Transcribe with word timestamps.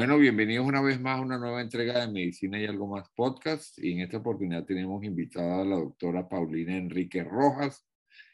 Bueno, 0.00 0.16
bienvenidos 0.16 0.66
una 0.66 0.80
vez 0.80 1.00
más 1.00 1.18
a 1.18 1.20
una 1.20 1.38
nueva 1.38 1.60
entrega 1.60 2.00
de 2.00 2.12
Medicina 2.12 2.58
y 2.58 2.64
algo 2.64 2.86
más 2.86 3.08
podcast. 3.14 3.78
Y 3.78 3.92
en 3.92 4.00
esta 4.00 4.16
oportunidad 4.16 4.64
tenemos 4.64 5.04
invitada 5.04 5.62
a 5.62 5.64
la 5.64 5.76
doctora 5.76 6.28
Paulina 6.28 6.76
Enrique 6.76 7.22
Rojas. 7.22 7.86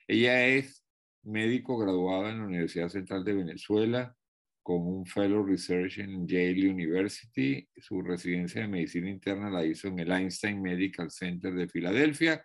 Ella 0.06 0.46
es 0.46 0.84
médico 1.24 1.76
graduada 1.76 2.30
en 2.30 2.38
la 2.38 2.46
Universidad 2.46 2.88
Central 2.88 3.24
de 3.24 3.32
Venezuela 3.32 4.16
con 4.62 4.86
un 4.86 5.06
Fellow 5.06 5.44
Research 5.44 5.98
en 5.98 6.26
Yale 6.26 6.70
University. 6.70 7.68
Su 7.76 8.02
residencia 8.02 8.62
de 8.62 8.68
medicina 8.68 9.10
interna 9.10 9.50
la 9.50 9.64
hizo 9.64 9.88
en 9.88 9.98
el 9.98 10.12
Einstein 10.12 10.62
Medical 10.62 11.10
Center 11.10 11.52
de 11.54 11.68
Filadelfia 11.68 12.44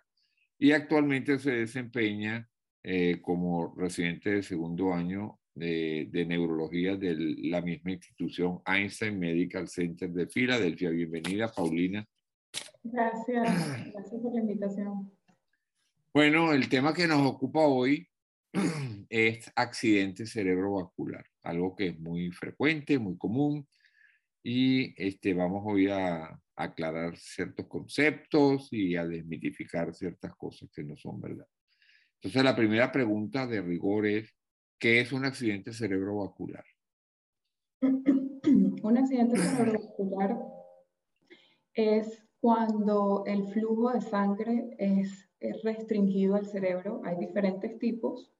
y 0.62 0.70
actualmente 0.70 1.40
se 1.40 1.50
desempeña 1.50 2.48
eh, 2.84 3.20
como 3.20 3.74
residente 3.76 4.30
de 4.30 4.42
segundo 4.44 4.94
año 4.94 5.40
de, 5.56 6.06
de, 6.12 6.24
neurología 6.24 6.96
de 6.96 7.16
la 7.16 7.60
misma 7.60 7.90
institución 7.90 8.60
Einstein 8.64 9.18
Medical 9.18 9.66
Center 9.66 10.08
de 10.10 10.28
Filadelfia. 10.28 10.90
Bienvenida, 10.90 11.50
Paulina. 11.52 12.06
Gracias, 12.84 13.92
gracias 13.92 14.22
por 14.22 14.34
la 14.34 14.40
invitación. 14.40 15.10
Bueno, 16.14 16.52
el 16.52 16.68
tema 16.68 16.94
que 16.94 17.08
nos 17.08 17.26
ocupa 17.26 17.66
hoy 17.66 18.08
es 19.10 19.50
accidente 19.56 20.26
cerebrovascular, 20.26 21.26
algo 21.42 21.74
que 21.74 21.88
es 21.88 21.98
muy 21.98 22.30
frecuente, 22.30 23.00
muy 23.00 23.18
común, 23.18 23.66
y 24.44 24.94
este, 24.96 25.34
vamos 25.34 25.64
hoy 25.66 25.88
a, 25.88 26.40
aclarar 26.56 27.16
ciertos 27.16 27.66
conceptos 27.66 28.68
y 28.72 28.96
a 28.96 29.06
desmitificar 29.06 29.94
ciertas 29.94 30.34
cosas 30.36 30.70
que 30.74 30.84
no 30.84 30.96
son 30.96 31.20
verdad. 31.20 31.46
Entonces, 32.16 32.44
la 32.44 32.54
primera 32.54 32.92
pregunta 32.92 33.46
de 33.46 33.60
rigor 33.62 34.06
es, 34.06 34.32
¿qué 34.78 35.00
es 35.00 35.12
un 35.12 35.24
accidente 35.24 35.72
cerebrovascular? 35.72 36.64
Un 38.82 38.98
accidente 38.98 39.38
cerebrovascular 39.38 40.36
es 41.74 42.22
cuando 42.40 43.22
el 43.26 43.46
flujo 43.52 43.92
de 43.92 44.00
sangre 44.00 44.74
es, 44.78 45.28
es 45.38 45.62
restringido 45.62 46.34
al 46.34 46.46
cerebro. 46.46 47.00
Hay 47.04 47.16
diferentes 47.16 47.78
tipos. 47.78 48.32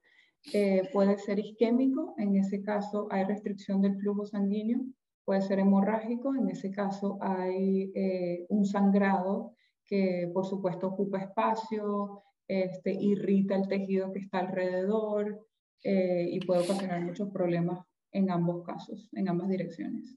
Eh, 0.51 0.89
puede 0.91 1.17
ser 1.17 1.39
isquémico, 1.39 2.13
en 2.17 2.35
ese 2.35 2.61
caso 2.61 3.07
hay 3.09 3.23
restricción 3.23 3.81
del 3.81 3.97
flujo 3.97 4.25
sanguíneo, 4.25 4.81
puede 5.25 5.41
ser 5.41 5.59
hemorrágico, 5.59 6.35
en 6.35 6.49
ese 6.49 6.71
caso 6.71 7.17
hay 7.21 7.91
eh, 7.95 8.45
un 8.49 8.65
sangrado 8.65 9.55
que 9.85 10.29
por 10.33 10.45
supuesto 10.45 10.87
ocupa 10.87 11.19
espacio, 11.19 12.23
este, 12.47 12.91
irrita 12.91 13.55
el 13.55 13.67
tejido 13.67 14.11
que 14.11 14.19
está 14.19 14.39
alrededor 14.39 15.47
eh, 15.83 16.27
y 16.29 16.39
puede 16.45 16.63
ocasionar 16.63 17.01
muchos 17.01 17.29
problemas 17.29 17.85
en 18.11 18.31
ambos 18.31 18.63
casos, 18.65 19.09
en 19.13 19.29
ambas 19.29 19.49
direcciones. 19.49 20.15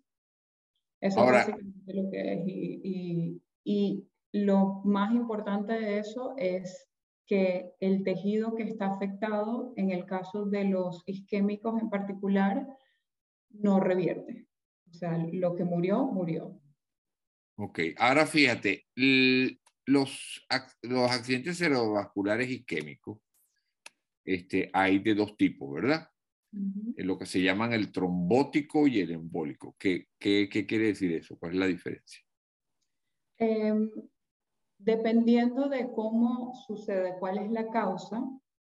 Eso 1.01 1.25
es 1.25 1.31
básicamente 1.31 1.95
lo 1.95 2.11
que 2.11 2.33
es. 2.33 2.41
y, 2.47 3.43
y 3.65 4.09
lo 4.33 4.81
más 4.85 5.15
importante 5.15 5.73
de 5.73 5.99
eso 5.99 6.35
es 6.37 6.89
que 7.27 7.73
el 7.81 8.05
tejido 8.05 8.55
que 8.55 8.63
está 8.63 8.87
afectado, 8.87 9.73
en 9.77 9.91
el 9.91 10.07
caso 10.07 10.47
de 10.47 10.65
los 10.65 11.03
isquémicos 11.07 11.81
en 11.81 11.91
particular, 11.91 12.67
no 13.51 13.81
revierte. 13.81 14.46
O 14.97 14.99
sea, 14.99 15.19
lo 15.19 15.55
que 15.55 15.63
murió, 15.63 16.07
murió. 16.07 16.59
Ok, 17.59 17.81
ahora 17.99 18.25
fíjate, 18.25 18.87
los, 18.95 20.47
los 20.83 21.11
accidentes 21.11 21.59
cerebrovasculares 21.59 22.49
isquémicos 22.49 23.19
este, 24.25 24.71
hay 24.73 25.01
de 25.01 25.15
dos 25.15 25.37
tipos, 25.37 25.71
¿verdad? 25.75 26.09
Lo 26.97 27.19
que 27.19 27.27
se 27.27 27.43
llaman 27.43 27.75
el 27.75 27.93
trombótico 27.93 28.89
y 28.89 29.01
el 29.01 29.11
embólico. 29.11 29.77
¿Qué, 29.79 30.07
qué, 30.19 30.49
qué 30.51 30.65
quiere 30.65 30.87
decir 30.87 31.13
eso? 31.13 31.37
¿Cuál 31.39 31.53
es 31.53 31.59
la 31.59 31.67
diferencia? 31.67 32.23
Eh, 33.39 33.91
Dependiendo 34.79 35.69
de 35.69 35.91
cómo 35.93 36.55
sucede, 36.67 37.17
cuál 37.19 37.39
es 37.39 37.51
la 37.51 37.69
causa, 37.69 38.23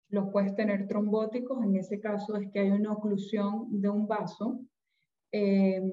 los 0.09 0.29
puedes 0.31 0.55
tener 0.55 0.87
trombóticos, 0.87 1.63
en 1.63 1.75
ese 1.75 1.99
caso 1.99 2.35
es 2.37 2.51
que 2.51 2.59
hay 2.59 2.69
una 2.69 2.93
oclusión 2.93 3.81
de 3.81 3.89
un 3.89 4.07
vaso, 4.07 4.59
em, 5.35 5.91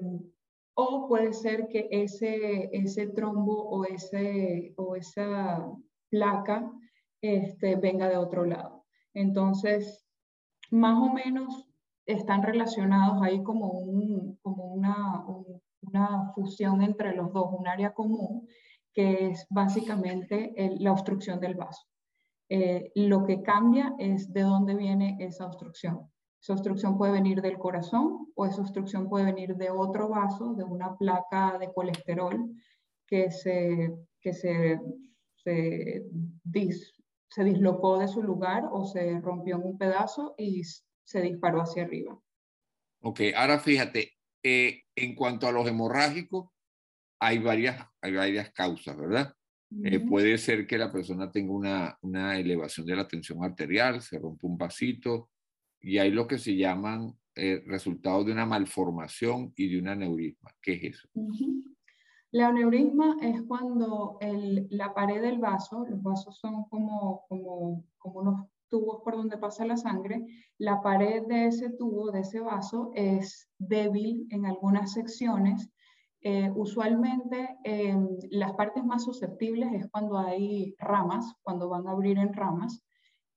o 0.75 1.07
puede 1.07 1.33
ser 1.33 1.67
que 1.67 1.87
ese, 1.91 2.69
ese 2.71 3.07
trombo 3.07 3.55
o, 3.69 3.85
ese, 3.85 4.73
o 4.77 4.95
esa 4.95 5.65
placa 6.09 6.71
este, 7.21 7.75
venga 7.75 8.07
de 8.09 8.17
otro 8.17 8.45
lado. 8.45 8.85
Entonces, 9.13 10.05
más 10.71 10.97
o 10.97 11.13
menos 11.13 11.67
están 12.05 12.41
relacionados 12.43 13.21
ahí 13.21 13.43
como, 13.43 13.71
un, 13.71 14.37
como 14.41 14.65
una, 14.73 15.25
una 15.81 16.31
fusión 16.33 16.81
entre 16.81 17.15
los 17.15 17.31
dos, 17.33 17.47
un 17.51 17.67
área 17.67 17.93
común 17.93 18.47
que 18.93 19.27
es 19.29 19.45
básicamente 19.49 20.53
la 20.79 20.91
obstrucción 20.91 21.39
del 21.39 21.55
vaso. 21.55 21.83
Eh, 22.49 22.91
lo 22.95 23.23
que 23.25 23.41
cambia 23.41 23.95
es 23.97 24.31
de 24.31 24.41
dónde 24.41 24.75
viene 24.75 25.17
esa 25.19 25.47
obstrucción. 25.47 26.12
Esa 26.43 26.53
obstrucción 26.53 26.97
puede 26.97 27.13
venir 27.13 27.41
del 27.41 27.57
corazón 27.57 28.27
o 28.35 28.45
esa 28.45 28.59
obstrucción 28.59 29.07
puede 29.07 29.23
venir 29.23 29.55
de 29.55 29.69
otro 29.69 30.09
vaso, 30.09 30.53
de 30.55 30.65
una 30.65 30.97
placa 30.97 31.57
de 31.57 31.71
colesterol 31.71 32.37
que 33.07 33.31
se, 33.31 33.93
que 34.19 34.33
se, 34.33 34.77
se, 35.37 36.03
se 37.29 37.43
dislocó 37.45 37.97
de 37.97 38.09
su 38.09 38.21
lugar 38.21 38.65
o 38.73 38.85
se 38.85 39.21
rompió 39.21 39.55
en 39.55 39.63
un 39.63 39.77
pedazo 39.77 40.35
y 40.37 40.63
se 41.05 41.21
disparó 41.21 41.61
hacia 41.61 41.83
arriba. 41.83 42.19
Ok, 43.03 43.21
ahora 43.37 43.59
fíjate, 43.59 44.11
eh, 44.43 44.81
en 44.97 45.15
cuanto 45.15 45.47
a 45.47 45.51
los 45.53 45.65
hemorrágicos, 45.65 46.49
hay 47.21 47.39
varias, 47.39 47.87
hay 48.01 48.15
varias 48.15 48.51
causas, 48.51 48.97
¿verdad? 48.97 49.33
Eh, 49.85 50.01
puede 50.01 50.37
ser 50.37 50.67
que 50.67 50.77
la 50.77 50.91
persona 50.91 51.31
tenga 51.31 51.53
una, 51.53 51.97
una, 52.01 52.37
elevación 52.37 52.85
de 52.85 52.97
la 52.97 53.07
tensión 53.07 53.43
arterial, 53.45 54.01
se 54.01 54.19
rompe 54.19 54.45
un 54.45 54.57
vasito, 54.57 55.29
y 55.83 55.99
hay 55.99 56.09
lo 56.09 56.27
que 56.27 56.39
se 56.39 56.55
llaman 56.55 57.13
eh, 57.35 57.63
resultados 57.67 58.25
de 58.25 58.31
una 58.31 58.45
malformación 58.45 59.53
y 59.55 59.69
de 59.69 59.79
un 59.79 59.89
aneurisma. 59.89 60.49
¿Qué 60.61 60.73
es 60.73 60.83
eso? 60.95 61.09
La 62.31 62.47
aneurisma 62.47 63.17
es 63.21 63.43
cuando 63.43 64.17
el, 64.21 64.67
la 64.71 64.93
pared 64.93 65.21
del 65.21 65.37
vaso, 65.37 65.85
los 65.87 66.01
vasos 66.01 66.39
son 66.39 66.63
como, 66.69 67.25
como, 67.29 67.83
como 67.99 68.19
unos 68.21 68.47
tubos 68.69 69.01
por 69.03 69.15
donde 69.15 69.37
pasa 69.37 69.65
la 69.65 69.77
sangre, 69.77 70.25
la 70.57 70.81
pared 70.81 71.23
de 71.27 71.47
ese 71.47 71.69
tubo, 71.69 72.09
de 72.09 72.21
ese 72.21 72.39
vaso, 72.39 72.91
es 72.95 73.47
débil 73.59 74.25
en 74.31 74.47
algunas 74.47 74.93
secciones 74.93 75.69
eh, 76.25 76.49
usualmente 76.55 77.57
em, 77.65 78.07
las 78.31 78.53
partes 78.53 78.81
más 78.85 79.03
susceptibles 79.03 79.73
es 79.73 79.91
cuando 79.91 80.17
hay 80.17 80.73
ramas, 80.79 81.35
cuando 81.41 81.67
van 81.67 81.85
a 81.85 81.91
abrir 81.91 82.17
en 82.17 82.33
ramas, 82.33 82.81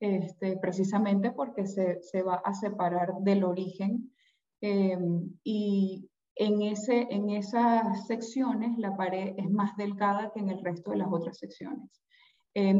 este, 0.01 0.57
precisamente 0.59 1.31
porque 1.33 1.67
se, 1.67 2.03
se, 2.03 2.23
va 2.23 2.37
a 2.45 2.55
separar 2.55 3.15
del 3.21 3.45
origen. 3.45 4.13
Em, 4.61 5.31
y 5.45 6.09
en, 6.35 6.63
ese, 6.63 7.07
en 7.11 7.31
esas 7.31 8.07
secciones 8.07 8.79
la 8.79 8.97
pared 8.97 9.35
es 9.37 9.51
más 9.51 9.77
delgada 9.77 10.31
que 10.33 10.41
en 10.41 10.51
el 10.51 10.63
resto 10.63 10.91
de 10.91 10.99
las 10.99 11.09
otras 11.11 11.39
secciones. 11.39 12.03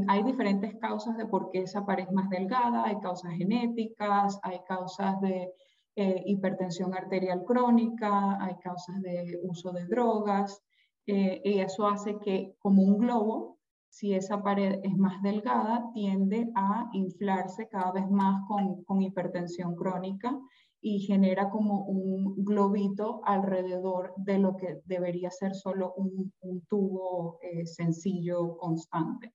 Hay 0.09 0.23
diferentes 0.23 0.75
causas 0.79 1.19
de 1.19 1.27
por 1.27 1.51
qué 1.51 1.61
esa 1.61 1.85
pared 1.85 2.05
es 2.05 2.13
más 2.13 2.31
delgada, 2.31 2.85
hay 2.85 2.99
causas 3.01 3.35
genéticas, 3.35 4.41
hay 4.43 4.61
causas 4.67 5.21
de 5.21 5.53
eh, 5.97 6.23
hipertensión 6.27 6.95
arterial 6.95 7.43
crónica, 7.45 8.43
hay 8.43 8.55
causas 8.57 9.01
de 9.03 9.39
uso 9.43 9.73
de 9.73 9.87
drogas, 9.87 10.63
eh, 11.07 11.41
y 11.45 11.61
eso 11.61 11.87
hace 11.87 12.19
que 12.19 12.55
como 12.59 12.83
un 12.83 12.99
globo, 12.99 13.56
si 13.89 14.15
esa 14.15 14.43
pared 14.43 14.81
es 14.83 14.97
más 14.97 15.23
delgada, 15.23 15.91
tiende 15.95 16.51
a 16.55 16.89
inflarse 16.93 17.69
cada 17.69 17.93
vez 17.93 18.09
más 18.11 18.43
con, 18.47 19.03
hipertensión 19.03 19.75
crónica 19.75 20.39
y 20.81 21.01
genera 21.01 21.51
como 21.51 21.85
un 21.85 22.45
globito 22.45 23.21
alrededor 23.25 24.13
de 24.17 24.39
lo 24.39 24.57
que 24.57 24.81
debería 24.85 25.31
ser 25.31 25.55
solo 25.55 25.95
un, 25.95 26.33
un 26.41 26.61
tubo 26.67 27.39
eh, 27.43 27.67
sencillo, 27.67 28.57
constante. 28.59 29.35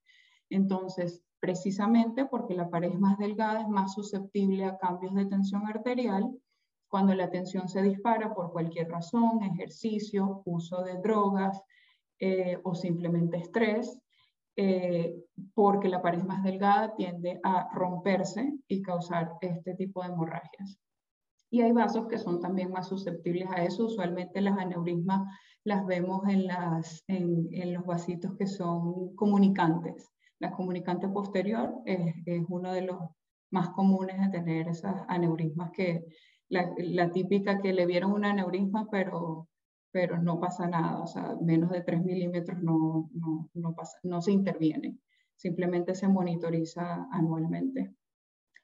Entonces, 0.49 1.23
precisamente 1.39 2.25
porque 2.25 2.53
la 2.53 2.69
pared 2.69 2.91
es 2.91 2.99
más 2.99 3.17
delgada, 3.17 3.61
es 3.61 3.67
más 3.67 3.93
susceptible 3.93 4.65
a 4.65 4.77
cambios 4.77 5.15
de 5.15 5.25
tensión 5.25 5.65
arterial 5.65 6.29
cuando 6.91 7.15
la 7.15 7.31
tensión 7.31 7.69
se 7.69 7.81
dispara 7.81 8.33
por 8.33 8.51
cualquier 8.51 8.89
razón, 8.89 9.41
ejercicio, 9.43 10.41
uso 10.43 10.83
de 10.83 10.97
drogas 10.97 11.63
eh, 12.19 12.59
o 12.63 12.75
simplemente 12.75 13.37
estrés, 13.37 13.97
eh, 14.56 15.15
porque 15.53 15.89
la 15.89 16.01
pared 16.01 16.24
más 16.24 16.44
delgada 16.44 16.94
tiende 16.95 17.39
a 17.44 17.69
romperse 17.74 18.53
y 18.68 18.81
causar 18.81 19.33
este 19.42 19.75
tipo 19.75 20.01
de 20.01 20.09
hemorragias. 20.09 20.77
Y 21.50 21.62
hay 21.62 21.71
vasos 21.71 22.07
que 22.07 22.18
son 22.18 22.39
también 22.39 22.71
más 22.71 22.88
susceptibles 22.88 23.50
a 23.51 23.63
eso. 23.63 23.86
Usualmente 23.86 24.39
las 24.42 24.57
aneurismas 24.57 25.27
las 25.63 25.86
vemos 25.86 26.24
en, 26.27 27.74
los 27.74 27.86
vasitos 27.86 28.36
que 28.38 28.48
son 28.48 29.15
comunicantes, 29.15 30.09
La 30.39 30.51
comunicante 30.51 31.07
posterior 31.07 31.74
es, 31.86 32.15
es 32.25 32.44
uno 32.50 32.74
de 32.74 32.81
los 32.81 33.00
más 33.51 33.69
comunes 33.69 34.19
de 34.19 34.30
tener 34.30 34.68
esas 34.69 35.03
aneurismas 35.07 35.71
que 35.71 36.06
la, 36.50 36.74
la, 36.77 37.12
típica 37.12 37.62
que 37.62 37.74
le 37.74 37.86
vieron 37.86 38.12
un 38.13 38.25
aneurisma 38.25 38.88
pero, 38.89 39.48
pero 39.91 40.21
no 40.21 40.39
pasa 40.39 40.67
nada, 40.67 40.99
o 40.99 41.07
sea, 41.07 41.35
menos 41.41 41.69
de 41.71 41.81
3 41.81 42.03
milímetros 42.03 42.61
no, 42.61 43.09
no, 43.13 43.49
no, 43.53 43.75
pasa, 43.75 43.97
no 44.03 44.21
se 44.21 44.31
interviene, 44.31 44.97
simplemente 45.35 45.95
se 45.95 46.07
monitoriza 46.07 47.07
anualmente. 47.11 47.93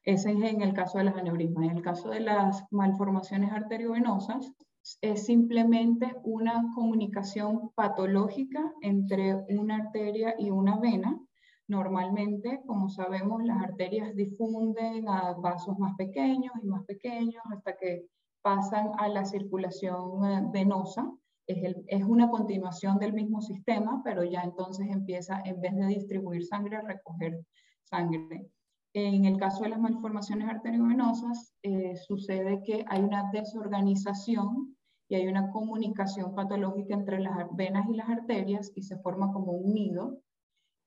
Ese 0.03 0.31
es 0.31 0.41
en 0.41 0.61
el 0.61 0.73
caso 0.73 0.99
de 0.99 1.03
las 1.03 1.17
aneurismas. 1.17 1.65
En 1.65 1.75
el 1.75 1.83
caso 1.83 2.09
de 2.09 2.21
las 2.21 2.63
malformaciones 2.71 3.51
arteriovenosas, 3.51 4.53
es 5.01 5.25
simplemente 5.25 6.15
una 6.23 6.71
comunicación 6.73 7.71
patológica 7.75 8.73
entre 8.81 9.35
una 9.49 9.75
arteria 9.75 10.33
y 10.37 10.49
una 10.49 10.79
vena. 10.79 11.19
Normalmente, 11.67 12.61
como 12.65 12.87
sabemos, 12.87 13.43
las 13.43 13.61
arterias 13.61 14.15
difunden 14.15 15.09
a 15.09 15.33
vasos 15.33 15.77
más 15.77 15.93
pequeños 15.97 16.53
y 16.63 16.67
más 16.67 16.85
pequeños 16.85 17.43
hasta 17.51 17.75
que 17.75 18.07
pasan 18.47 18.91
a 18.97 19.09
la 19.09 19.25
circulación 19.25 20.23
eh, 20.23 20.41
venosa. 20.53 21.11
Es, 21.47 21.75
es, 21.87 22.03
una 22.05 22.29
continuación 22.29 22.97
del 22.97 23.11
mismo 23.11 23.41
sistema, 23.41 24.01
pero 24.05 24.23
ya 24.23 24.41
entonces 24.41 24.87
empieza, 24.89 25.41
en 25.43 25.59
vez 25.59 25.75
de 25.75 25.87
distribuir 25.87 26.45
sangre, 26.45 26.77
a 26.77 26.81
recoger 26.81 27.41
sangre. 27.83 28.47
En 28.93 29.25
el 29.25 29.37
caso 29.37 29.63
de 29.63 29.69
las 29.69 29.81
malformaciones 29.81 30.47
arteriovenosas, 30.47 31.53
eh, 31.61 31.97
sucede 31.97 32.61
que 32.63 32.85
hay 32.87 33.01
una 33.01 33.29
desorganización 33.33 34.77
y 35.09 35.15
hay 35.15 35.27
una 35.27 35.51
comunicación 35.51 36.33
patológica 36.33 36.93
entre 36.93 37.19
las 37.19 37.53
venas 37.53 37.85
y 37.89 37.95
las 37.95 38.09
arterias 38.09 38.71
y 38.75 38.83
se 38.83 38.97
forma 38.99 39.33
como 39.33 39.51
un 39.51 39.73
nido. 39.73 40.21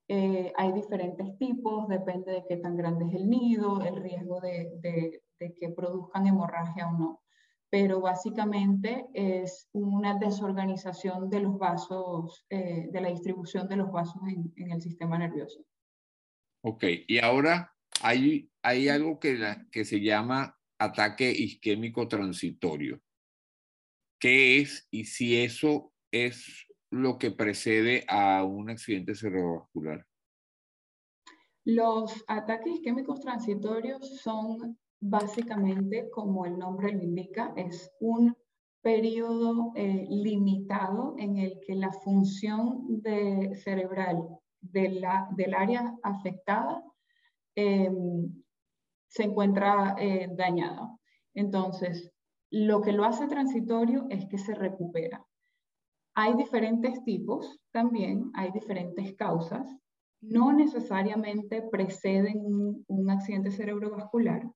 Eh, 0.07 0.51
hay 0.57 0.71
diferentes 0.71 1.37
tipos, 1.37 1.87
depende 1.87 2.31
de 2.31 2.43
qué 2.49 2.57
tan 2.57 2.75
grande 2.75 3.05
es 3.05 3.13
el 3.13 3.29
nido, 3.29 3.81
el 3.81 3.97
riesgo 3.97 4.41
de, 4.41 4.71
de, 4.81 5.53
que 5.59 5.69
produzcan 5.69 6.25
hemorragia 6.25 6.87
o 6.87 6.97
no. 6.97 7.21
Pero 7.71 8.01
básicamente 8.01 9.07
es 9.13 9.69
una 9.71 10.19
desorganización 10.19 11.29
de 11.29 11.39
los 11.39 11.57
vasos, 11.57 12.45
eh, 12.49 12.89
de 12.91 13.01
la 13.01 13.09
distribución 13.09 13.67
de 13.67 13.77
los 13.77 13.91
vasos 13.91 14.21
en, 14.27 14.53
en, 14.57 14.71
el 14.73 14.81
sistema 14.81 15.17
nervioso. 15.17 15.65
Ok, 16.63 16.83
y 17.07 17.17
ahora 17.19 17.73
hay, 18.03 18.51
hay 18.61 18.89
algo 18.89 19.19
que, 19.19 19.39
que 19.71 19.85
se 19.85 20.01
llama 20.01 20.59
ataque 20.79 21.31
isquémico 21.31 22.07
transitorio. 22.07 23.01
¿Qué 24.19 24.59
es 24.59 24.87
y 24.91 25.05
si 25.05 25.37
eso 25.37 25.93
es 26.11 26.67
lo 26.91 27.17
que 27.17 27.31
precede 27.31 28.03
a 28.07 28.43
un 28.43 28.69
accidente 28.69 29.15
cerebrovascular? 29.15 30.05
Los 31.63 32.23
ataques 32.27 32.73
isquémicos 32.73 33.21
transitorios 33.21 34.19
son 34.21 34.77
básicamente, 35.01 36.09
como 36.11 36.45
el 36.45 36.57
nombre 36.57 36.93
lo 36.93 37.03
indica, 37.03 37.53
es 37.57 37.91
un 37.99 38.35
periodo 38.81 39.73
eh, 39.75 40.07
limitado 40.09 41.15
en 41.17 41.37
el 41.37 41.59
que 41.59 41.75
la 41.75 41.91
función 41.91 43.01
cerebral 43.55 44.27
de 44.61 44.89
la, 44.89 45.27
del 45.35 45.53
área 45.53 45.95
afectada 46.03 46.83
em, 47.55 48.43
se 49.07 49.23
encuentra 49.23 49.95
eh, 49.99 50.29
dañada. 50.31 50.97
Entonces, 51.33 52.11
lo 52.49 52.81
que 52.81 52.91
lo 52.91 53.05
hace 53.05 53.27
transitorio 53.27 54.07
es 54.09 54.25
que 54.27 54.37
se 54.37 54.53
recupera. 54.53 55.25
Hay 56.15 56.35
diferentes 56.35 57.03
tipos 57.03 57.59
también, 57.71 58.31
hay 58.33 58.51
diferentes 58.51 59.15
causas. 59.15 59.73
No 60.21 60.51
necesariamente 60.51 61.61
preceden 61.71 62.41
un, 62.87 63.09
accidente 63.09 63.51
cerebrovascular, 63.51 64.51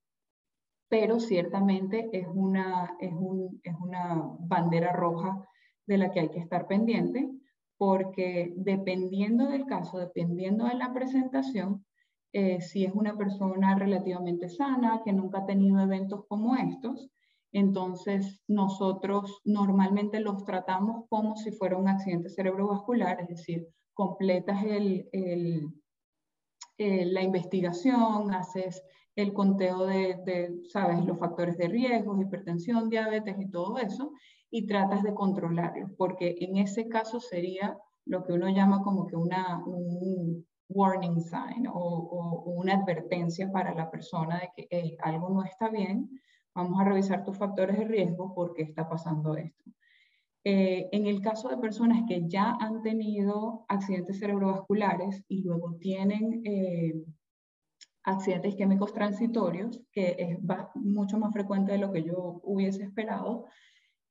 pero 0.87 1.19
ciertamente 1.19 2.09
es 2.11 2.27
una, 2.27 2.95
es, 2.99 3.13
una 3.13 4.21
bandera 4.39 4.93
roja 4.93 5.47
de 5.87 5.97
la 5.97 6.11
que 6.11 6.21
hay 6.21 6.29
que 6.29 6.39
estar 6.39 6.67
pendiente, 6.67 7.29
porque 7.77 8.53
dependiendo 8.55 9.47
del 9.47 9.65
caso, 9.65 9.97
dependiendo 9.97 10.65
de 10.65 10.75
la 10.75 10.93
presentación, 10.93 11.85
eh, 12.33 12.61
si 12.61 12.85
es 12.85 12.93
una 12.93 13.17
persona 13.17 13.75
relativamente 13.75 14.49
sana, 14.49 15.01
que 15.03 15.13
nunca 15.13 15.39
ha 15.39 15.45
tenido 15.45 15.79
eventos 15.79 16.25
como 16.27 16.55
estos, 16.55 17.09
entonces, 17.55 18.41
nosotros 18.49 19.39
normalmente 19.45 20.19
los 20.19 20.43
tratamos 20.43 21.05
como 21.07 21.37
si 21.37 21.51
fuera 21.53 21.77
un 21.77 21.87
accidente 21.87 22.29
cerebrovascular, 22.29 23.21
es 23.21 23.29
decir, 23.29 23.69
completas 23.93 24.61
el, 24.65 25.07
la 26.77 27.23
investigación, 27.23 28.33
haces 28.33 28.83
el 29.15 29.33
conteo 29.33 29.85
de, 29.85 30.61
sabes, 30.69 31.05
los 31.05 31.17
factores 31.17 31.57
de 31.57 31.67
riesgo, 31.67 32.21
hipertensión, 32.21 32.89
diabetes 32.89 33.35
y 33.39 33.49
todo 33.49 33.77
eso, 33.77 34.11
y 34.49 34.65
tratas 34.67 35.03
de 35.03 35.13
controlarlos, 35.13 35.91
porque 35.97 36.35
en 36.39 36.57
ese 36.57 36.87
caso 36.87 37.19
sería 37.19 37.77
lo 38.05 38.23
que 38.23 38.33
uno 38.33 38.49
llama 38.49 38.83
como 38.83 39.07
que 39.07 39.15
una, 39.15 39.63
un 39.65 40.45
warning 40.69 41.21
sign 41.21 41.67
o, 41.71 42.43
una 42.45 42.75
advertencia 42.75 43.51
para 43.51 43.73
la 43.73 43.89
persona 43.89 44.39
de 44.39 44.67
que 44.67 44.97
algo 45.01 45.29
no 45.29 45.43
está 45.43 45.69
bien, 45.69 46.09
Vamos 46.55 46.79
a 46.79 46.85
revisar 46.85 47.25
tus 47.25 47.37
factores 47.37 47.77
de 47.77 47.83
riesgo 47.83 48.33
porque 48.33 48.63
está 48.63 48.87
pasando 48.87 49.35
esto. 49.35 49.65
Eh, 50.45 50.87
en 50.93 51.05
el 51.05 51.19
caso 51.21 51.49
de 51.49 51.57
personas 51.57 52.03
que 52.07 52.29
ya 52.29 52.55
han 52.61 52.81
tenido 52.81 53.65
accidentes 53.67 54.19
cerebrovasculares 54.19 55.25
y 55.27 55.41
luego 55.43 55.75
tienen 55.81 56.41
eh, 56.45 56.93
accidentes 58.05 58.55
químicos 58.55 58.93
transitorios, 58.93 59.81
que 59.91 60.15
es 60.17 60.39
mucho 60.75 61.17
más 61.17 61.33
frecuente 61.33 61.73
de 61.73 61.79
lo 61.79 61.91
que 61.91 62.03
yo 62.03 62.39
hubiese 62.43 62.83
esperado, 62.83 63.45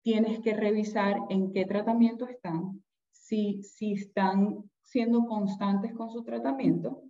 tienes 0.03 0.41
que 0.41 0.55
revisar 0.55 1.17
en 1.31 1.53
qué 1.53 1.65
tratamiento 1.65 2.27
están, 2.27 2.83
si, 3.11 3.63
si 3.63 3.93
están 3.93 4.65
siendo 4.83 5.27
constantes 5.27 5.95
con 5.95 6.11
su 6.11 6.25
tratamiento, 6.25 7.03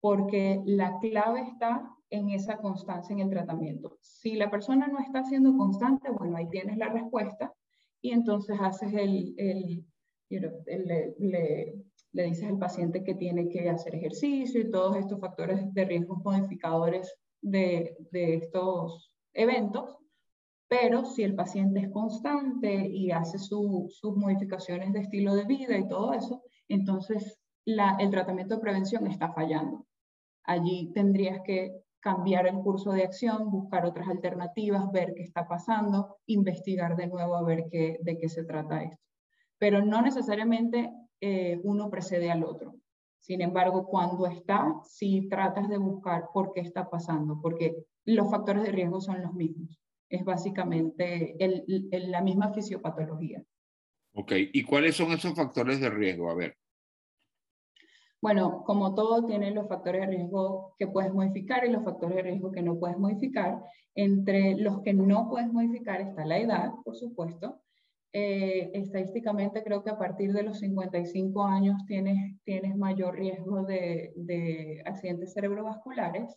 porque 0.00 0.62
la 0.64 0.98
clave 1.00 1.40
está 1.48 1.90
en 2.10 2.30
esa 2.30 2.58
constancia 2.58 3.14
en 3.14 3.20
el 3.20 3.30
tratamiento. 3.30 3.96
Si 4.00 4.36
la 4.36 4.50
persona 4.50 4.86
no 4.86 5.00
está 5.00 5.24
siendo 5.24 5.56
constante, 5.56 6.10
bueno, 6.10 6.36
ahí 6.36 6.48
tienes 6.50 6.76
la 6.76 6.88
respuesta 6.88 7.52
y 8.00 8.12
entonces 8.12 8.56
haces 8.60 8.92
el, 8.92 9.34
el, 9.38 9.84
le, 11.18 11.74
le, 12.16 12.24
dices 12.24 12.48
al 12.48 12.58
paciente 12.58 13.04
que 13.04 13.14
tiene 13.14 13.48
que 13.48 13.68
hacer 13.68 13.94
ejercicio 13.94 14.60
y 14.60 14.70
todos 14.70 14.96
estos 14.96 15.20
factores 15.20 15.72
de 15.72 15.84
riesgo 15.84 16.16
modificadores 16.16 17.14
de, 17.40 17.96
de 18.10 18.34
estos 18.36 19.12
eventos. 19.32 19.96
Pero 20.68 21.04
si 21.04 21.22
el 21.22 21.34
paciente 21.34 21.80
es 21.80 21.90
constante 21.90 22.88
y 22.88 23.12
hace 23.12 23.38
sus 23.38 24.00
modificaciones 24.16 24.92
de 24.92 25.00
estilo 25.00 25.34
de 25.34 25.44
vida 25.44 25.78
y 25.78 25.86
todo 25.86 26.12
eso, 26.12 26.42
entonces 26.68 27.38
la, 27.64 27.96
el 28.00 28.10
tratamiento 28.10 28.56
de 28.56 28.60
prevención 28.60 29.06
está 29.06 29.32
fallando. 29.32 29.86
Allí 30.44 30.92
tendrías 30.92 31.40
que 31.44 31.72
cambiar 32.00 32.46
el 32.46 32.54
curso 32.56 32.92
de 32.92 33.02
acción, 33.02 33.50
buscar 33.50 33.84
otras 33.84 34.08
alternativas, 34.08 34.90
ver 34.92 35.12
qué 35.14 35.22
está 35.22 35.46
pasando, 35.48 36.18
investigar 36.26 36.96
de 36.96 37.08
nuevo 37.08 37.36
a 37.36 37.42
ver 37.42 37.66
qué, 37.70 37.98
de 38.00 38.18
qué 38.18 38.28
se 38.28 38.44
trata 38.44 38.82
esto. 38.82 39.02
Pero 39.58 39.84
no 39.84 40.02
necesariamente 40.02 40.92
eh, 41.20 41.60
uno 41.62 41.90
precede 41.90 42.30
al 42.30 42.44
otro. 42.44 42.74
Sin 43.26 43.40
embargo, 43.40 43.86
cuando 43.86 44.26
está, 44.26 44.74
sí 44.84 45.28
tratas 45.28 45.68
de 45.68 45.78
buscar 45.78 46.28
por 46.32 46.52
qué 46.52 46.60
está 46.60 46.88
pasando, 46.88 47.40
porque 47.42 47.74
los 48.04 48.30
factores 48.30 48.62
de 48.62 48.70
riesgo 48.70 49.00
son 49.00 49.20
los 49.20 49.34
mismos. 49.34 49.80
Es 50.08 50.24
básicamente 50.24 51.34
el, 51.44 51.64
la 51.90 52.22
misma 52.22 52.52
fisiopatología. 52.52 53.42
Ok, 54.14 54.32
¿y 54.36 54.62
cuáles 54.62 54.94
son 54.94 55.10
esos 55.10 55.34
factores 55.34 55.80
de 55.80 55.90
riesgo? 55.90 56.30
A 56.30 56.34
ver. 56.34 56.56
Bueno, 58.22 58.62
como 58.64 58.94
todo, 58.94 59.26
tiene 59.26 59.50
los 59.50 59.68
factores 59.68 60.02
de 60.02 60.16
riesgo 60.16 60.74
que 60.78 60.86
puedes 60.86 61.12
modificar 61.12 61.66
y 61.66 61.70
los 61.70 61.84
factores 61.84 62.16
de 62.16 62.22
riesgo 62.22 62.52
que 62.52 62.62
no 62.62 62.78
puedes 62.78 62.96
modificar. 62.96 63.60
Entre 63.94 64.56
los 64.56 64.82
que 64.82 64.94
no 64.94 65.28
puedes 65.28 65.52
modificar 65.52 66.00
está 66.00 66.24
la 66.24 66.38
edad, 66.38 66.70
por 66.84 66.94
supuesto. 66.94 67.60
Eh, 68.18 68.70
estadísticamente 68.72 69.62
creo 69.62 69.84
que 69.84 69.90
a 69.90 69.98
partir 69.98 70.32
de 70.32 70.42
los 70.42 70.60
55 70.60 71.44
años 71.44 71.84
tienes, 71.86 72.74
mayor 72.78 73.14
riesgo 73.14 73.62
de, 73.64 74.14
de 74.16 74.82
accidentes 74.86 75.34
cerebrovasculares. 75.34 76.34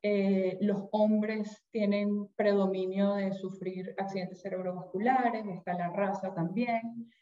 Eh, 0.00 0.56
los 0.62 0.88
hombres 0.92 1.62
tienen 1.72 2.26
predominio 2.36 3.16
de 3.16 3.34
sufrir 3.34 3.94
accidentes 3.98 4.40
cerebrovasculares, 4.40 5.44
está 5.46 5.74
la 5.74 5.90
raza 5.90 6.32
también. 6.32 7.12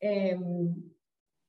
Em, 0.00 0.74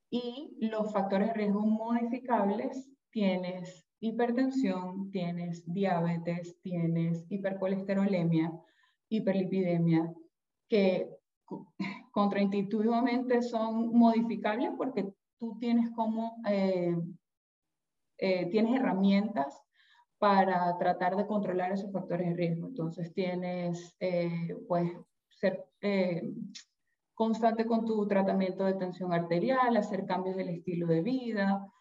y 0.09 0.55
los 0.61 0.93
factores 0.93 1.27
de 1.27 1.33
riesgo 1.33 1.59
modificables, 1.59 2.89
tienes 3.11 3.85
hipertensión, 3.99 5.11
tienes 5.11 5.61
diabetes, 5.65 6.55
tienes 6.61 7.25
hipercolesterolemia, 7.29 8.49
hiperlipidemia, 9.09 10.13
que 10.69 11.17
contraintuitivamente 12.17 13.43
son 13.43 13.95
modificables 13.95 14.71
porque 14.75 15.07
tú 15.37 15.55
tienes 15.59 15.91
como 15.91 16.41
eh, 16.49 16.97
eh, 18.17 18.47
tienes 18.47 18.79
herramientas 18.79 19.61
para 20.17 20.75
tratar 20.79 21.15
de 21.15 21.27
controlar 21.27 21.71
esos 21.73 21.91
factores 21.91 22.29
de 22.29 22.35
riesgo. 22.35 22.69
Entonces 22.69 23.13
tienes, 23.13 23.95
eh, 23.99 24.57
pues, 24.67 24.91
ser 25.29 25.67
eh, 25.81 26.33
constante 27.13 27.67
con 27.67 27.85
tu 27.85 28.07
tratamiento 28.07 28.65
de 28.65 28.73
tensión 28.73 29.13
arterial, 29.13 29.77
hacer 29.77 30.07
cambios 30.07 30.37
del 30.37 30.49
estilo 30.49 30.87
de 30.87 31.03
vida, 31.03 31.71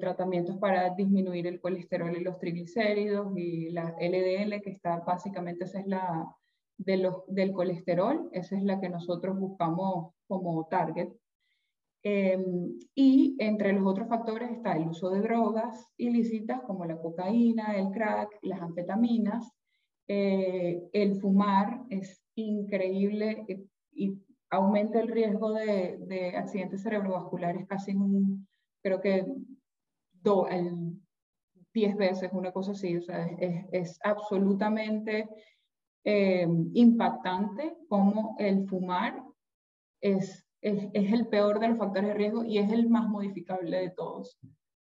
tratamientos 0.00 0.58
para 0.58 0.90
disminuir 0.90 1.46
el 1.46 1.60
colesterol 1.60 2.14
y 2.16 2.24
los 2.24 2.38
triglicéridos 2.40 3.32
y 3.36 3.70
la 3.70 3.94
LDL, 4.00 4.60
que 4.60 4.70
está 4.70 4.98
básicamente 4.98 5.64
esa 5.64 5.78
es 5.78 5.86
la 5.86 6.36
de 6.84 6.96
los, 6.96 7.22
del 7.26 7.52
colesterol, 7.52 8.28
esa 8.32 8.56
es 8.56 8.62
la 8.62 8.80
que 8.80 8.88
nosotros 8.88 9.38
buscamos 9.38 10.14
como 10.26 10.66
target. 10.66 11.08
Em, 12.04 12.78
y 12.94 13.36
entre 13.38 13.72
los 13.72 13.86
otros 13.86 14.08
factores 14.08 14.50
está 14.50 14.76
el 14.76 14.88
uso 14.88 15.10
de 15.10 15.20
drogas 15.20 15.86
ilícitas 15.96 16.60
como 16.62 16.84
la 16.84 16.98
cocaína, 16.98 17.76
el 17.76 17.90
crack, 17.90 18.38
las 18.42 18.60
anfetaminas. 18.60 19.52
Eh, 20.08 20.82
el 20.92 21.20
fumar 21.20 21.82
es 21.90 22.22
increíble 22.34 23.44
eh, 23.46 23.64
y 23.92 24.18
aumenta 24.50 25.00
el 25.00 25.08
riesgo 25.08 25.52
de, 25.52 25.98
de 26.06 26.36
accidentes 26.36 26.82
cerebrovasculares 26.82 27.66
casi 27.68 27.94
un, 27.94 28.46
creo 28.82 29.00
que 29.00 29.24
do, 30.22 30.48
el, 30.48 31.00
10 31.74 31.96
veces, 31.96 32.30
una 32.32 32.52
cosa 32.52 32.72
así. 32.72 32.96
O 32.96 33.02
sea, 33.02 33.26
es 33.72 33.98
absolutamente 34.04 35.28
em, 36.04 36.70
impactante 36.74 37.76
cómo 37.88 38.36
el 38.38 38.66
fumar 38.68 39.22
es 40.00 40.46
es, 40.62 40.88
el 40.92 41.26
peor 41.26 41.60
de 41.60 41.68
los 41.68 41.78
factores 41.78 42.08
de 42.08 42.14
riesgo 42.14 42.44
y 42.44 42.58
es 42.58 42.70
el 42.70 42.88
más 42.88 43.08
modificable 43.08 43.76
de 43.76 43.90
todos, 43.90 44.38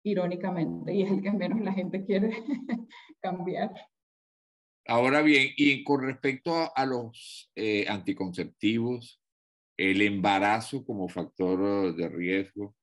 irónicamente, 0.03 0.93
y 0.93 1.03
es 1.03 1.11
el 1.11 1.21
que 1.21 1.31
menos 1.31 1.61
la 1.61 1.71
gente 1.71 2.03
quiere 2.03 2.31
cambiar. 3.21 3.71
Ahora 4.87 5.21
bien, 5.21 5.49
y 5.55 5.83
con 5.83 6.01
respecto 6.01 6.51
a, 6.75 6.85
los 6.85 7.51
eh, 7.55 7.85
anticonceptivos, 7.87 9.21
el 9.77 10.01
embarazo 10.01 10.83
como 10.83 11.07
factor 11.07 11.95
de 11.95 12.09
riesgo. 12.09 12.75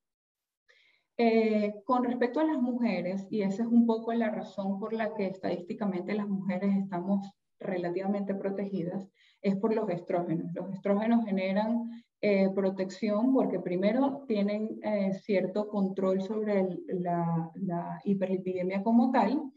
Eh, 1.18 1.74
con 1.84 2.04
respecto 2.04 2.38
a 2.40 2.44
las 2.44 2.60
mujeres, 2.60 3.26
y 3.30 3.42
esa 3.42 3.64
es 3.64 3.68
un 3.68 3.86
poco 3.86 4.12
la 4.12 4.30
razón 4.30 4.78
por 4.78 4.92
la 4.92 5.14
que 5.14 5.26
estadísticamente 5.26 6.14
las 6.14 6.28
mujeres 6.28 6.76
estamos 6.76 7.28
relativamente 7.60 8.34
protegidas, 8.34 9.08
es 9.42 9.56
por 9.56 9.74
los 9.74 9.88
estrógenos. 9.90 10.52
Los 10.54 10.72
estrógenos 10.72 11.24
generan 11.24 11.88
eh, 12.22 12.48
protección 12.54 13.34
porque 13.34 13.60
primero 13.60 14.24
tienen 14.26 14.80
eh, 14.82 15.12
cierto 15.12 15.68
control 15.68 16.22
sobre 16.22 16.66
la, 16.88 17.50
la, 17.54 18.00
hiperlipidemia 18.04 18.82
como 18.82 19.12
tal 19.12 19.52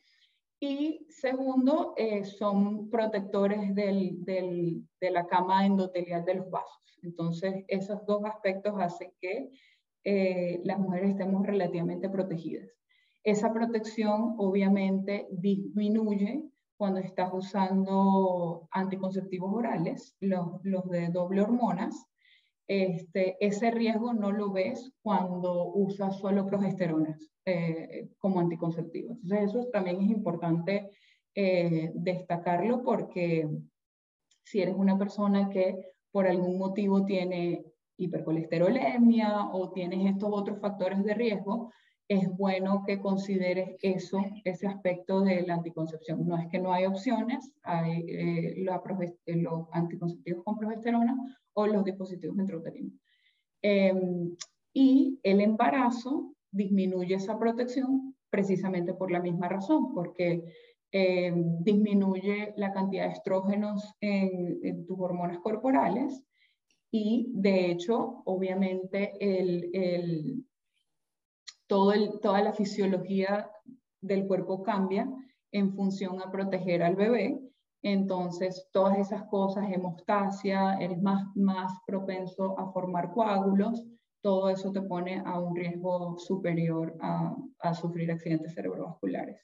y 0.60 1.08
segundo 1.10 1.94
eh, 1.96 2.26
son 2.26 2.90
protectores 2.90 3.74
del, 3.74 4.24
de 4.26 5.12
la 5.12 5.26
cama 5.26 5.66
endotelial 5.66 6.26
de 6.26 6.36
los 6.36 6.50
vasos. 6.50 7.00
Entonces 7.02 7.64
esos 7.70 8.06
dos 8.06 8.26
aspectos 8.26 8.76
hacen 8.78 9.12
que 9.22 9.50
las 10.64 10.80
mujeres 10.80 11.12
estemos 11.12 11.46
relativamente 11.46 12.10
protegidas. 12.10 12.70
Esa 13.24 13.54
protección 13.54 14.36
obviamente 14.38 15.28
disminuye 15.32 16.50
cuando 16.80 17.02
estás 17.02 17.30
usando 17.34 18.70
anticonceptivos 18.72 19.54
orales, 19.54 20.16
los, 20.22 20.64
de 20.64 21.10
doble 21.10 21.42
hormonas, 21.42 22.08
este, 22.70 23.36
ese 23.46 23.70
riesgo 23.70 24.14
no 24.14 24.32
lo 24.32 24.54
ves 24.54 24.90
cuando 25.02 25.74
usas 25.74 26.18
solo 26.20 26.46
progesteronas 26.46 27.30
eh, 27.44 28.08
como 28.18 28.40
anticonceptivos. 28.40 29.18
Entonces 29.24 29.50
eso 29.50 29.68
también 29.74 30.00
es 30.02 30.10
importante 30.10 30.90
eh, 31.36 31.92
destacarlo 31.96 32.82
porque 32.82 33.50
si 34.46 34.62
eres 34.62 34.76
una 34.78 34.98
persona 34.98 35.50
que 35.50 35.96
por 36.12 36.28
algún 36.28 36.58
motivo 36.58 37.04
tiene 37.04 37.66
hipercolesterolemia 37.98 39.50
o 39.52 39.74
tienes 39.74 40.10
estos 40.14 40.30
otros 40.32 40.62
factores 40.62 41.04
de 41.04 41.14
riesgo, 41.14 41.74
es 42.10 42.28
bueno 42.36 42.84
que 42.88 43.00
consideres 43.00 43.78
eso, 43.84 44.20
ese 44.44 44.66
aspecto 44.66 45.22
de 45.22 45.44
la 45.44 45.54
anticoncepción. 45.54 46.28
No 46.28 46.40
es 46.40 46.48
que 46.48 46.58
no 46.58 46.74
hay 46.74 46.86
opciones, 46.86 47.54
hay 47.62 48.04
eh, 48.08 48.66
los 49.28 49.68
anticonceptivos 49.72 50.44
con 50.44 50.58
progesterona 50.58 51.16
o 51.54 51.68
los 51.68 51.86
dispositivos 51.86 52.36
intrauterinos. 52.40 52.94
Em, 53.62 54.36
y 54.74 55.20
el 55.22 55.40
embarazo 55.40 56.34
disminuye 56.52 57.14
esa 57.14 57.38
protección 57.38 58.16
precisamente 58.32 58.96
por 58.96 59.12
la 59.12 59.22
misma 59.22 59.48
razón, 59.48 59.94
porque 59.94 60.44
em, 60.92 61.64
disminuye 61.64 62.54
la 62.58 62.72
cantidad 62.74 63.06
de 63.06 63.14
estrógenos 63.14 63.94
en, 64.02 64.84
tus 64.88 65.00
hormonas 65.00 65.38
corporales 65.40 66.24
y 66.90 67.32
de 67.36 67.70
hecho, 67.70 68.24
obviamente, 68.26 69.14
el, 69.20 69.70
el, 69.74 70.49
todo 71.70 71.94
toda 72.20 72.42
la 72.42 72.52
fisiología 72.52 73.50
del 74.02 74.28
cuerpo 74.28 74.62
cambia 74.64 75.08
en 75.54 75.74
función 75.74 76.22
a 76.22 76.30
proteger 76.30 76.84
al 76.84 76.98
bebé 76.98 77.40
entonces, 77.82 78.68
todas 78.74 78.98
esas 78.98 79.24
cosas, 79.30 79.72
hemostasia, 79.72 80.78
eres 80.80 81.02
más, 81.02 81.26
más 81.36 81.72
propenso 81.88 82.60
a 82.60 82.72
formar 82.74 83.12
coágulos, 83.14 83.86
todo 84.22 84.50
eso 84.50 84.72
te 84.74 84.82
pone 84.82 85.22
a 85.26 85.40
un 85.40 85.56
riesgo 85.56 86.18
superior 86.20 86.98
a, 87.02 87.36
a 87.60 87.74
sufrir 87.74 88.12
accidentes 88.12 88.54
cerebrovasculares. 88.54 89.38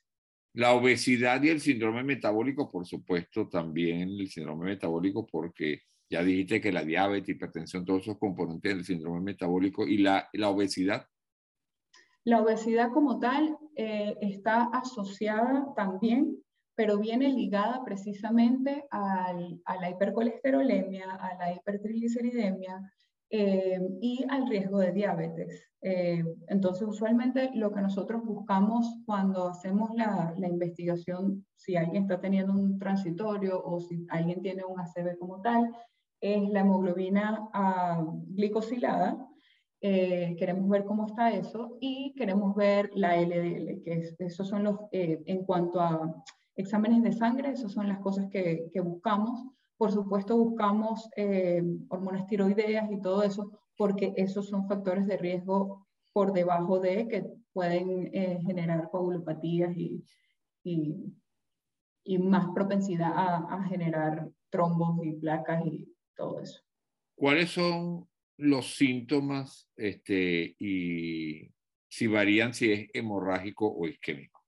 La 0.53 0.74
obesidad 0.74 1.41
y 1.44 1.50
el 1.50 1.62
síndrome 1.62 2.03
metabólico, 2.03 2.70
por 2.70 2.86
supuesto, 2.86 3.48
también 3.48 4.10
el 4.10 4.27
síndrome 4.27 4.65
metabólico, 4.65 5.25
porque 5.25 5.84
ya 6.10 6.22
dijiste 6.24 6.60
que 6.60 6.74
la 6.74 6.84
diabetes, 6.84 7.29
hipertensión, 7.29 7.86
todos 7.86 8.01
esos 8.01 8.17
componentes 8.17 8.75
del 8.75 8.86
síndrome 8.86 9.22
metabólico 9.22 9.88
y 9.88 9.98
la, 9.98 10.29
la 10.34 10.50
obesidad. 10.50 11.08
La 12.25 12.41
obesidad 12.41 12.91
como 12.91 13.20
tal 13.20 13.58
eh, 13.75 14.17
está 14.20 14.65
asociada 14.74 15.74
también 15.75 16.38
pero 16.75 17.00
viene 17.00 17.29
ligada 17.29 17.84
precisamente 17.84 18.86
a 18.91 19.34
la 19.79 19.89
hipercolesterolemia, 19.89 21.10
a 21.10 21.36
la 21.38 21.53
hipertrigliceridemia 21.53 22.82
eh, 23.29 23.79
y 24.01 24.25
al 24.29 24.48
riesgo 24.48 24.79
de 24.79 24.91
diabetes. 24.91 25.63
Eh, 25.82 26.24
entonces, 26.48 26.88
usualmente 26.88 27.50
lo 27.55 27.72
que 27.72 27.82
nosotros 27.82 28.24
buscamos 28.24 29.01
cuando 29.05 29.48
hacemos 29.48 29.91
la, 29.96 30.34
investigación, 30.38 31.46
si 31.55 31.77
alguien 31.77 32.03
está 32.03 32.20
teniendo 32.20 32.53
un 32.53 32.77
transitorio 32.77 33.63
o 33.63 33.79
si 33.79 34.05
alguien 34.10 34.41
tiene 34.41 34.63
un 34.65 34.79
ACV 34.79 35.17
como 35.17 35.41
tal, 35.41 35.72
es 36.22 36.50
la 36.50 36.62
hemoglobina 36.62 37.50
uh, 37.53 38.25
glicosilada. 38.34 39.17
Eh, 39.82 40.36
queremos 40.39 40.70
ver 40.70 40.86
cómo 40.86 41.05
está 41.05 41.32
eso 41.32 41.77
y 41.79 42.13
queremos 42.15 42.55
ver 42.55 42.89
la 42.96 43.17
LDL, 43.17 43.84
que 43.84 43.94
es, 43.94 44.15
esos 44.20 44.48
son 44.48 44.63
los, 44.63 44.79
en 44.91 45.46
cuanto 45.46 45.79
a 45.79 46.24
exámenes 46.55 47.03
de 47.03 47.13
sangre, 47.13 47.51
esas 47.51 47.72
son 47.72 47.88
las 47.88 48.00
cosas 48.00 48.27
que, 48.32 48.70
que 48.74 48.79
buscamos. 48.79 49.46
Por 49.77 49.91
supuesto, 49.91 50.38
buscamos 50.38 51.10
eh, 51.17 51.62
hormonas 51.89 52.27
tiroideas 52.27 52.89
y 52.91 53.01
todo 53.01 53.24
eso, 53.24 53.51
porque 53.77 54.13
esos 54.15 54.48
son 54.48 54.67
factores 54.67 55.05
de 55.05 55.17
riesgo 55.17 55.86
por 56.13 56.32
debajo 56.32 56.79
de 56.79 57.08
que 57.08 57.25
pueden 57.51 58.10
eh, 58.13 58.39
generar 58.46 58.89
coagulopatías 58.89 59.75
y, 59.75 60.03
y, 60.63 60.96
y, 62.05 62.17
más 62.17 62.48
propensidad 62.53 63.12
a, 63.13 63.38
a 63.53 63.63
generar 63.65 64.29
trombos 64.50 65.05
y 65.05 65.13
placas 65.13 65.65
y 65.65 65.94
todo 66.15 66.39
eso. 66.39 66.62
¿Cuáles 67.15 67.51
son 67.51 68.08
los 68.38 68.75
síntomas 68.75 69.70
este, 69.75 70.56
y 70.60 71.50
si 71.88 72.08
varían 72.08 72.54
si 72.54 72.72
es 72.72 72.89
hemorrágico 72.94 73.74
o 73.74 73.88
isquémico? 73.88 74.42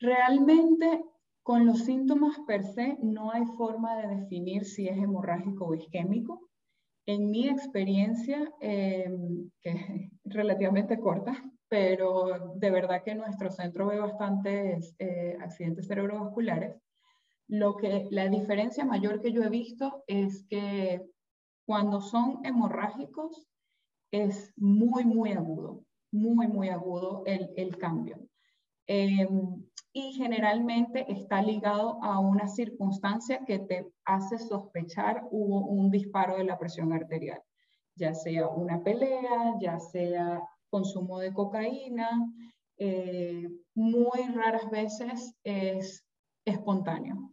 Realmente 0.00 1.04
con 1.42 1.66
los 1.66 1.84
síntomas 1.84 2.38
per 2.46 2.64
se 2.64 2.96
no 3.02 3.32
hay 3.32 3.44
forma 3.56 3.96
de 3.96 4.16
definir 4.16 4.64
si 4.64 4.88
es 4.88 4.96
hemorrágico 4.96 5.66
o 5.66 5.74
isquémico. 5.74 6.48
En 7.06 7.30
mi 7.30 7.48
experiencia, 7.48 8.52
em, 8.60 9.50
que 9.60 9.70
es 9.70 10.10
relativamente 10.24 11.00
corta, 11.00 11.42
pero 11.68 12.54
de 12.56 12.70
verdad 12.70 13.02
que 13.02 13.14
nuestro 13.14 13.50
centro 13.50 13.86
ve 13.86 13.98
bastantes 13.98 14.94
eh, 14.98 15.36
accidentes 15.40 15.88
cerebrovasculares, 15.88 16.76
lo 17.48 17.76
que, 17.76 18.06
la 18.10 18.28
diferencia 18.28 18.84
mayor 18.84 19.20
que 19.20 19.32
yo 19.32 19.42
he 19.42 19.48
visto 19.48 20.04
es 20.06 20.46
que 20.48 21.02
cuando 21.66 22.00
son 22.00 22.44
hemorrágicos 22.44 23.46
es 24.10 24.52
muy, 24.56 25.04
muy 25.04 25.32
agudo, 25.32 25.84
muy, 26.10 26.46
muy 26.48 26.68
agudo 26.68 27.22
el, 27.26 27.50
el 27.56 27.78
cambio. 27.78 28.18
Em, 28.86 29.64
y 29.92 30.12
generalmente 30.12 31.04
está 31.08 31.42
ligado 31.42 32.02
a 32.02 32.18
una 32.18 32.48
circunstancia 32.48 33.44
que 33.46 33.58
te 33.58 33.86
hace 34.04 34.38
sospechar 34.38 35.22
hubo 35.30 35.66
un 35.66 35.90
disparo 35.90 36.36
de 36.36 36.44
la 36.44 36.58
presión 36.58 36.92
arterial, 36.92 37.40
ya 37.94 38.14
sea 38.14 38.48
una 38.48 38.82
pelea, 38.82 39.54
ya 39.60 39.78
sea 39.78 40.42
consumo 40.70 41.18
de 41.18 41.32
cocaína, 41.32 42.08
eh, 42.78 43.48
muy 43.74 44.22
raras 44.34 44.70
veces 44.70 45.36
es 45.44 46.04
espontáneo. 46.44 47.30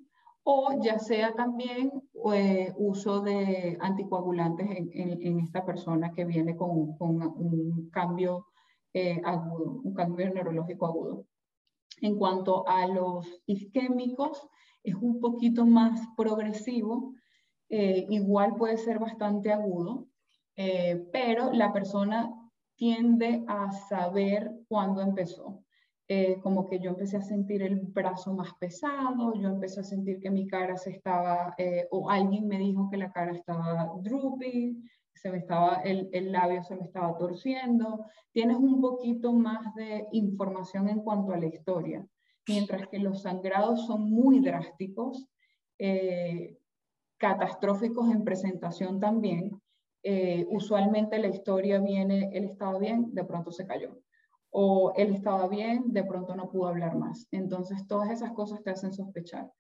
O 0.51 0.81
ya 0.81 0.97
sea 0.97 1.35
también 1.35 1.91
eh, 2.33 2.73
uso 2.75 3.21
de 3.21 3.77
anticoagulantes 3.79 4.67
en, 4.67 5.39
esta 5.41 5.63
persona 5.63 6.11
que 6.11 6.25
viene 6.25 6.55
con, 6.55 6.95
un 6.99 7.87
cambio 7.91 8.47
eh, 8.91 9.21
agudo, 9.23 9.79
un 9.83 9.93
cambio 9.93 10.33
neurológico 10.33 10.87
agudo. 10.87 11.25
En 12.01 12.17
cuanto 12.17 12.67
a 12.67 12.87
los 12.87 13.27
isquémicos, 13.45 14.41
es 14.81 14.95
un 14.95 15.19
poquito 15.19 15.67
más 15.67 16.01
progresivo, 16.17 17.13
igual 17.69 18.55
puede 18.55 18.77
ser 18.77 18.97
bastante 18.97 19.53
agudo, 19.53 20.07
pero 21.11 21.53
la 21.53 21.71
persona 21.71 22.33
tiende 22.75 23.43
a 23.47 23.71
saber 23.71 24.49
cuándo 24.67 25.01
empezó. 25.01 25.63
Eh, 26.11 26.39
como 26.41 26.67
que 26.67 26.79
yo 26.79 26.89
empecé 26.89 27.17
a 27.17 27.21
sentir 27.21 27.61
el 27.61 27.81
brazo 27.81 28.33
más 28.33 28.55
pesado, 28.55 29.35
yo 29.35 29.47
empecé 29.47 29.81
a 29.81 29.83
sentir 29.83 30.19
que 30.19 30.31
mi 30.31 30.47
cara 30.47 30.75
se 30.75 30.89
estaba, 30.89 31.53
eh, 31.59 31.87
o 31.91 32.09
alguien 32.09 32.47
me 32.47 32.57
dijo 32.57 32.89
que 32.89 32.97
la 32.97 33.11
cara 33.11 33.31
estaba 33.31 33.91
droopy, 34.01 34.83
se 35.13 35.31
me 35.31 35.37
estaba, 35.37 35.81
el, 35.83 36.09
el, 36.11 36.31
labio 36.31 36.63
se 36.63 36.75
me 36.75 36.85
estaba 36.85 37.15
torciendo. 37.15 38.05
Tienes 38.31 38.57
un 38.57 38.81
poquito 38.81 39.33
más 39.33 39.75
de 39.75 40.07
información 40.11 40.89
en 40.89 41.01
cuanto 41.01 41.31
a 41.31 41.37
la 41.37 41.45
historia, 41.45 42.03
mientras 42.47 42.87
que 42.87 42.97
los 42.97 43.21
sangrados 43.21 43.85
son 43.85 44.09
muy 44.09 44.39
drásticos, 44.39 45.27
eh, 45.77 46.57
catastróficos 47.17 48.09
en 48.09 48.23
presentación 48.23 48.99
también. 48.99 49.61
Eh, 50.01 50.47
usualmente 50.49 51.19
la 51.19 51.27
historia 51.27 51.79
viene, 51.79 52.31
él 52.33 52.45
estaba 52.45 52.79
bien, 52.79 53.13
de 53.13 53.25
pronto 53.25 53.51
se 53.51 53.67
cayó. 53.67 54.01
O 54.51 54.93
él 54.95 55.13
estaba 55.13 55.47
bien, 55.47 55.91
de 55.93 56.03
pronto 56.03 56.35
no 56.35 56.49
pudo 56.49 56.67
hablar 56.67 56.95
más. 56.95 57.27
Entonces, 57.31 57.87
todas 57.87 58.09
esas 58.09 58.31
cosas 58.31 58.63
te 58.63 58.71
hacen 58.71 58.93
sospechar. 58.93 59.51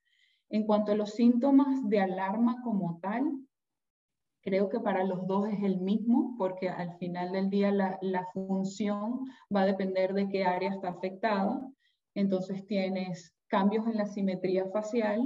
En 0.49 0.65
cuanto 0.65 0.91
a 0.91 0.95
los 0.95 1.11
síntomas 1.11 1.87
de 1.87 1.99
alarma 1.99 2.61
como 2.63 2.99
tal, 3.01 3.23
creo 4.41 4.69
que 4.69 4.79
para 4.79 5.03
los 5.03 5.27
dos 5.27 5.47
es 5.49 5.61
el 5.63 5.79
mismo, 5.79 6.35
porque 6.37 6.69
al 6.69 6.97
final 6.97 7.31
del 7.31 7.49
día 7.49 7.71
la, 7.71 8.27
función 8.33 9.25
va 9.55 9.61
a 9.61 9.67
depender 9.67 10.13
de 10.13 10.27
qué 10.27 10.43
área 10.43 10.71
está 10.71 10.89
afectada. 10.89 11.61
Entonces, 12.15 12.65
tienes 12.65 13.35
cambios 13.47 13.85
en 13.87 13.97
la 13.97 14.05
simetría 14.05 14.65
facial, 14.71 15.21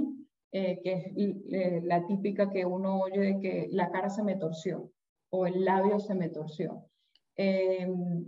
eh, 0.52 0.80
que 0.82 0.92
es 0.92 1.04
eh, 1.16 1.80
la 1.82 2.06
típica 2.06 2.50
que 2.50 2.64
uno 2.64 3.00
oye 3.00 3.20
de 3.20 3.40
que 3.40 3.68
la 3.70 3.90
cara 3.90 4.08
se 4.08 4.22
me 4.22 4.36
torció 4.36 4.90
o 5.34 5.46
el 5.46 5.64
labio 5.64 5.98
se 5.98 6.14
me 6.14 6.28
torció. 6.28 6.84
Em, 7.36 8.24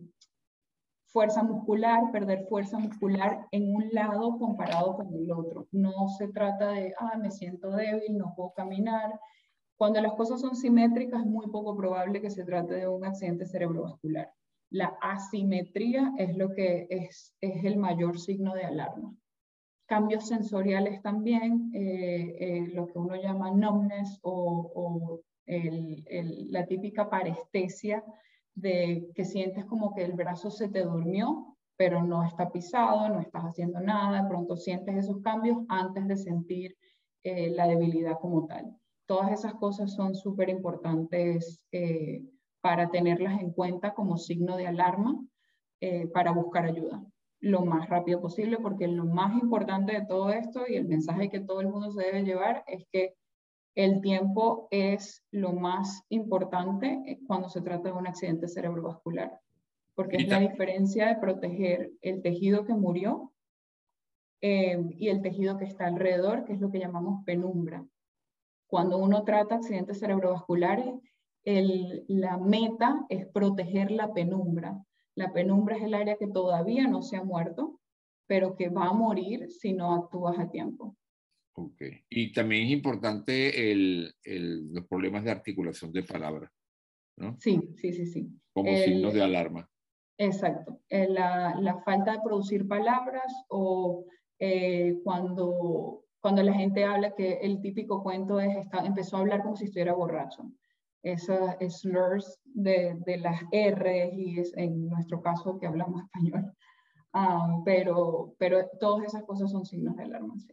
fuerza 1.16 1.42
muscular, 1.42 2.12
perder 2.12 2.44
fuerza 2.46 2.78
muscular 2.78 3.46
en 3.50 3.74
un 3.74 3.88
lado 3.90 4.36
comparado 4.36 4.96
con 4.96 5.14
el 5.14 5.32
otro. 5.32 5.66
No 5.72 6.10
se 6.18 6.28
trata 6.28 6.72
de, 6.72 6.92
ah, 7.00 7.16
me 7.16 7.30
siento 7.30 7.70
débil, 7.70 8.18
no 8.18 8.34
puedo 8.36 8.52
caminar. 8.52 9.18
Cuando 9.78 9.98
las 10.02 10.12
cosas 10.12 10.42
son 10.42 10.54
simétricas, 10.54 11.20
es 11.20 11.26
muy 11.26 11.46
poco 11.46 11.74
probable 11.74 12.20
que 12.20 12.28
se 12.28 12.44
trate 12.44 12.74
de 12.74 12.86
un 12.86 13.02
accidente 13.02 13.46
cerebrovascular. 13.46 14.30
La 14.68 14.88
asimetría 15.00 16.12
es 16.18 16.36
lo 16.36 16.50
que 16.52 16.86
es, 16.90 17.34
es 17.40 17.64
el 17.64 17.78
mayor 17.78 18.20
signo 18.20 18.52
de 18.52 18.64
alarma. 18.64 19.14
Cambios 19.86 20.28
sensoriales 20.28 21.00
también, 21.00 21.70
eh, 21.72 22.36
eh, 22.38 22.68
lo 22.74 22.88
que 22.88 22.98
uno 22.98 23.16
llama 23.16 23.52
numbness 23.52 24.18
o, 24.20 24.70
o 24.74 25.20
la 25.46 26.66
típica 26.66 27.08
parestesia 27.08 28.04
de 28.56 29.08
que 29.14 29.24
sientes 29.24 29.64
como 29.66 29.94
que 29.94 30.02
el 30.02 30.14
brazo 30.14 30.50
se 30.50 30.68
te 30.68 30.82
durmió, 30.82 31.56
pero 31.76 32.02
no 32.02 32.24
está 32.24 32.50
pisado, 32.50 33.08
no 33.08 33.20
estás 33.20 33.44
haciendo 33.44 33.80
nada, 33.80 34.22
de 34.22 34.28
pronto 34.28 34.56
sientes 34.56 34.96
esos 34.96 35.20
cambios 35.22 35.58
antes 35.68 36.08
de 36.08 36.16
sentir 36.16 36.76
eh, 37.22 37.50
la 37.50 37.68
debilidad 37.68 38.18
como 38.18 38.46
tal. 38.46 38.74
Todas 39.06 39.30
esas 39.30 39.54
cosas 39.54 39.92
son 39.94 40.14
súper 40.14 40.48
importantes 40.48 41.62
eh, 41.70 42.22
para 42.60 42.90
tenerlas 42.90 43.40
en 43.40 43.52
cuenta 43.52 43.94
como 43.94 44.16
signo 44.16 44.56
de 44.56 44.66
alarma 44.66 45.16
eh, 45.80 46.08
para 46.08 46.32
buscar 46.32 46.64
ayuda 46.64 47.04
lo 47.40 47.64
más 47.64 47.88
rápido 47.88 48.20
posible, 48.20 48.58
porque 48.58 48.88
lo 48.88 49.04
más 49.04 49.40
importante 49.40 49.92
de 49.92 50.06
todo 50.06 50.30
esto 50.30 50.64
y 50.66 50.76
el 50.76 50.88
mensaje 50.88 51.30
que 51.30 51.40
todo 51.40 51.60
el 51.60 51.68
mundo 51.68 51.90
se 51.90 52.02
debe 52.02 52.24
llevar 52.24 52.64
es 52.66 52.86
que 52.90 53.14
el 53.76 54.00
tiempo 54.00 54.68
es 54.70 55.22
lo 55.30 55.52
más 55.52 56.02
importante 56.08 57.02
eh, 57.06 57.18
cuando 57.26 57.50
se 57.50 57.60
trata 57.60 57.90
de 57.90 57.94
un 57.94 58.06
accidente 58.06 58.48
cerebrovascular, 58.48 59.38
porque 59.94 60.16
es 60.16 60.28
la 60.28 60.40
diferencia 60.40 61.06
de 61.08 61.16
proteger 61.16 61.92
el 62.00 62.22
tejido 62.22 62.64
que 62.64 62.72
murió 62.72 63.32
eh, 64.40 64.82
y 64.96 65.08
el 65.08 65.20
tejido 65.20 65.58
que 65.58 65.66
está 65.66 65.86
alrededor, 65.86 66.44
que 66.44 66.54
es 66.54 66.60
lo 66.60 66.70
que 66.70 66.78
llamamos 66.78 67.22
penumbra. 67.24 67.86
Cuando 68.66 68.96
uno 68.96 69.24
trata 69.24 69.56
accidentes 69.56 70.00
cerebrovasculares, 70.00 70.94
la 71.44 72.38
meta 72.38 73.06
es 73.08 73.28
proteger 73.28 73.92
la 73.92 74.12
penumbra. 74.12 74.82
La 75.14 75.32
penumbra 75.32 75.76
es 75.76 75.84
el 75.84 75.94
área 75.94 76.16
que 76.16 76.26
todavía 76.26 76.88
no 76.88 77.02
se 77.02 77.16
ha 77.16 77.22
muerto, 77.22 77.78
pero 78.26 78.56
que 78.56 78.68
va 78.68 78.86
a 78.86 78.92
morir 78.92 79.48
si 79.50 79.72
no 79.72 79.94
actúas 79.94 80.38
a 80.38 80.50
tiempo. 80.50 80.96
Ok. 81.58 81.82
Y 82.10 82.32
también 82.32 82.66
es 82.66 82.72
importante 82.72 83.72
el, 83.72 84.14
el, 84.22 84.74
los 84.74 84.86
problemas 84.86 85.24
de 85.24 85.30
articulación 85.30 85.90
de 85.90 86.02
palabras, 86.02 86.52
¿no? 87.16 87.36
Sí, 87.40 87.72
sí, 87.76 87.94
sí, 87.94 88.06
sí. 88.06 88.28
Como 88.52 88.76
signos 88.76 89.14
de 89.14 89.22
alarma. 89.22 89.68
Exacto. 90.18 90.80
La, 90.90 91.54
la, 91.58 91.78
falta 91.82 92.12
de 92.12 92.20
producir 92.22 92.68
palabras 92.68 93.32
o 93.48 94.04
eh, 94.38 94.98
cuando, 95.02 96.04
cuando 96.20 96.42
la 96.42 96.52
gente 96.52 96.84
habla 96.84 97.14
que 97.14 97.34
el 97.40 97.60
típico 97.62 98.02
cuento 98.02 98.38
es, 98.38 98.54
está, 98.56 98.84
empezó 98.84 99.16
a 99.16 99.20
hablar 99.20 99.42
como 99.42 99.56
si 99.56 99.64
estuviera 99.64 99.94
borracho. 99.94 100.52
Esas 101.02 101.56
slurs 101.70 102.38
de, 102.44 102.98
de 103.06 103.16
las 103.16 103.40
R 103.50 104.10
y 104.14 104.40
es, 104.40 104.52
en 104.56 104.88
nuestro 104.88 105.22
caso 105.22 105.58
que 105.58 105.66
hablamos 105.66 106.02
español. 106.04 106.52
Ah, 107.14 107.62
pero, 107.64 108.34
pero 108.38 108.68
todas 108.78 109.06
esas 109.06 109.24
cosas 109.24 109.50
son 109.50 109.64
signos 109.64 109.96
de 109.96 110.02
alarma. 110.02 110.34
Sí. 110.38 110.52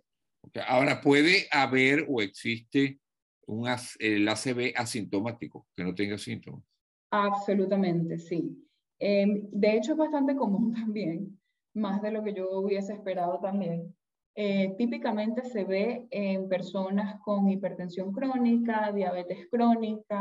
Ahora, 0.68 1.02
¿puede 1.02 1.48
haber 1.52 2.06
o 2.08 2.22
existe 2.22 3.00
un, 3.48 3.68
el 4.00 4.28
ACV 4.28 4.74
asintomático 4.76 5.68
que 5.76 5.84
no 5.84 5.96
tenga 5.96 6.18
síntomas? 6.18 6.64
Absolutamente, 7.12 8.18
sí. 8.18 8.64
Em, 9.00 9.48
de 9.52 9.78
hecho, 9.78 9.94
es 9.94 9.98
bastante 9.98 10.36
común 10.36 10.74
también, 10.74 11.40
más 11.74 12.02
de 12.02 12.12
lo 12.12 12.24
que 12.24 12.34
yo 12.34 12.50
hubiese 12.60 12.94
esperado 12.94 13.40
también. 13.40 13.96
Eh, 14.36 14.74
típicamente 14.78 15.44
se 15.44 15.64
ve 15.64 16.08
en 16.10 16.50
personas 16.50 17.20
con 17.22 17.50
hipertensión 17.50 18.12
crónica, 18.12 18.92
diabetes 18.92 19.48
crónica, 19.52 20.20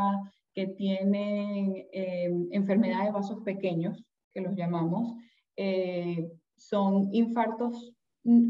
que 0.54 0.66
tienen 0.66 1.86
em, 1.92 2.48
enfermedades 2.50 3.06
de 3.06 3.12
vasos 3.12 3.42
pequeños, 3.42 4.04
que 4.32 4.42
los 4.42 4.54
llamamos. 4.54 5.14
Eh, 5.56 6.30
son 6.56 7.08
infartos 7.12 7.94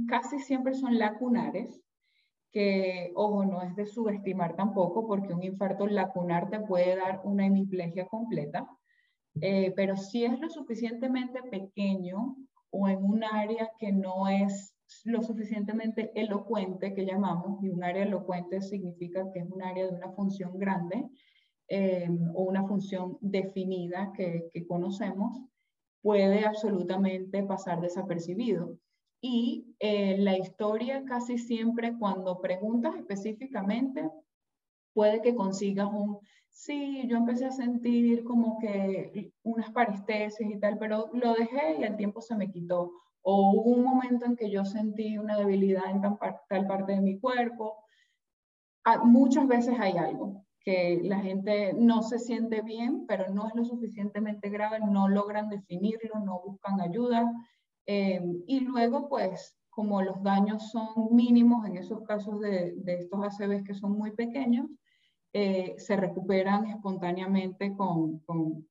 casi 0.09 0.39
siempre 0.39 0.75
son 0.75 0.99
lacunares, 0.99 1.81
que, 2.53 3.13
ojo, 3.15 3.45
no 3.45 3.63
es 3.63 3.75
de 3.77 3.87
subestimar 3.87 4.55
tampoco, 4.57 5.07
porque 5.07 5.33
un 5.33 5.43
infarto 5.43 5.87
lacunar 5.87 6.51
te 6.51 6.61
puede 6.61 6.97
dar 6.97 7.23
una 7.25 7.47
hemiplegia 7.47 8.07
completa, 8.07 8.69
eh, 9.41 9.73
pero 9.75 9.97
si 9.97 10.25
es 10.25 10.39
lo 10.39 10.51
suficientemente 10.51 11.43
pequeño 11.51 12.37
o 12.71 12.89
en 12.89 13.03
un 13.03 13.25
área 13.25 13.71
que 13.79 13.91
no 13.93 14.29
es 14.29 14.75
lo 15.05 15.23
suficientemente 15.23 16.13
elocuente, 16.15 16.95
que 16.95 17.07
llamamos, 17.07 17.63
y 17.65 17.71
un 17.71 17.83
área 17.83 18.03
elocuente 18.03 18.61
significa 18.61 19.31
que 19.33 19.41
es 19.41 19.51
un 19.51 19.63
área 19.63 19.87
de 19.87 19.95
una 19.95 20.13
función 20.13 20.59
grande 20.59 21.09
eh, 21.69 22.11
o 22.35 22.43
una 22.43 22.67
función 22.67 23.17
definida 23.23 24.13
que 24.15 24.51
conocemos, 24.69 25.41
puede 26.03 26.45
absolutamente 26.45 27.43
pasar 27.45 27.81
desapercibido. 27.81 28.77
Y 29.25 29.77
eh, 29.79 30.17
la 30.19 30.37
historia 30.37 31.05
casi 31.05 31.39
siempre 31.39 31.97
cuando 31.97 32.41
preguntas 32.41 32.97
específicamente, 32.97 34.11
puede 34.93 35.23
que 35.23 35.37
consigas 35.37 35.89
un, 35.93 36.19
sí, 36.51 37.07
yo 37.07 37.19
empecé 37.19 37.47
a 37.47 37.53
sentir 37.53 38.25
como 38.25 38.59
que 38.59 39.33
unas 39.45 39.71
parestesias 39.71 40.51
y 40.51 40.59
tal, 40.59 40.77
pero 40.77 41.09
lo 41.13 41.35
dejé 41.35 41.77
y 41.79 41.85
el 41.85 41.97
tiempo 41.97 42.21
se 42.21 42.35
me 42.35 42.51
quitó. 42.51 42.91
O 43.23 43.53
hubo 43.53 43.71
un 43.71 43.85
momento 43.85 44.27
en 44.27 44.35
que 44.35 44.51
yo 44.51 44.65
sentí 44.65 45.17
una 45.17 45.39
debilidad 45.39 45.89
en 45.89 46.01
tal, 46.01 46.67
parte 46.67 46.93
de 46.93 47.01
mi 47.01 47.21
cuerpo. 47.21 47.77
Ah, 48.85 49.05
muchas 49.05 49.47
veces 49.47 49.79
hay 49.79 49.97
algo 49.99 50.45
que 50.65 51.01
la 51.05 51.21
gente 51.21 51.73
no 51.75 52.03
se 52.03 52.19
siente 52.19 52.61
bien, 52.63 53.07
pero 53.07 53.33
no 53.33 53.47
es 53.47 53.55
lo 53.55 53.65
suficientemente 53.65 54.51
grave, 54.51 54.81
no 54.81 55.09
logran 55.09 55.49
definirlo, 55.49 56.19
no 56.25 56.41
buscan 56.45 56.81
ayuda 56.81 57.33
Em, 57.87 58.42
y 58.47 58.61
luego, 58.61 59.09
pues, 59.09 59.57
como 59.71 60.03
los 60.03 60.23
daños 60.23 60.71
son 60.71 61.14
mínimos 61.14 61.66
en 61.66 61.77
esos 61.77 62.03
casos 62.03 62.40
de, 62.40 62.75
de 62.77 62.95
estos 62.95 63.21
ACVs 63.25 63.64
que 63.64 63.75
son 63.75 63.92
muy 63.92 64.11
pequeños, 64.12 64.66
eh, 65.33 65.75
se 65.79 65.97
recuperan 65.97 66.66
espontáneamente 66.66 67.75
con, 67.75 68.18
con, 68.21 68.68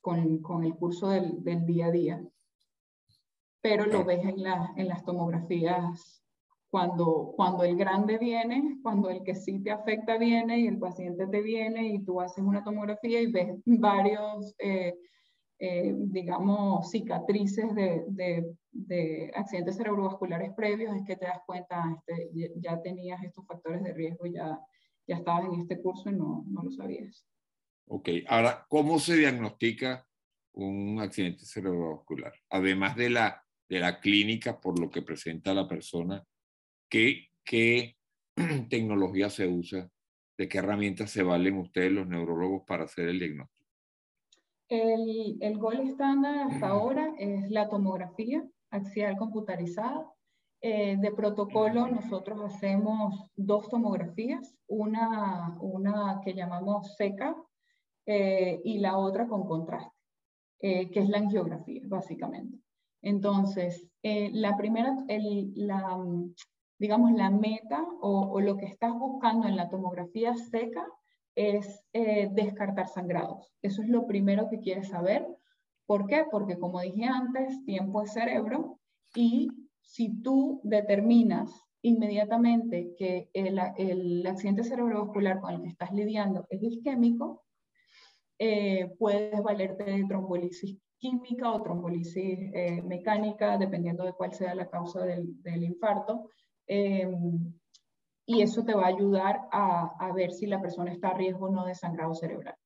con, 0.00 0.38
con 0.38 0.64
el 0.64 0.74
curso 0.74 1.08
del, 1.08 1.44
del, 1.44 1.64
día 1.64 1.86
a 1.86 1.90
día. 1.92 2.24
Pero 3.60 3.86
lo 3.86 4.04
ves 4.04 4.24
en, 4.24 4.42
la, 4.42 4.72
en 4.76 4.88
las 4.88 5.04
tomografías 5.04 6.24
cuando, 6.68 7.32
cuando 7.36 7.62
el 7.62 7.76
grande 7.76 8.18
viene, 8.18 8.78
cuando 8.82 9.10
el 9.10 9.22
que 9.22 9.34
sí 9.34 9.60
te 9.60 9.70
afecta 9.70 10.18
viene 10.18 10.58
y 10.58 10.66
el 10.66 10.78
paciente 10.78 11.26
te 11.28 11.40
viene 11.40 11.88
y 11.88 12.04
tú 12.04 12.20
haces 12.20 12.44
una 12.44 12.64
tomografía 12.64 13.20
y 13.20 13.30
ves 13.30 13.60
varios, 13.64 14.54
eh, 14.58 14.94
eh, 15.58 15.94
digamos, 15.96 16.90
cicatrices 16.90 17.74
de, 17.74 18.04
de, 18.08 18.54
de, 18.72 19.30
accidentes 19.34 19.76
cerebrovasculares 19.76 20.52
previos, 20.54 20.94
es 20.94 21.02
que 21.06 21.16
te 21.16 21.24
das 21.24 21.40
cuenta, 21.46 21.82
este, 22.06 22.52
ya 22.56 22.80
tenías 22.82 23.22
estos 23.24 23.46
factores 23.46 23.82
de 23.82 23.94
riesgo, 23.94 24.26
ya, 24.26 24.58
ya 25.06 25.16
estabas 25.16 25.46
en 25.46 25.60
este 25.60 25.80
curso 25.80 26.10
y 26.10 26.12
no, 26.12 26.44
no 26.48 26.62
lo 26.62 26.70
sabías. 26.70 27.26
Ok, 27.88 28.08
ahora, 28.28 28.66
¿cómo 28.68 28.98
se 28.98 29.16
diagnostica 29.16 30.06
un 30.52 31.00
accidente 31.00 31.46
cerebrovascular? 31.46 32.34
Además 32.50 32.96
de 32.96 33.10
la, 33.10 33.42
de 33.68 33.78
la 33.80 34.00
clínica 34.00 34.60
por 34.60 34.78
lo 34.78 34.90
que 34.90 35.02
presenta 35.02 35.54
la 35.54 35.66
persona, 35.66 36.22
¿qué, 36.90 37.28
qué 37.44 37.96
tecnología 38.68 39.30
se 39.30 39.46
usa? 39.46 39.88
¿De 40.36 40.48
qué 40.48 40.58
herramientas 40.58 41.10
se 41.10 41.22
valen 41.22 41.56
ustedes 41.56 41.92
los 41.92 42.06
neurólogos 42.06 42.64
para 42.66 42.84
hacer 42.84 43.08
el 43.08 43.20
diagnóstico? 43.20 43.55
El, 44.68 45.38
el 45.40 45.58
gol 45.58 45.80
estándar 45.80 46.38
hasta 46.38 46.68
ahora 46.68 47.14
es 47.18 47.50
la 47.50 47.68
tomografía 47.68 48.44
axial 48.70 49.16
computarizada. 49.16 50.10
Eh, 50.62 50.96
de 50.98 51.12
protocolo 51.12 51.86
nosotros 51.86 52.40
hacemos 52.42 53.30
dos 53.36 53.68
tomografías, 53.68 54.56
una, 54.66 55.56
una 55.60 56.20
que 56.24 56.34
llamamos 56.34 56.96
seca 56.96 57.36
eh, 58.06 58.60
y 58.64 58.78
la 58.78 58.96
otra 58.96 59.28
con 59.28 59.46
contraste, 59.46 59.94
eh, 60.60 60.90
que 60.90 61.00
es 61.00 61.08
la 61.08 61.18
angiografía, 61.18 61.82
básicamente. 61.86 62.58
Entonces, 63.02 63.88
la 64.02 64.56
primera, 64.56 64.96
el, 65.08 65.52
la, 65.54 65.98
digamos, 66.78 67.12
la 67.12 67.30
meta 67.30 67.86
o, 68.00 68.32
o, 68.32 68.40
lo 68.40 68.56
que 68.56 68.66
estás 68.66 68.92
buscando 68.98 69.46
en 69.46 69.56
la 69.56 69.68
tomografía 69.68 70.34
seca 70.34 70.84
es 71.36 71.84
eh, 71.92 72.28
descartar 72.32 72.88
sangrados. 72.88 73.52
Eso 73.62 73.82
es 73.82 73.88
lo 73.88 74.06
primero 74.06 74.48
que 74.50 74.58
quieres 74.58 74.88
saber. 74.88 75.24
¿Por 75.86 76.06
qué? 76.06 76.24
Porque 76.30 76.58
como 76.58 76.80
dije 76.80 77.04
antes, 77.04 77.64
tiempo 77.64 78.02
es 78.02 78.12
cerebro 78.12 78.80
y 79.14 79.50
si 79.82 80.20
tú 80.22 80.60
determinas 80.64 81.52
inmediatamente 81.82 82.94
que 82.98 83.30
el, 83.32 84.26
accidente 84.26 84.64
cerebrovascular 84.64 85.40
con 85.40 85.54
el 85.54 85.62
que 85.62 85.68
estás 85.68 85.92
lidiando 85.92 86.46
es 86.50 86.62
isquémico, 86.62 87.44
eh, 88.38 88.92
puedes 88.98 89.40
valerte 89.42 89.84
de 89.84 90.04
trombolisis 90.08 90.78
química 90.98 91.52
o 91.52 91.62
trombolisis 91.62 92.50
eh, 92.52 92.82
mecánica, 92.82 93.58
dependiendo 93.58 94.04
de 94.04 94.14
cuál 94.14 94.32
sea 94.32 94.54
la 94.54 94.68
causa 94.68 95.04
del, 95.04 95.40
del 95.42 95.62
infarto 95.62 96.30
y 98.26 98.42
eso 98.42 98.64
te 98.64 98.74
va 98.74 98.86
a 98.86 98.88
ayudar 98.88 99.48
a, 99.52 100.12
ver 100.12 100.32
si 100.32 100.46
la 100.46 100.60
persona 100.60 100.92
está 100.92 101.10
a 101.10 101.14
riesgo 101.14 101.46
o 101.46 101.50
no 101.50 101.64
de 101.64 101.76
sangrado 101.76 102.12
cerebral. 102.14 102.56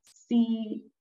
Si 0.00 0.92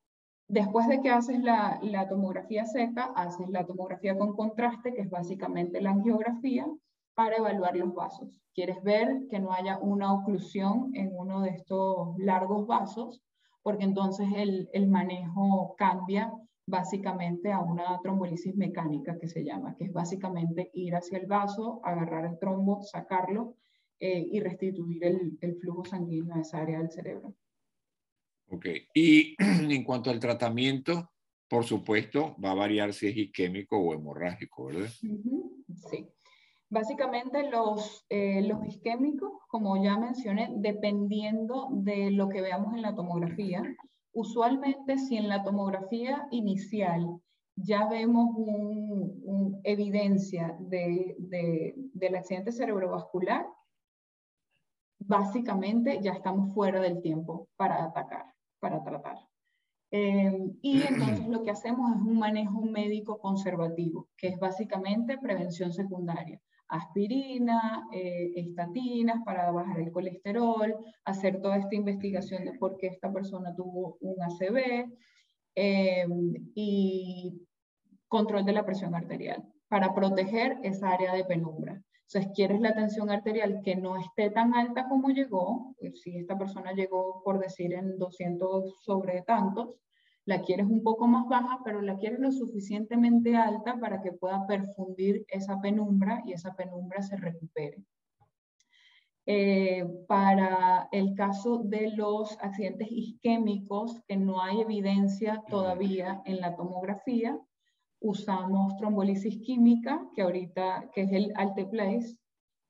después 0.48 0.88
de 0.88 1.00
que 1.00 1.12
haces 1.12 1.40
la, 1.40 1.80
la, 1.84 2.10
tomografía 2.10 2.66
seca, 2.66 3.14
haces 3.16 3.50
la 3.50 3.66
tomografía 3.66 4.18
con 4.18 4.36
contraste, 4.36 4.96
que 4.96 5.02
es 5.02 5.10
básicamente 5.10 5.80
la 5.80 5.92
angiografía, 5.92 6.66
para 7.14 7.38
evaluar 7.38 7.76
los 7.76 7.94
vasos. 7.94 8.42
Quieres 8.56 8.82
ver 8.82 9.28
que 9.30 9.40
no 9.40 9.54
haya 9.54 9.78
una 9.78 10.12
oclusión 10.12 10.90
en 10.96 11.12
uno 11.16 11.42
de 11.42 11.52
estos 11.52 12.18
largos 12.18 12.66
vasos, 12.66 13.22
porque 13.62 13.84
entonces 13.84 14.28
el, 14.36 14.68
el 14.74 14.88
manejo 14.88 15.76
cambia 15.78 16.34
básicamente 16.66 17.52
a 17.52 17.60
una 17.60 18.00
trombolisis 18.02 18.56
mecánica 18.56 19.20
que 19.20 19.28
se 19.28 19.44
llama, 19.44 19.76
que 19.76 19.86
es 19.86 19.94
básicamente 19.94 20.72
ir 20.74 20.96
hacia 20.96 21.20
el 21.20 21.28
vaso, 21.28 21.80
agarrar 21.84 22.26
el 22.26 22.40
trombo, 22.40 22.82
sacarlo 22.82 23.56
eh, 24.06 24.28
y 24.34 24.42
restituir 24.42 25.02
el, 25.06 25.38
el, 25.40 25.56
flujo 25.56 25.86
sanguíneo 25.86 26.36
a 26.36 26.42
esa 26.42 26.58
área 26.58 26.80
del 26.80 26.92
cerebro. 26.92 27.34
Ok, 28.50 28.66
y 28.94 29.34
en 29.40 29.82
cuanto 29.86 30.10
al 30.10 30.20
tratamiento, 30.20 31.10
por 31.48 31.64
supuesto, 31.64 32.36
va 32.44 32.52
a 32.52 32.56
variar 32.56 32.92
si 32.92 33.08
es 33.08 33.16
isquémico 33.16 33.78
o 33.78 33.94
hemorrágico, 33.94 34.66
¿verdad? 34.66 34.90
Sí. 34.90 36.10
Básicamente 36.68 37.50
los, 37.50 38.06
eh, 38.10 38.42
los 38.42 38.66
isquémicos, 38.66 39.32
como 39.48 39.82
ya 39.82 39.98
mencioné, 39.98 40.50
dependiendo 40.58 41.70
de 41.72 42.12
lo 42.12 42.28
que 42.28 42.42
veamos 42.42 42.74
en 42.74 42.82
la 42.82 42.96
tomografía, 42.96 43.64
usualmente 44.12 44.98
si 44.98 45.16
en 45.16 45.30
la 45.30 45.46
tomografía 45.46 46.28
inicial 46.30 47.22
ya 47.56 47.88
vemos 47.88 48.36
un, 48.36 49.62
evidencia 49.64 50.58
de, 50.60 51.16
de, 51.20 51.74
del 51.94 52.16
accidente 52.16 52.52
cerebrovascular, 52.52 53.46
básicamente 55.08 56.00
ya 56.02 56.12
estamos 56.12 56.54
fuera 56.54 56.80
del 56.80 57.02
tiempo 57.02 57.48
para 57.56 57.84
atacar, 57.84 58.26
para 58.60 58.84
tratar. 58.84 59.18
Eh, 59.92 60.32
y 60.62 60.82
entonces 60.90 61.28
lo 61.28 61.44
que 61.44 61.52
hacemos 61.52 61.92
es 61.96 62.02
un 62.02 62.18
manejo 62.18 62.62
médico 62.62 63.20
conservativo, 63.20 64.10
que 64.18 64.30
es 64.30 64.40
básicamente 64.40 65.18
prevención 65.18 65.72
secundaria. 65.72 66.42
Aspirina, 66.68 67.88
eh, 67.92 68.32
estatinas 68.36 69.24
para 69.24 69.52
bajar 69.52 69.80
el 69.80 69.92
colesterol, 69.92 70.76
hacer 71.06 71.40
toda 71.42 71.58
esta 71.58 71.76
investigación 71.76 72.46
de 72.46 72.54
por 72.54 72.78
qué 72.78 72.88
esta 72.88 73.14
persona 73.14 73.56
tuvo 73.56 73.98
un 74.02 74.16
ACV 74.24 74.90
eh, 75.56 76.08
y 76.56 77.46
control 78.08 78.46
de 78.46 78.54
la 78.54 78.66
presión 78.66 78.96
arterial 78.96 79.44
para 79.68 79.94
proteger 79.94 80.58
esa 80.64 80.90
área 80.90 81.14
de 81.14 81.26
penumbra. 81.26 81.84
Entonces, 82.08 82.32
quieres 82.36 82.62
la 82.62 82.74
tensión 82.74 83.10
arterial 83.10 83.62
que 83.64 83.76
no 83.76 83.98
esté 83.98 84.30
tan 84.30 84.54
alta 84.54 84.88
como 84.88 85.10
llegó, 85.10 85.76
eh, 85.80 85.94
si 85.96 86.18
esta 86.18 86.38
persona 86.38 86.74
llegó, 86.74 87.22
por 87.24 87.40
decir, 87.40 87.74
en 87.74 87.98
200 87.98 88.84
sobre 88.84 89.22
tantos, 89.24 89.80
la 90.26 90.42
quieres 90.42 90.68
un 90.68 90.84
poco 90.84 91.08
más 91.08 91.28
baja, 91.28 91.60
pero 91.64 91.82
la 91.82 91.98
quieres 91.98 92.20
lo 92.20 92.32
suficientemente 92.32 93.36
alta 93.36 93.80
para 93.80 94.02
que 94.02 94.14
pueda 94.14 94.46
perfundir 94.48 95.26
esa 95.28 95.60
penumbra 95.60 96.24
y 96.26 96.34
esa 96.34 96.56
penumbra 96.56 97.02
se 97.02 97.18
recupere. 97.18 97.84
Eh, 99.26 99.86
para 100.08 100.90
el 100.92 101.16
caso 101.16 101.60
de 101.60 101.92
los 101.92 102.38
accidentes 102.42 102.90
isquémicos, 102.92 104.02
que 104.08 104.18
no 104.18 104.42
hay 104.42 104.62
evidencia 104.62 105.42
todavía 105.48 106.22
en 106.26 106.42
la 106.42 106.56
tomografía, 106.56 107.40
usamos 108.04 108.76
trombolisis 108.78 109.40
química, 109.40 110.06
que 110.14 110.22
ahorita, 110.22 110.90
que 110.94 111.02
es 111.04 111.12
el 111.12 111.32
Alteplase, 111.36 112.18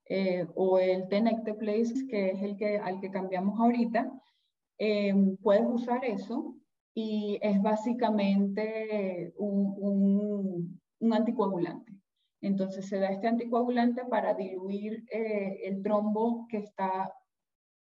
eh, 0.07 0.45
o 0.55 0.77
el 0.77 1.07
Tenecteplase, 1.07 2.07
que 2.07 2.31
es 2.31 2.41
el 2.43 2.55
que, 2.55 2.77
al 2.77 2.99
que 2.99 3.09
cambiamos 3.09 3.59
ahorita. 3.59 4.11
Eh, 4.77 5.13
puedes 5.41 5.65
usar 5.65 6.05
eso 6.05 6.55
y 6.93 7.39
es 7.41 7.61
básicamente 7.61 9.33
un, 9.37 9.73
un, 9.77 10.81
un, 10.99 11.13
anticoagulante. 11.13 11.91
Entonces 12.41 12.87
se 12.87 12.99
da 12.99 13.09
este 13.09 13.27
anticoagulante 13.27 14.05
para 14.05 14.35
diluir 14.35 15.03
eh, 15.11 15.61
el 15.63 15.81
trombo 15.81 16.45
que 16.47 16.57
está 16.57 17.11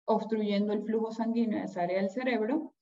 obstruyendo 0.05 0.73
el 0.73 0.83
flujo 0.83 1.13
sanguíneo 1.13 1.61
de 1.61 1.65
esa 1.65 1.83
área 1.83 2.01
del 2.01 2.11
cerebro 2.11 2.75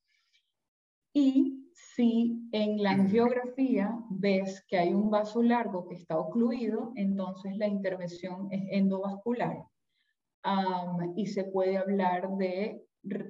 y 1.12 1.55
si 1.96 2.46
en 2.52 2.82
la 2.82 2.90
angiografía 2.90 3.98
ves 4.10 4.62
que 4.68 4.76
hay 4.76 4.92
un 4.92 5.10
vaso 5.10 5.42
largo 5.42 5.88
que 5.88 5.94
está 5.94 6.18
ocluido, 6.18 6.92
entonces 6.94 7.56
la 7.56 7.66
intervención 7.66 8.48
es 8.50 8.62
endovascular. 8.70 9.64
y 11.16 11.26
se 11.26 11.44
puede 11.44 11.76
hablar 11.78 12.28
de 12.36 12.84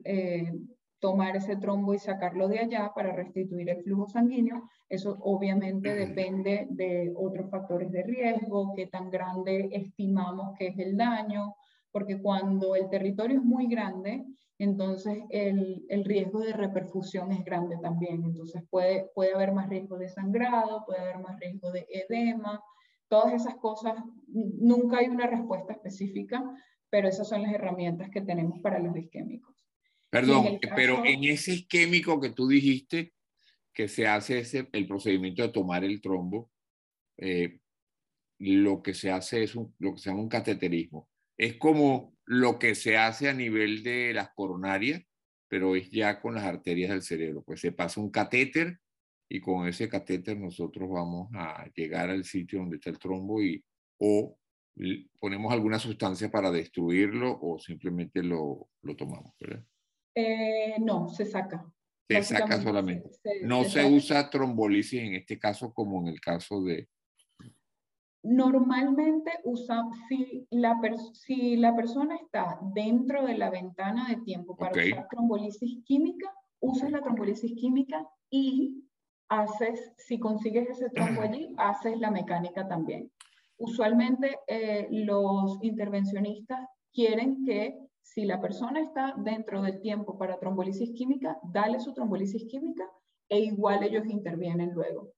eh, 0.04 0.52
tomar 0.98 1.36
ese 1.36 1.56
trombo 1.56 1.94
y 1.94 1.98
sacarlo 1.98 2.48
de 2.48 2.58
allá 2.58 2.92
para 2.94 3.12
restituir 3.12 3.70
el 3.70 3.82
flujo 3.84 4.06
sanguíneo. 4.08 4.68
Eso 4.88 5.16
obviamente 5.20 5.94
depende 5.94 6.66
de 6.70 7.12
otros 7.16 7.48
factores 7.50 7.90
de 7.92 8.02
riesgo, 8.02 8.74
qué 8.74 8.86
tan 8.88 9.10
grande 9.10 9.68
estimamos 9.72 10.56
que 10.58 10.68
es 10.68 10.78
el 10.78 10.96
daño, 10.96 11.54
porque 11.96 12.20
cuando 12.20 12.76
el 12.76 12.90
territorio 12.90 13.38
es 13.38 13.42
muy 13.42 13.68
grande, 13.68 14.22
entonces 14.58 15.16
el, 15.30 15.82
el, 15.88 16.04
riesgo 16.04 16.40
de 16.40 16.52
reperfusión 16.52 17.32
es 17.32 17.42
grande 17.42 17.78
también. 17.80 18.22
Entonces 18.22 18.62
puede, 18.68 19.08
puede 19.14 19.32
haber 19.32 19.52
más 19.52 19.70
riesgo 19.70 19.96
de 19.96 20.10
sangrado, 20.10 20.84
puede 20.84 21.00
haber 21.00 21.20
más 21.20 21.40
riesgo 21.40 21.70
de 21.72 21.86
edema, 21.88 22.62
todas 23.08 23.32
esas 23.32 23.54
cosas. 23.54 23.94
Nunca 24.26 24.98
hay 24.98 25.06
una 25.06 25.26
respuesta 25.26 25.72
específica, 25.72 26.44
pero 26.90 27.08
esas 27.08 27.30
son 27.30 27.40
las 27.40 27.54
herramientas 27.54 28.10
que 28.10 28.20
tenemos 28.20 28.60
para 28.60 28.78
los 28.78 28.94
isquémicos. 28.94 29.56
Perdón, 30.10 30.58
pero 30.76 31.02
en 31.02 31.24
ese 31.24 31.54
isquémico 31.54 32.20
que 32.20 32.28
tú 32.28 32.46
dijiste, 32.46 33.14
que 33.72 33.88
se 33.88 34.06
hace 34.06 34.40
ese, 34.40 34.68
el 34.72 34.86
procedimiento 34.86 35.40
de 35.40 35.48
tomar 35.48 35.82
el 35.82 36.02
trombo, 36.02 36.50
eh, 37.16 37.58
lo 38.38 38.82
que 38.82 38.92
se 38.92 39.10
hace 39.10 39.44
es 39.44 39.56
un, 39.56 39.74
lo 39.78 39.94
que 39.94 39.98
se 40.00 40.10
llama 40.10 40.20
un 40.20 40.28
cateterismo. 40.28 41.08
Es 41.38 41.56
como 41.56 42.14
lo 42.24 42.58
que 42.58 42.74
se 42.74 42.96
hace 42.96 43.28
a 43.28 43.34
nivel 43.34 43.82
de 43.82 44.12
las 44.14 44.30
coronarias, 44.34 45.02
pero 45.48 45.76
es 45.76 45.90
ya 45.90 46.20
con 46.20 46.34
las 46.34 46.44
arterias 46.44 46.90
del 46.90 47.02
cerebro. 47.02 47.42
Pues 47.42 47.60
se 47.60 47.72
pasa 47.72 48.00
un 48.00 48.10
catéter 48.10 48.80
y 49.28 49.40
con 49.40 49.68
ese 49.68 49.88
catéter 49.88 50.38
nosotros 50.38 50.88
vamos 50.88 51.28
a 51.34 51.66
llegar 51.74 52.10
al 52.10 52.24
sitio 52.24 52.60
donde 52.60 52.76
está 52.76 52.90
el 52.90 52.98
trombo 52.98 53.42
y 53.42 53.64
o 53.98 54.38
ponemos 55.18 55.52
alguna 55.52 55.78
sustancia 55.78 56.30
para 56.30 56.50
destruirlo 56.50 57.38
o 57.40 57.58
simplemente 57.58 58.22
lo, 58.22 58.68
lo 58.82 58.96
tomamos, 58.96 59.32
¿verdad? 59.40 59.64
Eh, 60.14 60.76
no, 60.80 61.08
se 61.08 61.24
saca. 61.24 61.64
Se 62.08 62.22
saca 62.22 62.60
solamente. 62.62 63.10
no 63.42 63.64
se, 63.64 63.84
usa 63.84 64.30
trombolisis 64.30 65.00
en 65.00 65.14
este 65.14 65.38
caso 65.38 65.72
como 65.72 66.00
en 66.02 66.08
el 66.08 66.20
caso 66.20 66.62
de... 66.62 66.88
Normalmente 68.28 69.30
usa, 69.44 69.84
si 70.08 70.46
la, 70.50 70.80
si 71.12 71.56
la 71.56 71.76
persona 71.76 72.16
está 72.16 72.58
dentro 72.74 73.24
de 73.24 73.38
la 73.38 73.50
ventana 73.50 74.08
de 74.08 74.16
tiempo 74.16 74.56
para 74.56 74.72
usar 74.72 75.06
trombolisis 75.08 75.84
química, 75.84 76.34
usas 76.60 76.90
la 76.90 77.02
trombolisis 77.02 77.54
química 77.54 78.04
y 78.28 78.82
haces, 79.28 79.92
si 79.96 80.18
consigues 80.18 80.68
ese 80.68 80.90
trombo 80.90 81.22
allí, 81.22 81.54
haces 81.58 81.98
la 82.00 82.10
mecánica 82.10 82.66
también. 82.66 83.12
Usualmente 83.58 84.38
eh, 84.48 84.88
los 84.90 85.58
intervencionistas 85.62 86.68
quieren 86.92 87.44
que 87.44 87.78
si 88.02 88.24
la 88.24 88.40
persona 88.40 88.80
está 88.80 89.14
dentro 89.18 89.62
del 89.62 89.80
tiempo 89.80 90.18
para 90.18 90.38
trombolisis 90.38 90.92
química, 90.92 91.38
dale 91.44 91.78
su 91.78 91.92
trombolisis 91.94 92.44
química 92.46 92.84
e 93.28 93.38
igual 93.38 93.84
ellos 93.84 94.06
intervienen 94.06 94.72
luego. 94.72 95.12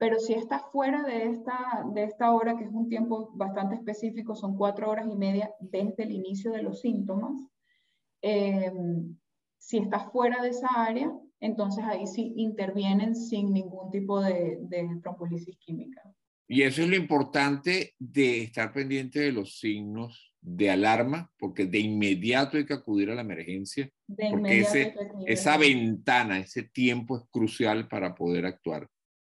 Pero 0.00 0.18
si 0.18 0.32
está 0.32 0.60
fuera 0.72 1.02
de 1.02 1.26
esta, 1.26 1.84
de 1.92 2.04
esta 2.04 2.32
hora, 2.32 2.56
que 2.56 2.64
es 2.64 2.70
un 2.72 2.88
tiempo 2.88 3.32
bastante 3.34 3.74
específico, 3.74 4.34
son 4.34 4.56
cuatro 4.56 4.88
horas 4.88 5.06
y 5.06 5.14
media 5.14 5.52
desde 5.60 6.04
el 6.04 6.12
inicio 6.12 6.52
de 6.52 6.62
los 6.62 6.80
síntomas, 6.80 7.38
eh, 8.22 8.72
si 9.58 9.76
está 9.76 10.08
fuera 10.08 10.42
de 10.42 10.48
esa 10.48 10.68
área, 10.68 11.12
entonces 11.38 11.84
ahí 11.84 12.06
sí 12.06 12.32
intervienen 12.36 13.14
sin 13.14 13.52
ningún 13.52 13.90
tipo 13.90 14.22
de, 14.22 14.60
de 14.62 14.88
trombolisis 15.02 15.58
química. 15.58 16.02
Y 16.48 16.62
eso 16.62 16.80
es 16.80 16.88
lo 16.88 16.96
importante 16.96 17.92
de 17.98 18.44
estar 18.44 18.72
pendiente 18.72 19.20
de 19.20 19.32
los 19.32 19.58
signos 19.58 20.32
de 20.40 20.70
alarma, 20.70 21.30
porque 21.38 21.66
de 21.66 21.78
inmediato 21.78 22.56
hay 22.56 22.64
que 22.64 22.72
acudir 22.72 23.10
a 23.10 23.14
la 23.14 23.20
emergencia, 23.20 23.90
porque 24.30 24.60
ese, 24.60 24.94
esa 25.26 25.58
ventana, 25.58 26.38
ese 26.38 26.62
tiempo 26.62 27.18
es 27.18 27.24
crucial 27.30 27.86
para 27.86 28.14
poder 28.14 28.46
actuar. 28.46 28.88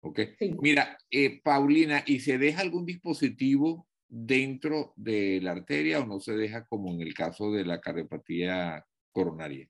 ¿Ok? 0.03 0.21
Mira, 0.61 0.97
eh, 1.11 1.41
Paulina, 1.43 2.03
¿y 2.07 2.21
se 2.21 2.39
deja 2.39 2.63
algún 2.63 2.87
dispositivo 2.87 3.87
dentro 4.09 4.93
de 4.97 5.41
la 5.43 5.53
arteria 5.53 6.01
o 6.01 6.07
no 6.07 6.21
se 6.21 6.33
deja 6.35 6.65
como 6.67 6.91
en 6.91 7.01
el 7.01 7.15
caso 7.15 7.53
de 7.53 7.65
la 7.65 7.81
cardiopatía 7.81 8.85
coronaria? 9.13 9.69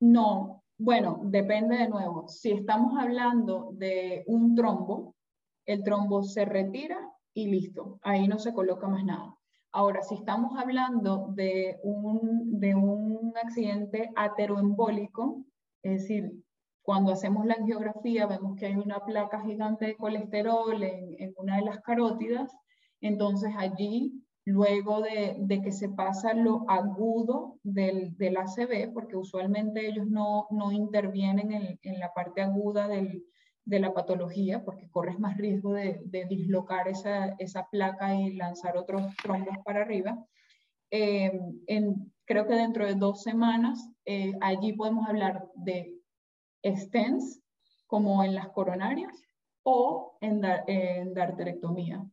No, 0.00 0.64
bueno, 0.78 1.20
depende 1.24 1.76
de 1.76 1.88
nuevo. 1.88 2.26
Si 2.28 2.50
estamos 2.50 2.98
hablando 2.98 3.70
de 3.74 4.24
un 4.26 4.54
trombo, 4.54 5.14
el 5.66 5.82
trombo 5.82 6.22
se 6.22 6.44
retira 6.44 6.98
y 7.34 7.46
listo, 7.46 7.98
ahí 8.02 8.26
no 8.26 8.38
se 8.38 8.52
coloca 8.52 8.88
más 8.88 9.04
nada. 9.04 9.34
Ahora, 9.72 10.02
si 10.02 10.16
estamos 10.16 10.58
hablando 10.58 11.28
de 11.34 11.78
un, 11.84 12.58
de 12.58 12.74
un 12.74 13.32
accidente 13.40 14.10
ateroembólico, 14.16 15.44
es 15.82 16.02
decir, 16.02 16.32
cuando 16.82 17.12
hacemos 17.12 17.46
la 17.46 17.54
angiografía 17.54 18.26
vemos 18.26 18.56
que 18.56 18.66
hay 18.66 18.76
una 18.76 19.00
placa 19.00 19.42
gigante 19.42 19.86
de 19.86 19.96
colesterol 19.96 20.82
en, 20.82 21.14
en 21.18 21.32
una 21.36 21.56
de 21.56 21.62
las 21.62 21.80
carótidas, 21.80 22.52
entonces 23.00 23.52
allí 23.56 24.24
luego 24.44 25.02
de, 25.02 25.60
que 25.62 25.72
se 25.72 25.88
pasa 25.90 26.34
lo 26.34 26.64
agudo 26.68 27.58
del, 27.62 28.16
del, 28.16 28.36
ACV, 28.36 28.92
porque 28.92 29.16
usualmente 29.16 29.86
ellos 29.86 30.06
no, 30.08 30.46
no 30.50 30.72
intervienen 30.72 31.52
en, 31.52 31.78
en, 31.82 31.98
la 32.00 32.12
parte 32.12 32.42
aguda 32.42 32.88
del, 32.88 33.24
de 33.64 33.80
la 33.80 33.92
patología, 33.92 34.64
porque 34.64 34.90
corres 34.90 35.18
más 35.18 35.36
riesgo 35.36 35.72
de, 35.72 36.00
de 36.04 36.24
dislocar 36.24 36.88
esa, 36.88 37.34
esa, 37.38 37.68
placa 37.70 38.14
y 38.14 38.34
lanzar 38.34 38.76
otros 38.76 39.14
trombos 39.22 39.56
para 39.64 39.82
arriba. 39.82 40.18
Eh, 40.90 41.38
en, 41.66 42.12
creo 42.24 42.46
que 42.46 42.54
dentro 42.54 42.86
de 42.86 42.94
dos 42.94 43.22
semanas, 43.22 43.88
eh, 44.04 44.32
allí 44.40 44.72
podemos 44.72 45.06
hablar 45.06 45.46
de 45.54 45.99
stents, 46.64 47.42
como 47.86 48.22
en 48.24 48.34
las 48.34 48.48
coronarias, 48.50 49.16
o 49.62 50.16
en, 50.20 50.42
en 50.66 51.14
darterectomía 51.14 52.04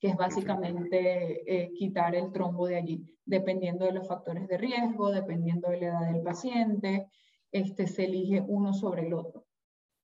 que 0.00 0.08
es 0.08 0.16
básicamente 0.16 1.42
eh, 1.46 1.72
quitar 1.74 2.14
el 2.14 2.32
trombo 2.32 2.66
de 2.66 2.76
allí, 2.76 3.04
dependiendo 3.26 3.84
de 3.84 3.92
los 3.92 4.08
factores 4.08 4.48
de 4.48 4.56
riesgo, 4.56 5.10
dependiendo 5.10 5.68
de 5.68 5.80
la 5.80 5.86
edad 5.88 6.12
del 6.12 6.22
paciente, 6.22 7.06
este, 7.52 7.86
se 7.86 8.04
elige 8.04 8.40
uno 8.40 8.72
sobre 8.72 9.06
el 9.06 9.12
otro. 9.12 9.44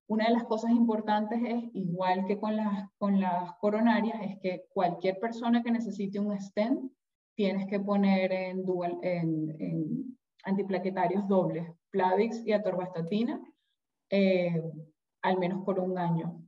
Una 0.06 0.26
de 0.26 0.34
las 0.34 0.44
cosas 0.44 0.70
importantes 0.70 1.40
es, 1.42 1.64
igual 1.72 2.26
que 2.26 2.38
con 2.38 2.56
las, 2.56 2.90
con 2.98 3.20
las 3.20 3.54
coronarias, 3.56 4.20
es 4.22 4.38
que 4.38 4.66
cualquier 4.68 5.18
persona 5.18 5.62
que 5.62 5.72
necesite 5.72 6.20
un 6.20 6.38
stent, 6.38 6.92
tienes 7.34 7.66
que 7.66 7.80
poner 7.80 8.32
en, 8.32 8.64
dual, 8.64 8.98
en, 9.02 9.56
en 9.58 10.18
antiplaquetarios 10.44 11.26
dobles, 11.26 11.66
Plavix 11.90 12.46
y 12.46 12.52
atorvastatina, 12.52 13.40
eh, 14.10 14.62
al 15.22 15.38
menos 15.38 15.64
por 15.64 15.80
un 15.80 15.98
año 15.98 16.42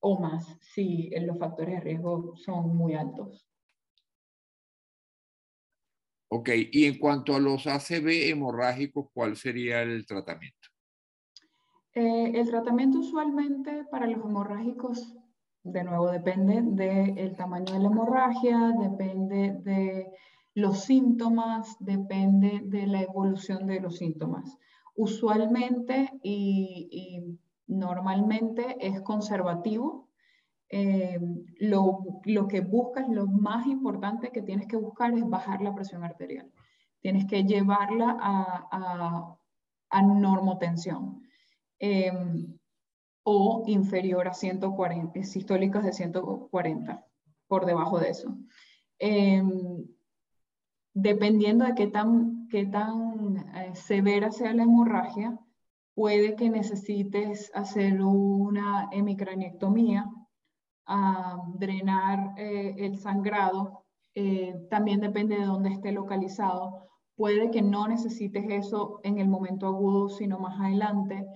o 0.00 0.18
más 0.20 0.56
si 0.60 1.10
los 1.20 1.38
factores 1.38 1.74
de 1.76 1.80
riesgo 1.80 2.36
son 2.36 2.76
muy 2.76 2.94
altos. 2.94 3.48
Ok, 6.30 6.50
y 6.72 6.84
en 6.84 6.98
cuanto 6.98 7.34
a 7.34 7.40
los 7.40 7.66
ACV 7.66 8.28
hemorrágicos, 8.28 9.06
¿cuál 9.14 9.36
sería 9.36 9.82
el 9.82 10.04
tratamiento? 10.04 10.68
Eh, 11.94 12.32
el 12.34 12.48
tratamiento 12.48 12.98
usualmente 12.98 13.84
para 13.90 14.06
los 14.06 14.22
hemorrágicos, 14.22 15.16
de 15.62 15.84
nuevo, 15.84 16.10
depende 16.10 16.62
del 16.62 17.34
tamaño 17.34 17.72
de 17.72 17.80
la 17.80 17.86
hemorragia, 17.86 18.72
depende 18.78 19.58
de 19.62 20.12
los 20.54 20.84
síntomas, 20.84 21.76
depende 21.80 22.60
de 22.64 22.86
la 22.86 23.02
evolución 23.02 23.66
de 23.66 23.80
los 23.80 23.96
síntomas. 23.96 24.58
Usualmente, 24.98 26.10
y 26.22 27.38
normalmente 27.68 28.76
es 28.80 29.00
conservativo. 29.02 30.08
Eh, 30.70 31.18
lo, 31.60 32.00
lo, 32.24 32.46
que 32.46 32.60
buscas, 32.60 33.08
lo 33.08 33.26
más 33.26 33.66
importante 33.66 34.30
que 34.30 34.42
tienes 34.42 34.66
que 34.66 34.76
buscar 34.76 35.14
es 35.14 35.26
bajar 35.26 35.62
la 35.62 35.74
presión 35.74 36.04
arterial. 36.04 36.50
Tienes 37.00 37.26
que 37.26 37.44
llevarla 37.44 38.18
a, 38.20 38.68
a, 38.70 39.36
a 39.90 40.02
normotensión 40.02 41.22
eh, 41.78 42.12
o 43.22 43.64
inferior 43.66 44.28
a 44.28 44.34
140, 44.34 45.22
sistólicas 45.22 45.84
de 45.84 45.92
140, 45.92 47.06
por 47.46 47.64
debajo 47.64 47.98
de 47.98 48.10
eso. 48.10 48.36
Eh, 48.98 49.42
dependiendo 50.92 51.64
de 51.64 51.74
qué 51.74 51.86
tan, 51.86 52.37
qué 52.50 52.66
tan 52.66 53.44
severa 53.74 54.30
sea 54.30 54.52
la 54.54 54.64
hemorragia, 54.64 55.38
puede 55.94 56.36
que 56.36 56.48
necesites 56.48 57.50
hacer 57.54 58.00
una 58.02 58.88
hemicraniectomía, 58.92 60.08
drenar 61.54 62.34
eh, 62.36 62.74
el 62.78 62.98
sangrado, 62.98 63.84
eh, 64.14 64.54
también 64.70 65.00
depende 65.00 65.36
de 65.36 65.44
dónde 65.44 65.70
esté 65.70 65.92
localizado. 65.92 66.88
Puede 67.16 67.50
que 67.50 67.62
no 67.62 67.88
necesites 67.88 68.44
eso 68.48 69.00
en 69.02 69.18
el 69.18 69.28
momento 69.28 69.66
agudo, 69.66 70.08
sino 70.08 70.38
más 70.38 70.60
adelante. 70.60 71.26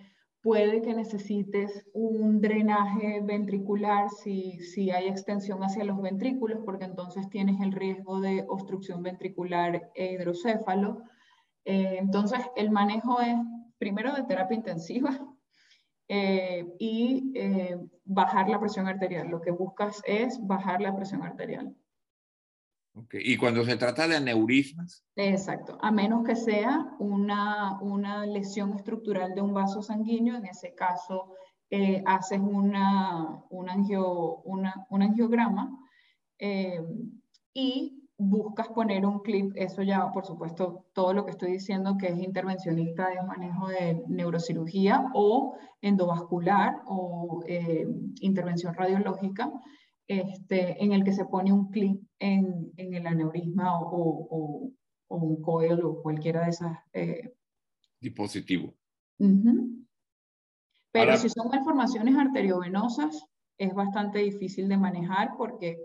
Puede 0.43 0.83
que 0.83 0.93
necesites 0.93 1.87
un 1.93 2.41
drenaje 2.41 3.21
ventricular 3.23 4.11
si, 4.11 4.59
si 4.59 4.91
hay 4.91 5.07
extensión 5.07 5.63
hacia 5.63 5.85
los 5.85 6.03
ventrículos, 6.03 6.63
porque 6.65 6.85
entonces 6.85 7.31
tienes 7.31 7.61
el 7.61 7.71
riesgo 7.71 8.21
de 8.21 8.45
obstrucción 8.49 9.05
ventricular 9.05 9.91
e 9.95 10.15
hidrocéfalo. 10.15 11.05
Eh, 11.65 11.97
entonces, 11.99 12.41
el 12.57 12.73
manejo 12.73 13.21
es 13.21 13.37
primero 13.79 14.13
de 14.15 14.25
terapia 14.25 14.57
intensiva 14.57 15.17
eh, 16.09 16.67
y 16.79 17.33
eh, 17.37 17.79
bajar 18.05 18.49
la 18.49 18.59
presión 18.59 18.89
arterial. 18.89 19.29
Lo 19.29 19.41
que 19.41 19.53
buscas 19.53 20.03
es 20.05 20.45
bajar 20.45 20.81
la 20.81 20.95
presión 20.97 21.23
arterial. 21.23 21.73
Okay. 22.95 23.21
¿Y 23.25 23.37
cuando 23.39 23.65
se 23.65 23.77
trata 23.77 24.07
de 24.07 24.17
aneurismas? 24.17 25.05
Exacto, 25.17 25.79
a 25.81 25.91
menos 25.91 26.25
que 26.25 26.37
sea 26.37 26.95
una, 26.99 27.81
una 27.81 28.27
lesión 28.27 28.75
estructural 28.75 29.35
de 29.35 29.41
un 29.41 29.55
vaso 29.55 29.83
sanguíneo, 29.83 30.37
en 30.37 30.45
ese 30.45 30.75
caso 30.75 31.35
eh, 31.71 32.03
haces 32.05 32.39
una, 32.39 33.43
un, 33.49 33.71
una, 34.45 34.87
un 34.91 35.03
angiograma 35.03 35.79
y 37.55 38.03
buscas 38.19 38.69
poner 38.69 39.05
un 39.05 39.21
clip, 39.21 39.53
eso 39.57 39.83
ya, 39.83 40.11
por 40.13 40.25
supuesto, 40.25 40.87
todo 40.93 41.13
lo 41.13 41.25
que 41.25 41.33
estoy 41.33 41.53
diciendo 41.53 41.97
que 41.99 42.09
es 42.09 42.19
intervencionista 42.19 43.09
de 43.09 43.23
manejo 43.23 43.69
de 43.69 44.03
neurocirugía 44.09 45.11
o 45.15 45.57
endovascular 45.81 46.83
o 46.87 47.43
eh, 47.47 47.87
intervención 48.21 48.75
radiológica, 48.75 49.51
este, 50.07 50.83
en 50.83 50.93
el 50.93 51.05
que 51.05 51.13
se 51.13 51.25
pone 51.25 51.53
un 51.53 51.71
clip 51.71 52.03
en, 52.19 52.73
en 52.77 52.95
el 52.95 53.07
aneurisma 53.07 53.81
o, 53.81 53.87
o, 53.89 54.71
o, 55.09 55.17
un 55.17 55.43
coil 55.43 55.81
o 55.83 56.03
cualquiera 56.03 56.45
de 56.45 56.51
esas. 56.51 56.79
Eh, 56.93 57.33
Dispositivo. 58.01 58.75
Pero 60.93 61.17
si 61.17 61.29
son 61.29 61.49
malformaciones 61.49 62.17
arteriovenosas, 62.17 63.25
es 63.59 63.75
bastante 63.75 64.19
difícil 64.19 64.69
de 64.69 64.77
manejar 64.77 65.37
porque 65.37 65.79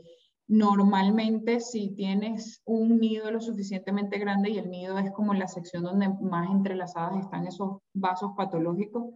normalmente 0.48 1.60
si 1.60 1.94
tienes 1.94 2.62
un 2.66 3.00
nido 3.00 3.30
lo 3.32 3.42
suficientemente 3.42 4.18
grande 4.18 4.50
y 4.50 4.58
el 4.58 4.70
nido 4.70 4.98
es 4.98 5.12
como 5.12 5.34
la 5.34 5.48
sección 5.48 5.84
donde 5.84 6.10
más 6.22 6.50
entrelazadas 6.50 7.20
están 7.20 7.46
esos 7.46 7.80
vasos 7.94 8.32
patológicos, 8.36 9.14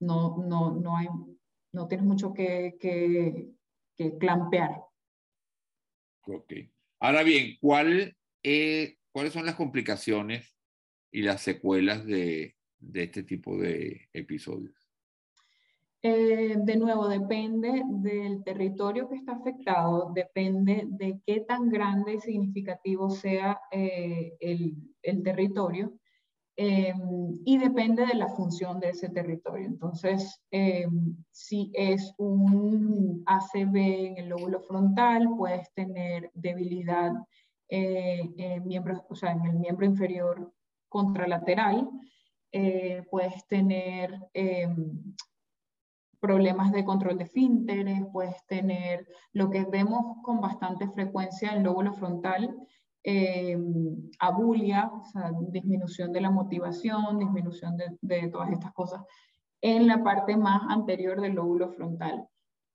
no, 0.00 0.38
no, 0.38 0.72
no, 0.72 0.96
hay, 0.96 1.08
no 1.72 1.86
tienes 1.86 2.06
mucho 2.06 2.32
que, 2.32 2.76
que, 2.80 3.50
que 3.96 4.16
clampear. 4.18 4.82
Ok. 6.26 6.52
Ahora 7.00 7.22
bien, 7.22 7.56
¿cuál, 7.60 8.16
eh, 8.42 8.96
¿cuáles 9.12 9.32
son 9.32 9.46
las 9.46 9.56
complicaciones 9.56 10.56
y 11.10 11.22
las 11.22 11.42
secuelas 11.42 12.04
de, 12.06 12.56
de 12.78 13.02
este 13.02 13.22
tipo 13.22 13.56
de 13.58 14.08
episodios? 14.12 14.74
Eh, 16.06 16.56
de 16.58 16.76
nuevo, 16.76 17.08
depende 17.08 17.82
del 17.86 18.44
territorio 18.44 19.08
que 19.08 19.16
está 19.16 19.32
afectado, 19.32 20.12
depende 20.14 20.84
de 20.86 21.18
qué 21.24 21.40
tan 21.40 21.70
grande 21.70 22.16
y 22.16 22.20
significativo 22.20 23.08
sea 23.08 23.58
eh, 23.70 24.36
el, 24.38 24.74
el, 25.00 25.22
territorio 25.22 25.94
em, 26.56 27.40
y 27.44 27.58
depende 27.58 28.06
de 28.06 28.14
la 28.14 28.28
función 28.28 28.80
de 28.80 28.90
ese 28.90 29.08
territorio. 29.08 29.66
Entonces, 29.66 30.40
em, 30.50 31.16
si 31.30 31.70
es 31.74 32.14
un 32.18 33.22
ACV 33.26 34.06
en 34.08 34.18
el 34.18 34.28
lóbulo 34.28 34.60
frontal, 34.60 35.28
puedes 35.36 35.72
tener 35.74 36.30
debilidad 36.34 37.12
eh, 37.68 38.30
en, 38.36 38.52
el 38.52 38.62
miembro 38.62 39.86
inferior 39.86 40.52
contralateral, 40.88 41.88
puedes 43.10 43.46
tener 43.48 44.16
em, 44.32 45.14
problemas 46.24 46.72
de 46.72 46.86
control 46.86 47.18
de 47.18 47.26
fínteres, 47.26 48.00
puedes 48.10 48.46
tener 48.46 49.06
lo 49.34 49.50
que 49.50 49.66
vemos 49.66 50.16
con 50.22 50.40
bastante 50.40 50.88
frecuencia 50.88 51.50
en 51.50 51.58
el 51.58 51.64
lóbulo 51.64 51.92
frontal, 51.92 52.56
eh, 53.04 53.56
abulia, 54.18 54.90
disminución 55.50 56.10
de 56.12 56.22
la 56.22 56.30
motivación, 56.30 57.18
disminución 57.18 57.76
de, 58.00 58.28
todas 58.28 58.50
estas 58.50 58.72
cosas, 58.72 59.02
en 59.60 59.86
la 59.86 60.02
parte 60.02 60.36
más 60.36 60.62
anterior 60.68 61.20
del 61.20 61.34
lóbulo 61.34 61.70
frontal. 61.70 62.26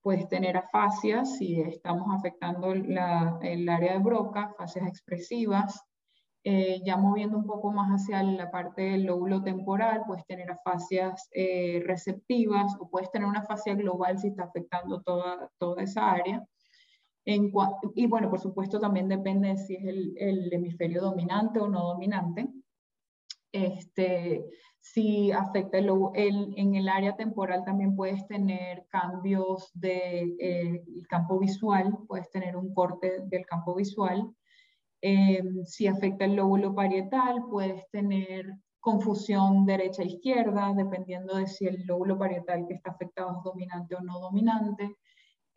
Puedes 0.02 0.30
tener 0.30 0.56
afasias 0.56 1.38
si 1.38 1.60
estamos 1.60 2.08
afectando 2.15 2.74
la, 2.74 3.38
el 3.42 3.68
área 3.68 3.94
de 3.94 4.00
Broca, 4.00 4.52
afasias 4.54 4.88
expresivas, 4.88 5.84
eh, 6.46 6.82
ya 6.86 6.96
moviendo 6.96 7.38
un 7.38 7.46
poco 7.46 7.72
más 7.72 7.89
hacia 7.89 8.24
la 8.24 8.50
parte 8.50 8.84
del 8.84 9.04
lóbulo 9.04 9.44
temporal, 9.44 10.04
puedes 10.08 10.26
tener 10.26 10.50
afasias 10.50 11.28
eh, 11.32 11.84
receptivas 11.86 12.78
o 12.80 12.89
puedes 12.89 13.12
tener 13.12 13.28
una 13.28 13.42
afasia 13.42 13.76
global 13.76 14.18
si 14.18 14.30
está 14.30 14.44
afectando 14.44 15.02
toda, 15.02 15.50
toda 15.58 15.84
esa 15.84 16.10
área. 16.10 16.46
En, 17.25 17.51
y 17.95 18.08
bueno, 18.08 18.29
por 18.29 18.39
supuesto 18.39 18.79
también 18.79 19.08
depende 19.08 19.49
de 19.49 19.58
si 19.58 19.75
es 19.75 19.86
el, 19.86 20.13
el 20.17 20.53
hemisferio 20.53 21.01
dominante 21.01 21.60
o 21.60 21.67
no 21.67 21.88
dominante. 21.89 22.47
Este, 23.51 24.45
si 24.79 25.32
afecta 25.32 25.77
el, 25.77 25.89
el, 26.15 26.53
en 26.58 26.75
el 26.75 26.88
área 26.88 27.15
temporal 27.15 27.63
también 27.65 27.95
puedes 27.95 28.25
tener 28.27 28.86
cambios 28.89 29.71
del 29.73 30.38
de, 30.38 30.75
eh, 30.75 30.84
campo 31.10 31.39
visual, 31.39 31.97
puedes 32.08 32.29
tener 32.32 32.55
un 32.55 32.73
corte 32.73 33.19
del 33.25 33.45
campo 33.45 33.75
visual. 33.75 34.34
Em, 35.01 35.65
si 35.65 35.88
afecta 35.88 36.25
el 36.25 36.36
lóbulo 36.36 36.73
parietal, 36.75 37.45
puedes 37.49 37.89
tener 37.89 38.45
confusión 38.79 39.65
derecha-izquierda, 39.65 40.73
dependiendo 40.75 41.36
de 41.36 41.47
si 41.47 41.65
el 41.65 41.86
lóbulo 41.86 42.17
parietal 42.17 42.65
que 42.67 42.75
está 42.75 42.91
afectado 42.91 43.38
es 43.38 43.43
dominante 43.43 43.95
o 43.95 44.01
no 44.01 44.19
dominante. 44.19 44.95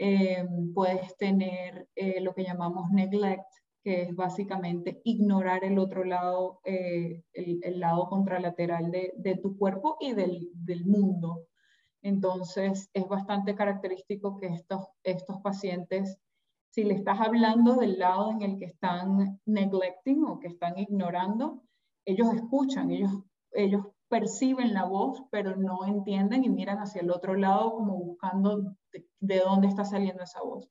Em, 0.05 0.75
puedes 0.75 1.17
tener 1.17 1.87
eh, 1.95 2.21
lo 2.21 2.35
que 2.35 2.43
llamamos 2.43 2.91
neglect, 2.91 3.47
que 3.85 4.03
es 4.03 4.17
básicamente 4.17 5.01
ignorar 5.05 5.63
el 5.63 5.79
otro 5.79 6.03
lado, 6.03 6.59
eh, 6.65 7.23
el, 7.33 7.79
lado 7.79 8.09
contralateral 8.09 8.91
de, 8.91 9.39
tu 9.41 9.57
cuerpo 9.57 9.99
y 10.01 10.13
del, 10.13 10.49
del, 10.55 10.85
mundo. 10.87 11.47
Entonces, 12.03 12.91
es 12.93 13.07
bastante 13.07 13.55
característico 13.55 14.41
que 14.41 14.49
estos, 14.49 14.89
estos 15.05 15.41
pacientes 15.41 16.19
si 16.73 16.83
le 16.83 16.95
estás 16.95 17.21
hablando 17.21 17.75
del 17.75 17.99
lado 18.01 18.33
en 18.33 18.43
el 18.43 18.59
que 18.59 18.65
están 18.65 19.39
neglecting 19.47 20.25
o 20.25 20.41
que 20.41 20.49
están 20.49 20.79
ignorando, 20.79 21.63
ellos 22.05 22.35
escuchan, 22.35 22.91
ellos, 22.91 23.13
ellos 23.53 23.87
perciben 24.13 24.75
la 24.75 24.85
voz, 24.85 25.23
pero 25.31 25.57
no 25.57 25.87
entienden 25.87 26.45
y 26.45 26.51
miran 26.51 26.77
hacia 26.81 27.01
el 27.01 27.11
otro 27.11 27.35
lado 27.35 27.73
como 27.73 27.97
buscando 27.97 28.75
de, 29.21 29.39
dónde 29.39 29.69
está 29.69 29.87
saliendo 29.87 30.23
esa 30.23 30.43
voz. 30.43 30.69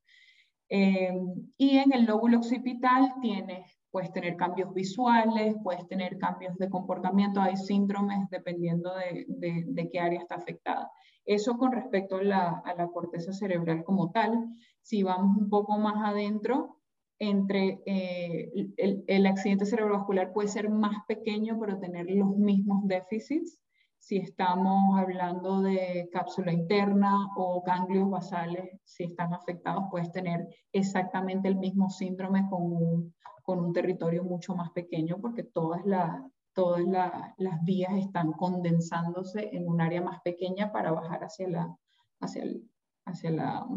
Eh, 0.70 1.12
y 1.58 1.80
en 1.80 1.92
el 1.92 2.06
lóbulo 2.06 2.38
occipital 2.38 3.16
tienes, 3.20 3.66
puedes 3.90 4.14
tener 4.14 4.38
cambios 4.38 4.72
visuales, 4.76 5.56
puedes 5.64 5.88
tener 5.88 6.20
cambios 6.20 6.56
de 6.60 6.70
comportamiento, 6.70 7.42
hay 7.42 7.58
síndromes 7.58 8.30
dependiendo 8.30 8.94
de, 8.94 9.26
de, 9.28 9.64
de 9.66 9.90
qué 9.90 10.00
área 10.00 10.20
está 10.20 10.36
afectada. 10.36 10.92
Eso 11.26 11.58
con 11.58 11.72
respecto 11.72 12.18
a 12.18 12.24
la, 12.24 12.62
a 12.64 12.76
la 12.76 12.90
corteza 12.90 13.34
cerebral 13.34 13.84
como 13.84 14.12
tal. 14.12 14.50
Si 14.84 15.02
vamos 15.02 15.36
un 15.36 15.50
poco 15.50 15.80
más 15.80 15.96
adentro, 16.08 16.78
entre 17.22 17.84
eh, 17.86 18.52
el, 18.78 19.04
el, 19.06 19.26
accidente 19.28 19.68
cerebrovascular 19.68 20.34
puede 20.34 20.48
ser 20.48 20.72
más 20.72 21.06
pequeño, 21.08 21.56
pero 21.60 21.78
tener 21.78 22.10
los 22.10 22.36
mismos 22.36 22.88
déficits. 22.88 23.60
Si 24.00 24.18
estamos 24.18 24.98
hablando 25.00 25.62
de 25.62 26.10
cápsula 26.12 26.52
interna 26.52 27.28
o 27.38 27.62
ganglios 27.62 28.10
basales, 28.10 28.72
si 28.86 29.04
están 29.04 29.36
afectados, 29.36 29.84
puedes 29.92 30.12
tener 30.12 30.48
exactamente 30.74 31.48
el 31.48 31.58
mismo 31.58 31.92
síndrome 31.92 32.48
con 32.50 32.64
un, 32.64 33.14
con 33.44 33.60
un 33.60 33.72
territorio 33.72 34.24
mucho 34.24 34.56
más 34.56 34.72
pequeño, 34.72 35.22
porque 35.22 35.44
todas, 35.44 35.86
la, 35.86 36.28
todas 36.54 36.84
la, 36.88 37.36
las 37.38 37.64
vías 37.64 37.94
están 37.98 38.32
condensándose 38.32 39.56
en 39.56 39.68
un 39.68 39.80
área 39.80 40.02
más 40.02 40.22
pequeña 40.24 40.72
para 40.72 40.92
bajar 40.92 41.24
hacia, 41.24 41.48
la, 41.48 41.78
hacia, 42.20 42.42
el, 42.42 42.68
hacia 43.06 43.30
la, 43.30 43.68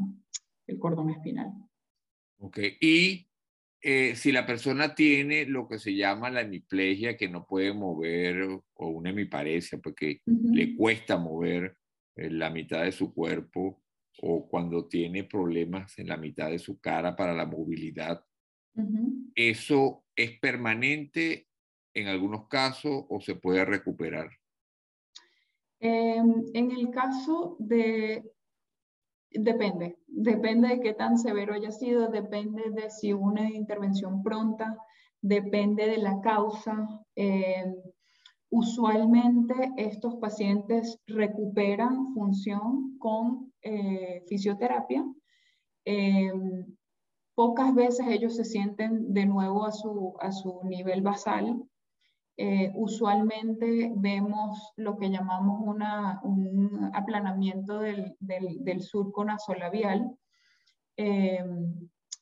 el 0.67 0.79
cordón 0.79 1.11
espinal. 1.11 1.53
Ok, 2.39 2.59
y 2.81 3.27
eh, 3.87 4.17
si 4.17 4.33
la 4.33 4.47
persona 4.47 4.95
tiene 4.95 5.45
lo 5.45 5.69
que 5.69 5.79
se 5.79 5.95
llama 5.95 6.31
la 6.31 6.41
hemiplegia, 6.41 7.19
que 7.19 7.29
no 7.29 7.47
puede 7.47 7.75
mover, 7.75 8.41
o 8.73 8.89
una 8.89 9.11
hemiparesia, 9.11 9.77
porque 9.77 10.23
uh 10.25 10.33
-huh. 10.33 10.55
le 10.55 10.75
cuesta 10.75 11.19
mover 11.19 11.77
eh, 12.17 12.31
la 12.31 12.49
mitad 12.49 12.83
de 12.83 12.93
su 12.93 13.13
cuerpo, 13.13 13.83
o 14.23 14.49
cuando 14.49 14.89
tiene 14.89 15.25
problemas 15.25 15.99
en 15.99 16.09
la 16.09 16.17
mitad 16.17 16.49
de 16.51 16.59
su 16.59 16.81
cara 16.81 17.15
para 17.15 17.35
la 17.35 17.45
movilidad, 17.45 18.25
uh 18.75 18.83
-huh. 18.83 19.33
¿eso 19.35 20.03
es 20.17 20.39
permanente 20.41 21.47
en 21.93 22.09
algunos 22.09 22.49
casos 22.49 23.05
o 23.07 23.21
se 23.21 23.35
puede 23.35 23.67
recuperar? 23.67 24.31
Eh, 25.81 26.23
en 26.55 26.71
el 26.71 26.91
caso 26.91 27.57
de 27.59 28.34
Depende, 29.35 29.99
depende 30.07 30.69
de 30.69 30.81
qué 30.81 30.95
tan 30.95 31.19
severo 31.19 31.55
haya 31.55 31.73
sido, 31.73 32.09
depende 32.09 32.71
de 32.71 32.89
si 32.89 33.13
una 33.13 33.51
intervención 33.51 34.23
pronta, 34.23 34.79
depende 35.21 35.89
de 35.89 35.99
la 35.99 36.21
causa. 36.21 37.05
Eh, 37.17 37.75
usualmente 38.51 39.73
estos 39.77 40.15
pacientes 40.17 41.01
recuperan 41.09 42.15
función 42.15 42.97
con 43.01 43.53
eh, 43.63 44.23
fisioterapia. 44.29 45.05
Eh, 45.85 46.33
pocas 47.35 47.75
veces 47.75 48.07
ellos 48.09 48.37
se 48.37 48.45
sienten 48.45 49.13
de 49.13 49.27
nuevo 49.27 49.67
a 49.67 49.73
su, 49.73 50.15
a 50.21 50.31
su 50.31 50.61
nivel 50.63 51.03
basal, 51.03 51.61
eh, 52.37 52.73
usualmente 52.75 53.93
vemos 53.97 54.73
lo 54.77 54.97
que 54.97 55.11
llamamos 55.11 55.61
un 55.61 56.91
aplanamiento 56.93 57.79
del, 57.79 58.17
del, 58.21 58.65
del 58.65 58.83
surco 58.83 59.25
nasolabial, 59.25 60.17
eh, 60.97 61.45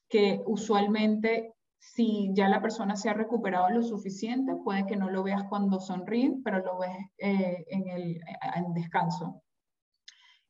que 0.09 0.43
usualmente 0.47 1.55
si 1.79 2.31
ya 2.33 2.49
la 2.49 2.63
persona 2.63 2.95
se 2.95 3.11
ha 3.11 3.15
recuperado 3.15 3.69
lo 3.71 3.83
suficiente, 3.83 4.55
puede 4.55 4.87
que 4.87 4.97
no 4.97 5.11
lo 5.11 5.25
veas 5.25 5.43
cuando 5.49 5.81
sonríe, 5.81 6.33
pero 6.45 6.59
lo 6.59 6.79
ves 6.79 6.97
eh, 7.19 7.65
en 7.69 7.89
el 7.89 8.21
en 8.55 8.73
descanso. 8.73 9.43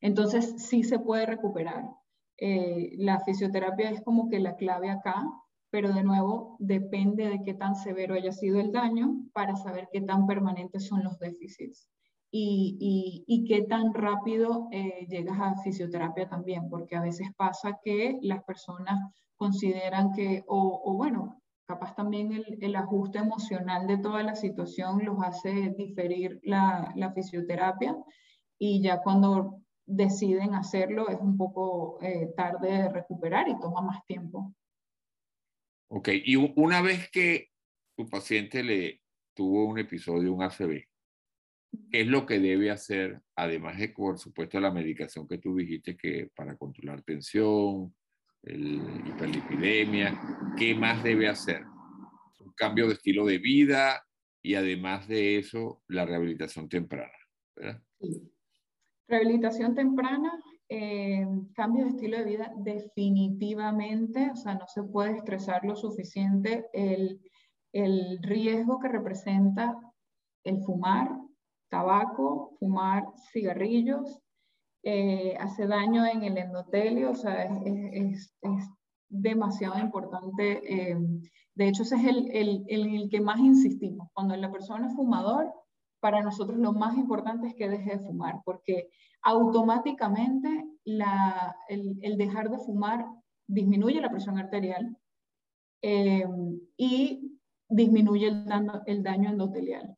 Entonces 0.01 0.63
sí 0.69 0.83
se 0.83 0.99
puede 0.99 1.25
recuperar. 1.25 1.85
Eh, 2.37 2.93
la 2.99 3.21
fisioterapia 3.21 3.91
es 3.91 4.03
como 4.03 4.29
que 4.29 4.41
la 4.41 4.57
clave 4.57 4.91
acá, 4.91 5.25
pero 5.73 5.91
de 5.91 6.05
nuevo 6.05 6.57
depende 6.59 7.31
de 7.31 7.43
qué 7.43 7.55
tan 7.55 7.75
severo 7.75 8.15
haya 8.15 8.31
sido 8.31 8.61
el 8.61 8.73
daño 8.73 9.25
para 9.33 9.57
saber 9.57 9.89
qué 9.91 10.03
tan 10.03 10.27
permanentes 10.27 10.87
son 10.87 11.03
los 11.03 11.19
déficits 11.19 11.89
y, 12.31 13.25
y, 13.27 13.45
qué 13.45 13.63
tan 13.63 13.93
rápido 13.93 14.69
eh, 14.71 15.07
llegas 15.09 15.39
a 15.39 15.55
fisioterapia 15.63 16.29
también, 16.29 16.69
porque 16.71 16.97
a 16.97 17.03
veces 17.03 17.29
pasa 17.37 17.79
que 17.85 18.19
las 18.23 18.43
personas 18.45 18.99
consideran 19.37 20.13
que, 20.13 20.43
o, 20.47 20.81
o 20.85 20.95
bueno, 20.95 21.43
capaz 21.67 21.95
también 21.95 22.33
el, 22.33 22.59
el, 22.61 22.77
ajuste 22.77 23.19
emocional 23.19 23.87
de 23.87 23.99
toda 23.99 24.23
la 24.23 24.35
situación 24.35 25.05
los 25.05 25.23
hace 25.23 25.75
diferir 25.77 26.39
la, 26.43 26.93
la 26.97 27.13
fisioterapia 27.13 27.97
y 28.59 28.83
ya 28.83 29.03
cuando 29.03 29.61
deciden 29.87 30.55
hacerlo 30.55 31.09
es 31.09 31.21
un 31.21 31.37
poco 31.37 31.99
eh, 32.03 32.33
tarde 32.37 32.69
de 32.73 32.89
recuperar 32.89 33.49
y 33.49 33.59
toma 33.59 33.83
más 33.83 34.05
tiempo. 34.07 34.55
Ok, 35.95 36.09
y 36.25 36.37
una 36.37 36.81
vez 36.81 37.11
que 37.11 37.51
tu 37.95 38.09
paciente 38.09 38.63
le 38.63 39.03
tuvo 39.35 39.67
un 39.67 39.79
episodio, 39.79 40.33
un 40.33 40.43
ACV, 40.43 40.89
¿qué 41.91 42.01
es 42.01 42.07
lo 42.07 42.25
que 42.25 42.39
debe 42.41 42.71
hacer? 42.71 43.21
Además 43.37 43.77
de, 43.77 43.91
por 43.91 44.19
supuesto, 44.19 44.59
la 44.59 44.71
medicación 44.71 45.29
que 45.29 45.37
tú 45.37 45.55
dijiste 45.55 45.95
que 45.95 46.31
para 46.35 46.57
controlar 46.57 47.03
tensión, 47.03 47.95
el 48.43 48.81
hiperlipidemia, 49.07 50.19
¿qué 50.57 50.75
más 50.75 51.05
debe 51.05 51.29
hacer? 51.29 51.63
Un 52.41 52.55
cambio 52.57 52.87
de 52.87 52.95
estilo 52.95 53.27
de 53.27 53.37
vida 53.37 54.03
y 54.43 54.55
además 54.55 55.07
de 55.07 55.37
eso, 55.37 55.83
la 55.89 56.07
rehabilitación 56.07 56.71
temprana, 56.71 57.13
¿verdad? 57.55 57.83
Rehabilitación 59.09 59.75
temprana, 59.75 60.43
eh, 60.75 61.27
cambio 61.55 61.85
de 61.85 61.91
estilo 61.91 62.17
de 62.17 62.25
vida 62.25 62.51
definitivamente, 62.57 64.31
o 64.33 64.37
sea, 64.37 64.55
no 64.55 64.67
se 64.67 64.83
puede 64.83 65.19
estresar 65.19 65.63
lo 65.67 65.77
suficiente 65.77 66.67
el, 66.73 67.21
el 67.75 68.19
riesgo 68.23 68.79
que 68.79 68.89
representa 68.89 69.79
el 70.45 70.63
fumar 70.63 71.11
tabaco, 71.69 72.57
fumar 72.59 73.05
cigarrillos, 73.33 74.19
eh, 74.83 75.37
hace 75.39 75.67
daño 75.67 76.07
en 76.07 76.23
el 76.23 76.39
endotelio, 76.39 77.11
o 77.11 77.15
sea, 77.17 77.45
es, 77.67 78.35
es, 78.41 78.71
demasiado 79.11 79.79
importante. 79.79 80.63
Eh, 80.65 80.97
de 81.55 81.69
hecho, 81.69 81.83
ese 81.83 81.97
es 81.97 82.05
el, 82.07 82.31
el, 82.33 82.65
el, 82.67 83.11
que 83.11 83.21
más 83.21 83.39
insistimos. 83.41 84.09
Cuando 84.15 84.35
la 84.37 84.51
persona 84.51 84.89
es 84.89 84.95
fumador, 84.95 85.53
para 86.03 86.21
nosotros 86.21 86.59
lo 86.59 86.73
más 86.73 86.97
importante 86.99 87.47
es 87.47 87.55
que 87.55 87.69
deje 87.69 87.91
de 87.93 88.01
fumar, 88.01 88.41
porque 88.45 88.91
automáticamente 89.23 90.67
la, 90.83 91.55
el, 91.69 92.17
dejar 92.17 92.51
de 92.51 92.59
fumar 92.59 93.07
disminuye 93.47 94.01
la 94.01 94.11
presión 94.11 94.37
arterial 94.37 94.97
eh, 95.81 96.27
y 96.77 97.39
disminuye 97.69 98.27
el 98.27 98.45
daño, 98.47 98.83
el 98.87 99.05
daño 99.05 99.31
endotelial. 99.31 99.97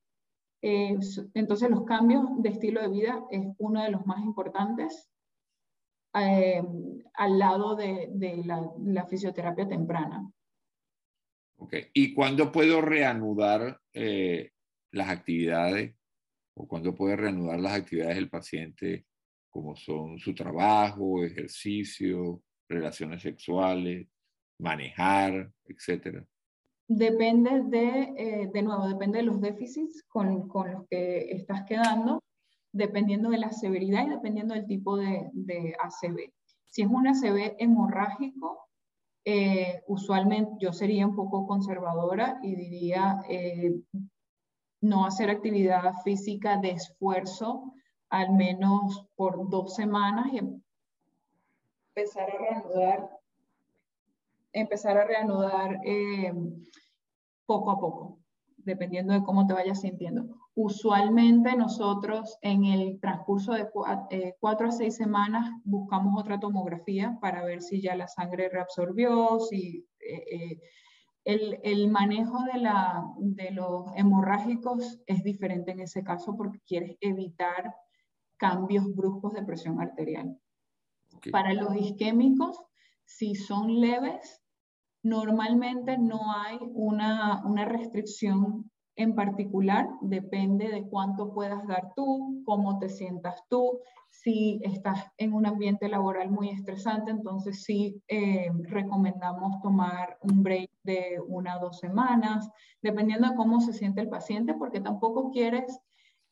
Eh, 0.60 0.98
entonces 1.32 1.70
los 1.70 1.84
cambios 1.84 2.24
de 2.36 2.50
estilo 2.50 2.82
de 2.82 2.88
vida 2.88 3.24
es 3.30 3.46
uno 3.56 3.82
de 3.82 3.90
los 3.90 4.04
más 4.04 4.22
importantes 4.22 5.10
eh, 6.12 6.62
al 7.14 7.38
lado 7.38 7.76
de, 7.76 8.10
de 8.12 8.44
la, 8.44 8.70
la, 8.84 9.06
fisioterapia 9.06 9.66
temprana. 9.66 10.30
Ok, 11.56 11.76
¿y 11.94 12.12
cuándo 12.12 12.52
puedo 12.52 12.82
reanudar 12.82 13.80
las 14.94 15.08
actividades 15.08 15.94
o 16.54 16.66
cuando 16.66 16.94
puede 16.94 17.16
reanudar 17.16 17.60
las 17.60 17.74
actividades 17.74 18.16
del 18.16 18.30
paciente 18.30 19.06
como 19.50 19.76
son 19.76 20.18
su 20.18 20.34
trabajo, 20.34 21.24
ejercicio, 21.24 22.42
relaciones 22.68 23.22
sexuales, 23.22 24.08
manejar, 24.58 25.50
etcétera? 25.64 26.24
Depende 26.88 27.62
de, 27.64 28.14
eh, 28.16 28.50
de 28.52 28.62
nuevo, 28.62 28.88
depende 28.88 29.18
de 29.18 29.24
los 29.24 29.40
déficits 29.40 30.02
con, 30.08 30.48
con, 30.48 30.72
los 30.72 30.86
que 30.88 31.30
estás 31.30 31.62
quedando, 31.66 32.22
dependiendo 32.72 33.30
de 33.30 33.38
la 33.38 33.52
severidad 33.52 34.06
y 34.06 34.10
dependiendo 34.10 34.54
del 34.54 34.66
tipo 34.66 34.96
de, 34.96 35.30
de 35.32 35.74
ACV. 35.80 36.32
Si 36.66 36.82
es 36.82 36.88
un 36.88 37.06
ACV 37.06 37.54
hemorrágico, 37.58 38.68
eh, 39.24 39.82
usualmente 39.86 40.52
yo 40.60 40.72
sería 40.72 41.06
un 41.06 41.16
poco 41.16 41.46
conservadora 41.46 42.38
y 42.42 42.54
diría 42.54 43.20
eh, 43.28 43.72
no 44.84 45.06
hacer 45.06 45.30
actividad 45.30 45.94
física 46.04 46.58
de 46.58 46.70
esfuerzo 46.72 47.72
al 48.10 48.32
menos 48.32 49.06
por 49.16 49.48
dos 49.48 49.74
semanas 49.74 50.26
y 50.32 50.40
empezar 51.88 52.28
a 52.30 52.38
reanudar, 52.38 53.10
empezar 54.52 54.98
a 54.98 55.04
reanudar 55.04 55.80
eh, 55.84 56.32
poco 57.46 57.70
a 57.70 57.80
poco, 57.80 58.18
dependiendo 58.58 59.14
de 59.14 59.24
cómo 59.24 59.46
te 59.46 59.54
vayas 59.54 59.80
sintiendo. 59.80 60.26
Usualmente 60.54 61.56
nosotros 61.56 62.38
en 62.42 62.64
el 62.66 63.00
transcurso 63.00 63.54
de 63.54 63.68
eh, 64.10 64.36
cuatro 64.38 64.68
a 64.68 64.70
seis 64.70 64.96
semanas 64.96 65.50
buscamos 65.64 66.20
otra 66.20 66.38
tomografía 66.38 67.18
para 67.20 67.42
ver 67.42 67.62
si 67.62 67.80
ya 67.80 67.96
la 67.96 68.06
sangre 68.06 68.50
reabsorbió, 68.50 69.40
si 69.40 69.88
eh, 70.00 70.60
el, 71.24 71.88
manejo 71.88 72.38
de, 72.52 72.60
la, 72.60 73.04
de 73.18 73.50
los 73.50 73.86
hemorrágicos 73.96 75.00
es 75.06 75.22
diferente 75.22 75.72
en 75.72 75.80
ese 75.80 76.04
caso 76.04 76.36
porque 76.36 76.60
quieres 76.66 76.96
evitar 77.00 77.74
cambios 78.36 78.94
bruscos 78.94 79.32
de 79.32 79.44
presión 79.44 79.80
arterial. 79.80 80.38
Para 81.32 81.54
los 81.54 81.74
isquémicos, 81.76 82.60
si 83.04 83.34
son 83.34 83.80
leves, 83.80 84.42
normalmente 85.02 85.96
no 85.98 86.32
hay 86.32 86.58
una, 86.60 87.42
una 87.46 87.64
restricción 87.64 88.70
en 88.96 89.14
particular, 89.14 89.88
depende 90.00 90.68
de 90.68 90.84
cuánto 90.84 91.32
puedas 91.32 91.66
dar 91.66 91.92
tú, 91.96 92.42
cómo 92.44 92.78
te 92.78 92.88
sientas 92.88 93.42
tú, 93.48 93.80
si 94.10 94.60
estás 94.62 95.06
en 95.18 95.34
un 95.34 95.46
ambiente 95.46 95.88
laboral 95.88 96.30
muy 96.30 96.50
estresante, 96.50 97.10
entonces 97.10 97.64
sí 97.64 98.00
eh, 98.06 98.48
recomendamos 98.62 99.60
tomar 99.60 100.18
un 100.22 100.42
break 100.42 100.70
de 100.84 101.20
una 101.26 101.58
o 101.58 101.60
dos 101.60 101.78
semanas, 101.80 102.48
dependiendo 102.80 103.28
de 103.28 103.34
cómo 103.34 103.60
se 103.60 103.72
siente 103.72 104.00
el 104.00 104.08
paciente, 104.08 104.54
porque 104.54 104.80
tampoco 104.80 105.30
quieres, 105.32 105.80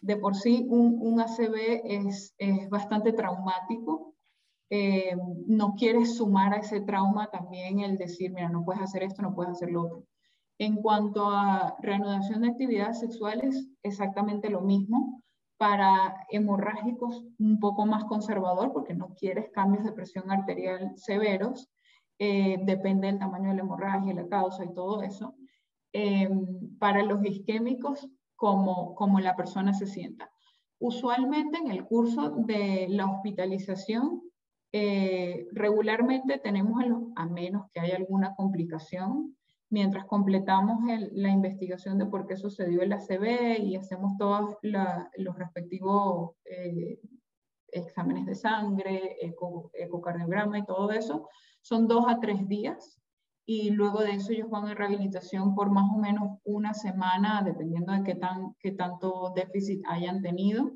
de 0.00 0.16
por 0.16 0.36
sí 0.36 0.66
un, 0.70 0.98
un 1.00 1.20
ACV 1.20 1.82
es, 1.84 2.34
es, 2.38 2.68
bastante 2.70 3.12
traumático, 3.12 4.14
eh, 4.70 5.16
no 5.46 5.74
quieres 5.74 6.16
sumar 6.16 6.54
a 6.54 6.58
ese 6.58 6.80
trauma 6.80 7.30
también 7.30 7.80
el 7.80 7.98
decir, 7.98 8.32
mira, 8.32 8.48
no 8.48 8.64
puedes 8.64 8.82
hacer 8.82 9.02
esto, 9.02 9.22
no 9.22 9.34
puedes 9.34 9.52
hacer 9.52 9.70
lo 9.70 9.82
otro. 9.82 10.04
En 10.62 10.76
cuanto 10.76 11.28
a 11.28 11.74
reanudación 11.80 12.42
de 12.42 12.50
actividades 12.50 13.00
sexuales, 13.00 13.68
exactamente 13.82 14.48
lo 14.48 14.60
mismo 14.60 15.20
para 15.56 16.24
hemorrágicos 16.30 17.24
un 17.40 17.58
poco 17.58 17.84
más 17.84 18.04
conservador, 18.04 18.72
porque 18.72 18.94
no 18.94 19.12
quieres 19.16 19.50
cambios 19.50 19.82
de 19.82 19.90
presión 19.90 20.30
arterial 20.30 20.92
severos, 20.94 21.68
eh, 22.20 22.60
depende 22.62 23.08
del 23.08 23.18
tamaño 23.18 23.48
de 23.48 23.56
la 23.56 23.62
hemorragia, 23.62 24.14
la 24.14 24.28
causa 24.28 24.64
y 24.64 24.72
todo 24.72 25.02
eso. 25.02 25.34
Eh, 25.92 26.30
para 26.78 27.02
los 27.02 27.24
isquémicos, 27.24 28.08
como, 28.36 28.94
como 28.94 29.18
la 29.18 29.34
persona 29.34 29.74
se 29.74 29.88
sienta. 29.88 30.30
Usualmente 30.78 31.58
en 31.58 31.72
el 31.72 31.84
curso 31.86 32.30
de 32.30 32.86
la 32.88 33.10
hospitalización, 33.10 34.22
eh, 34.70 35.44
regularmente 35.50 36.38
tenemos, 36.38 36.84
a 37.16 37.26
menos 37.26 37.68
que 37.72 37.80
haya 37.80 37.96
alguna 37.96 38.36
complicación, 38.36 39.36
mientras 39.72 40.04
completamos 40.04 40.82
la 41.12 41.30
investigación 41.30 41.96
de 41.98 42.04
por 42.04 42.26
qué 42.26 42.36
sucedió 42.36 42.82
el 42.82 42.92
ACV 42.92 43.58
y 43.58 43.76
hacemos 43.76 44.18
todos 44.18 44.56
los 44.60 45.38
respectivos 45.38 46.36
eh, 46.44 47.00
exámenes 47.68 48.26
de 48.26 48.34
sangre, 48.34 49.16
ecocardiograma 49.72 50.58
y 50.58 50.66
todo 50.66 50.92
eso, 50.92 51.26
son 51.62 51.88
dos 51.88 52.04
a 52.06 52.20
tres 52.20 52.46
días 52.46 53.00
y 53.46 53.70
luego 53.70 54.02
de 54.02 54.12
eso 54.12 54.32
ellos 54.32 54.50
van 54.50 54.68
a 54.68 54.74
rehabilitación 54.74 55.54
por 55.54 55.70
más 55.70 55.90
o 55.90 55.96
menos 55.96 56.38
una 56.44 56.74
semana, 56.74 57.42
dependiendo 57.42 57.94
de 57.94 58.02
qué, 58.02 58.14
tan, 58.14 58.54
qué 58.60 58.72
tanto 58.72 59.32
déficit 59.34 59.82
hayan 59.88 60.20
tenido. 60.20 60.70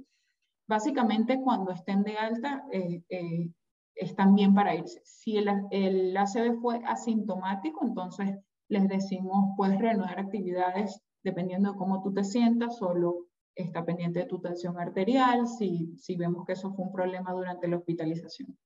Básicamente 0.66 1.38
cuando 1.42 1.70
estén 1.70 2.02
de 2.02 2.16
alta 2.16 2.64
eh, 2.72 3.02
eh, 3.10 3.50
están 3.94 4.34
bien 4.34 4.54
para 4.54 4.74
irse. 4.74 5.02
Si 5.04 5.36
el, 5.36 5.48
el 5.70 6.16
ACV 6.16 6.62
fue 6.62 6.80
asintomático, 6.86 7.84
entonces 7.84 8.38
les 8.68 8.88
decimos, 8.88 9.54
puedes 9.56 9.78
reanudar 9.78 10.18
actividades 10.18 11.00
dependiendo 11.22 11.72
de 11.72 11.78
cómo 11.78 12.02
tú 12.02 12.12
te 12.12 12.24
sientas, 12.24 12.76
solo 12.78 13.26
está 13.54 13.84
pendiente 13.84 14.20
de 14.20 14.26
tu 14.26 14.40
tensión 14.40 14.78
arterial, 14.78 15.48
si, 15.48 15.96
si 15.96 16.16
vemos 16.16 16.44
que 16.46 16.52
eso 16.52 16.72
fue 16.72 16.84
un 16.84 16.92
problema 16.92 17.32
durante 17.32 17.68
la 17.68 17.78
hospitalización. 17.78 18.56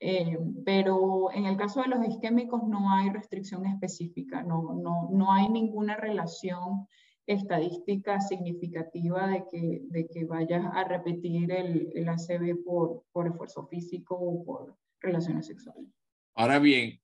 Eh, 0.00 0.38
pero 0.64 1.30
en 1.32 1.46
el 1.46 1.56
caso 1.56 1.82
de 1.82 1.88
los 1.88 2.06
isquémicos 2.06 2.62
no 2.66 2.90
hay 2.90 3.10
restricción 3.10 3.66
específica, 3.66 4.42
no, 4.42 4.74
no, 4.74 5.08
no 5.10 5.32
hay 5.32 5.48
ninguna 5.48 5.96
relación 5.96 6.86
estadística 7.26 8.20
significativa 8.20 9.26
de 9.28 9.44
que, 9.50 9.80
de 9.84 10.06
que 10.06 10.24
vayas 10.24 10.64
a 10.74 10.84
repetir 10.84 11.50
el, 11.52 11.90
el 11.94 12.08
ACV 12.08 12.62
por, 12.64 13.04
por 13.12 13.26
esfuerzo 13.26 13.66
físico 13.66 14.14
o 14.14 14.44
por 14.44 14.76
relaciones 15.00 15.46
sexuales. 15.46 15.90
Ahora 16.34 16.58
bien, 16.58 17.00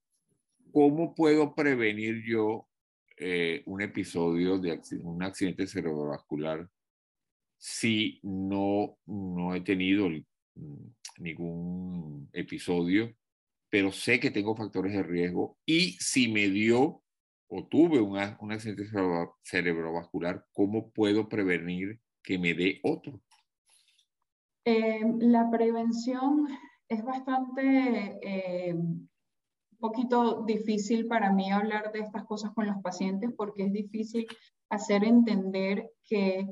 ¿cómo 0.73 1.14
puedo 1.14 1.55
prevenir 1.55 2.23
yo 2.25 2.68
eh, 3.16 3.62
un 3.66 3.83
episodio 3.83 4.59
de 4.59 4.81
un 5.03 5.23
accidente 5.23 5.66
cerebrovascular 5.66 6.68
si 7.59 8.18
no, 8.23 8.97
no 9.07 9.55
he 9.55 9.61
tenido 9.61 10.09
mm, 10.09 10.87
ningún 11.18 12.31
episodio, 12.33 13.14
pero 13.68 13.93
sé 13.93 14.18
que 14.18 14.31
tengo 14.31 14.57
factores 14.57 14.95
de 14.95 15.03
riesgo 15.03 15.59
y 15.66 15.93
si 16.01 16.33
me 16.33 16.49
dio 16.49 17.03
o 17.49 17.66
tuve 17.66 18.01
un 18.01 18.16
accidente 18.18 18.85
cerebrovascular, 19.43 20.47
¿cómo 20.53 20.91
puedo 20.91 21.29
prevenir 21.29 22.01
que 22.23 22.39
me 22.39 22.55
dé 22.55 22.81
otro? 22.83 23.21
Eh, 24.64 25.01
la 25.18 25.51
prevención 25.51 26.47
es 26.89 27.05
bastante, 27.05 28.18
eh, 28.23 28.75
poquito 29.81 30.43
difícil 30.43 31.07
para 31.07 31.33
mí 31.33 31.51
hablar 31.51 31.93
de 31.93 32.01
estas 32.01 32.24
cosas 32.24 32.53
con 32.53 32.66
los 32.66 32.76
pacientes 32.83 33.31
porque 33.37 33.64
es 33.64 33.72
difícil 33.72 34.26
hacer 34.68 35.05
entender 35.05 35.91
que 36.05 36.47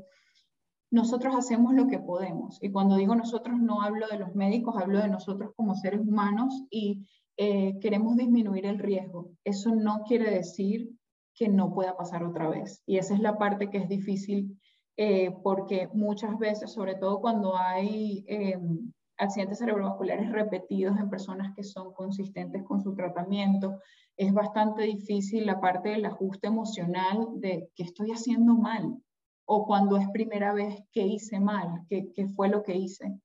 nosotros 0.90 1.34
hacemos 1.36 1.74
lo 1.74 1.86
que 1.86 1.98
podemos. 1.98 2.58
Y 2.62 2.70
cuando 2.72 2.96
digo 2.96 3.14
nosotros 3.14 3.58
no 3.60 3.82
hablo 3.82 4.08
de 4.08 4.18
los 4.18 4.34
médicos, 4.34 4.76
hablo 4.76 5.00
de 5.00 5.08
nosotros 5.08 5.52
como 5.54 5.74
seres 5.74 6.00
humanos 6.00 6.64
y 6.70 7.06
eh, 7.36 7.78
queremos 7.80 8.16
disminuir 8.16 8.66
el 8.66 8.78
riesgo. 8.78 9.30
Eso 9.44 9.74
no 9.74 10.02
quiere 10.06 10.30
decir 10.30 10.90
que 11.34 11.48
no 11.48 11.72
pueda 11.72 11.96
pasar 11.96 12.24
otra 12.24 12.48
vez. 12.48 12.82
Y 12.86 12.98
esa 12.98 13.14
es 13.14 13.20
la 13.20 13.38
parte 13.38 13.70
que 13.70 13.78
es 13.78 13.88
difícil 13.88 14.58
eh, 14.96 15.30
porque 15.44 15.88
muchas 15.92 16.36
veces, 16.38 16.72
sobre 16.72 16.96
todo 16.96 17.20
cuando 17.20 17.56
hay 17.56 18.24
em, 18.26 18.92
accidentes 19.18 19.58
cerebrovasculares 19.58 20.30
repetidos 20.30 20.98
en 20.98 21.10
personas 21.10 21.54
que 21.54 21.64
son 21.64 21.92
consistentes 21.92 22.62
con 22.64 22.80
su 22.80 22.94
tratamiento, 22.94 23.80
es 24.16 24.32
bastante 24.32 24.82
difícil 24.82 25.46
la 25.46 25.60
parte 25.60 25.90
del 25.90 26.06
ajuste 26.06 26.48
emocional 26.48 27.28
de 27.34 27.70
que 27.74 27.82
estoy 27.84 28.10
haciendo 28.10 28.54
mal 28.54 28.96
o 29.44 29.66
cuando 29.66 29.96
es 29.96 30.08
primera 30.10 30.52
vez 30.52 30.82
que 30.92 31.06
hice 31.06 31.40
mal, 31.40 31.86
que, 31.88 32.28
fue 32.36 32.48
lo 32.48 32.62
que 32.62 32.76
hice. 32.76 33.18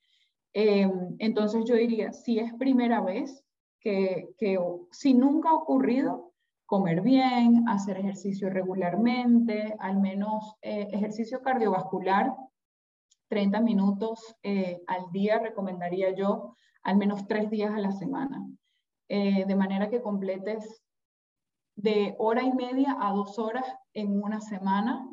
Em, 0.53 1.15
entonces 1.19 1.65
yo 1.65 1.75
diría, 1.75 2.13
si 2.13 2.39
es 2.39 2.53
primera 2.53 3.01
vez, 3.01 3.43
que, 3.81 4.29
que 4.37 4.57
si 4.91 5.13
nunca 5.13 5.49
ha 5.49 5.55
ocurrido, 5.55 6.33
comer 6.65 7.01
bien, 7.01 7.67
hacer 7.67 7.97
ejercicio 7.97 8.49
regularmente, 8.49 9.75
al 9.79 9.99
menos 9.99 10.55
eh, 10.61 10.87
ejercicio 10.91 11.41
cardiovascular, 11.41 12.33
30 13.33 13.61
minutos 13.61 14.35
eh, 14.43 14.79
al 14.85 15.11
día 15.11 15.39
recomendaría 15.39 16.11
yo, 16.11 16.55
al 16.83 16.97
menos 16.97 17.27
tres 17.27 17.49
días 17.49 17.73
a 17.73 17.79
la 17.79 17.91
semana, 17.91 18.47
eh, 19.09 19.45
de 19.47 19.55
manera 19.55 19.89
que 19.89 20.03
completes 20.03 20.83
de 21.75 22.13
hora 22.19 22.43
y 22.43 22.53
media 22.53 22.95
a 23.01 23.11
dos 23.11 23.39
horas 23.39 23.65
en 23.95 24.21
una 24.21 24.39
semana. 24.39 25.09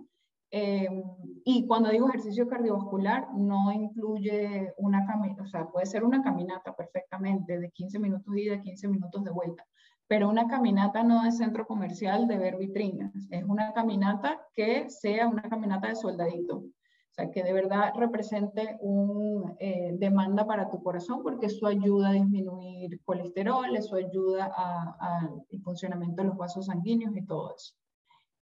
y 0.53 1.66
cuando 1.66 1.89
digo 1.91 2.09
ejercicio 2.09 2.47
cardiovascular, 2.47 3.33
no 3.35 3.73
incluye 3.73 4.75
una 4.77 5.07
caminata, 5.07 5.43
o 5.43 5.47
sea, 5.47 5.66
puede 5.68 5.87
ser 5.87 6.05
una 6.05 6.23
caminata 6.23 6.75
perfectamente 6.77 7.59
de 7.59 7.71
15 7.71 7.99
minutos 8.01 8.35
de 8.35 8.61
15 8.61 8.89
minutos 8.89 9.25
de 9.25 9.31
vuelta, 9.31 9.64
pero 10.09 10.29
una 10.29 10.47
caminata 10.47 11.03
no 11.05 11.23
de 11.23 11.33
centro 11.33 11.66
comercial 11.66 12.27
de 12.27 12.37
ver 12.37 12.57
vitrinas, 12.59 13.12
es 13.31 13.45
una 13.45 13.73
caminata 13.73 14.41
que 14.55 14.91
sea 14.91 15.27
una 15.29 15.43
caminata 15.43 15.89
de 15.89 15.97
soldadito, 15.97 16.64
o 17.11 17.12
sea, 17.12 17.30
que 17.30 17.42
de 17.42 17.52
verdad 17.52 17.92
represente 17.96 18.78
una 18.80 19.54
eh, 19.58 19.92
demanda 19.98 20.46
para 20.46 20.70
tu 20.70 20.80
corazón 20.82 21.22
porque 21.22 21.46
eso 21.46 21.66
ayuda 21.66 22.11
a 22.11 22.12
disminuir 22.12 23.00
colesterol, 23.04 23.74
eso 23.74 23.96
ayuda 23.96 24.52
al 24.98 25.42
funcionamiento 25.62 26.22
de 26.22 26.28
los 26.28 26.36
vasos 26.36 26.66
sanguíneos 26.66 27.16
y 27.16 27.26
todo 27.26 27.54
eso. 27.56 27.74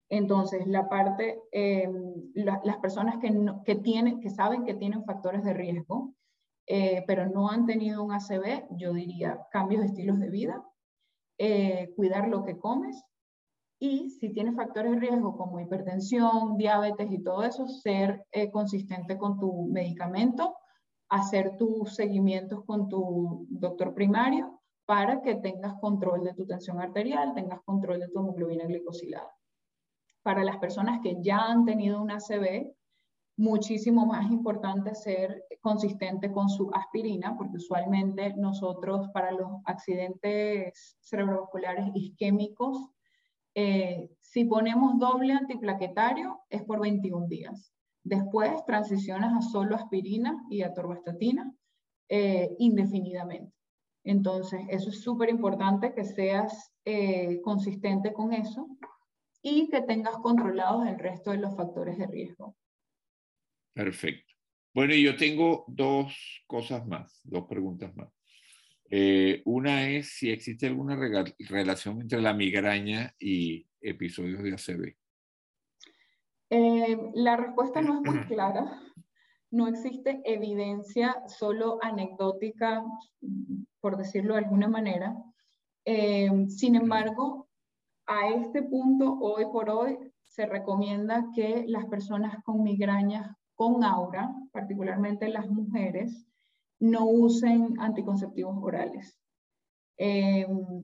Entonces, 0.09 0.67
la 0.67 0.89
parte, 0.89 1.41
eh, 1.53 1.89
las 2.33 2.77
personas 2.79 3.17
que, 3.19 3.33
que, 3.63 3.75
tienen, 3.75 4.19
que 4.19 4.29
saben 4.29 4.65
que 4.65 4.73
tienen 4.73 5.05
factores 5.05 5.45
de 5.45 5.53
riesgo, 5.53 6.13
eh, 6.67 7.03
pero 7.07 7.27
no 7.27 7.49
han 7.49 7.65
tenido 7.65 8.03
un 8.03 8.11
ACV, 8.11 8.67
yo 8.71 8.93
diría 8.93 9.47
cambios 9.51 9.81
de 9.81 9.87
estilos 9.87 10.19
de 10.19 10.29
vida, 10.29 10.65
eh, 11.37 11.93
cuidar 11.95 12.27
lo 12.27 12.43
que 12.43 12.59
comes 12.59 13.03
y 13.83 14.11
si 14.11 14.29
tienes 14.29 14.55
factores 14.55 14.91
de 14.91 14.99
riesgo 14.99 15.35
como 15.35 15.59
hipertensión, 15.59 16.55
diabetes 16.55 17.11
y 17.11 17.23
todo 17.23 17.43
eso, 17.43 17.67
ser 17.67 18.23
eh, 18.31 18.51
consistente 18.51 19.17
con 19.17 19.39
tu 19.39 19.69
medicamento, 19.71 20.55
hacer 21.09 21.57
tus 21.57 21.95
seguimientos 21.95 22.63
con 22.65 22.87
tu 22.87 23.47
doctor 23.49 23.95
primario 23.95 24.61
para 24.85 25.19
que 25.23 25.33
tengas 25.33 25.79
control 25.79 26.23
de 26.23 26.35
tu 26.35 26.45
tensión 26.45 26.79
arterial, 26.79 27.33
tengas 27.33 27.59
control 27.63 28.01
de 28.01 28.09
tu 28.09 28.19
hemoglobina 28.19 28.65
glicosilada. 28.65 29.35
Para 30.21 30.43
las 30.43 30.57
personas 30.57 30.99
que 31.01 31.17
ya 31.19 31.39
han 31.39 31.65
tenido 31.65 31.99
una 31.99 32.17
ACV, 32.17 32.71
muchísimo 33.37 34.05
más 34.05 34.31
importante 34.31 34.93
ser 34.93 35.43
consistente 35.59 36.31
con 36.31 36.49
su 36.49 36.69
aspirina, 36.71 37.35
porque 37.35 37.57
usualmente 37.57 38.35
nosotros 38.35 39.09
para 39.11 39.31
los 39.31 39.49
accidentes 39.65 40.99
cerebrovasculares 41.01 41.87
isquémicos, 41.95 42.91
eh, 43.55 44.09
si 44.21 44.45
ponemos 44.45 44.97
doble 44.97 45.33
antiplaquetario 45.33 46.41
es 46.49 46.63
por 46.63 46.79
21 46.79 47.27
días. 47.27 47.73
Después 48.03 48.65
transicionas 48.65 49.33
a 49.33 49.41
solo 49.41 49.75
aspirina 49.75 50.43
y 50.49 50.63
a 50.63 50.73
torvastatina 50.73 51.53
eh, 52.09 52.55
indefinidamente. 52.59 53.53
Entonces, 54.03 54.61
eso 54.69 54.89
es 54.89 55.01
súper 55.01 55.29
importante 55.29 55.93
que 55.93 56.05
seas 56.05 56.73
eh, 56.85 57.39
consistente 57.41 58.13
con 58.13 58.33
eso 58.33 58.67
y 59.43 59.69
que 59.69 59.81
tengas 59.81 60.17
controlados 60.17 60.87
el 60.87 60.97
resto 60.97 61.31
de 61.31 61.37
los 61.37 61.55
factores 61.55 61.97
de 61.97 62.07
riesgo. 62.07 62.55
Perfecto. 63.73 64.33
Bueno, 64.73 64.95
yo 64.95 65.15
tengo 65.17 65.65
dos 65.67 66.43
cosas 66.47 66.87
más, 66.87 67.21
dos 67.23 67.45
preguntas 67.47 67.95
más. 67.95 68.20
Eh, 68.93 69.41
una 69.45 69.87
es 69.87 70.09
si 70.09 70.29
existe 70.29 70.67
alguna 70.67 70.97
relación 70.97 72.01
entre 72.01 72.21
la 72.21 72.33
migraña 72.33 73.15
y 73.17 73.65
episodios 73.79 74.43
de 74.43 74.51
ACV. 74.51 74.97
Eh, 76.49 76.97
la 77.13 77.37
respuesta 77.37 77.81
no 77.81 77.95
es 77.95 78.01
muy 78.01 78.19
clara. 78.27 78.81
No 79.49 79.69
existe 79.69 80.21
evidencia 80.25 81.23
solo 81.27 81.79
anecdótica, 81.81 82.83
por 83.79 83.95
decirlo 83.95 84.33
de 84.33 84.41
alguna 84.41 84.67
manera. 84.67 85.15
Eh, 85.85 86.29
sin 86.49 86.75
embargo, 86.75 87.49
a 88.07 88.27
este 88.29 88.61
punto, 88.61 89.17
hoy 89.21 89.45
por 89.53 89.69
hoy, 89.69 89.97
se 90.25 90.45
recomienda 90.45 91.27
que 91.33 91.63
las 91.65 91.85
personas 91.85 92.43
con 92.43 92.61
migrañas 92.61 93.37
con 93.55 93.85
aura, 93.85 94.33
particularmente 94.51 95.29
las 95.29 95.47
mujeres, 95.49 96.27
no 96.81 97.05
usen 97.05 97.79
anticonceptivos 97.79 98.57
orales. 98.61 99.17
Em, 99.97 100.83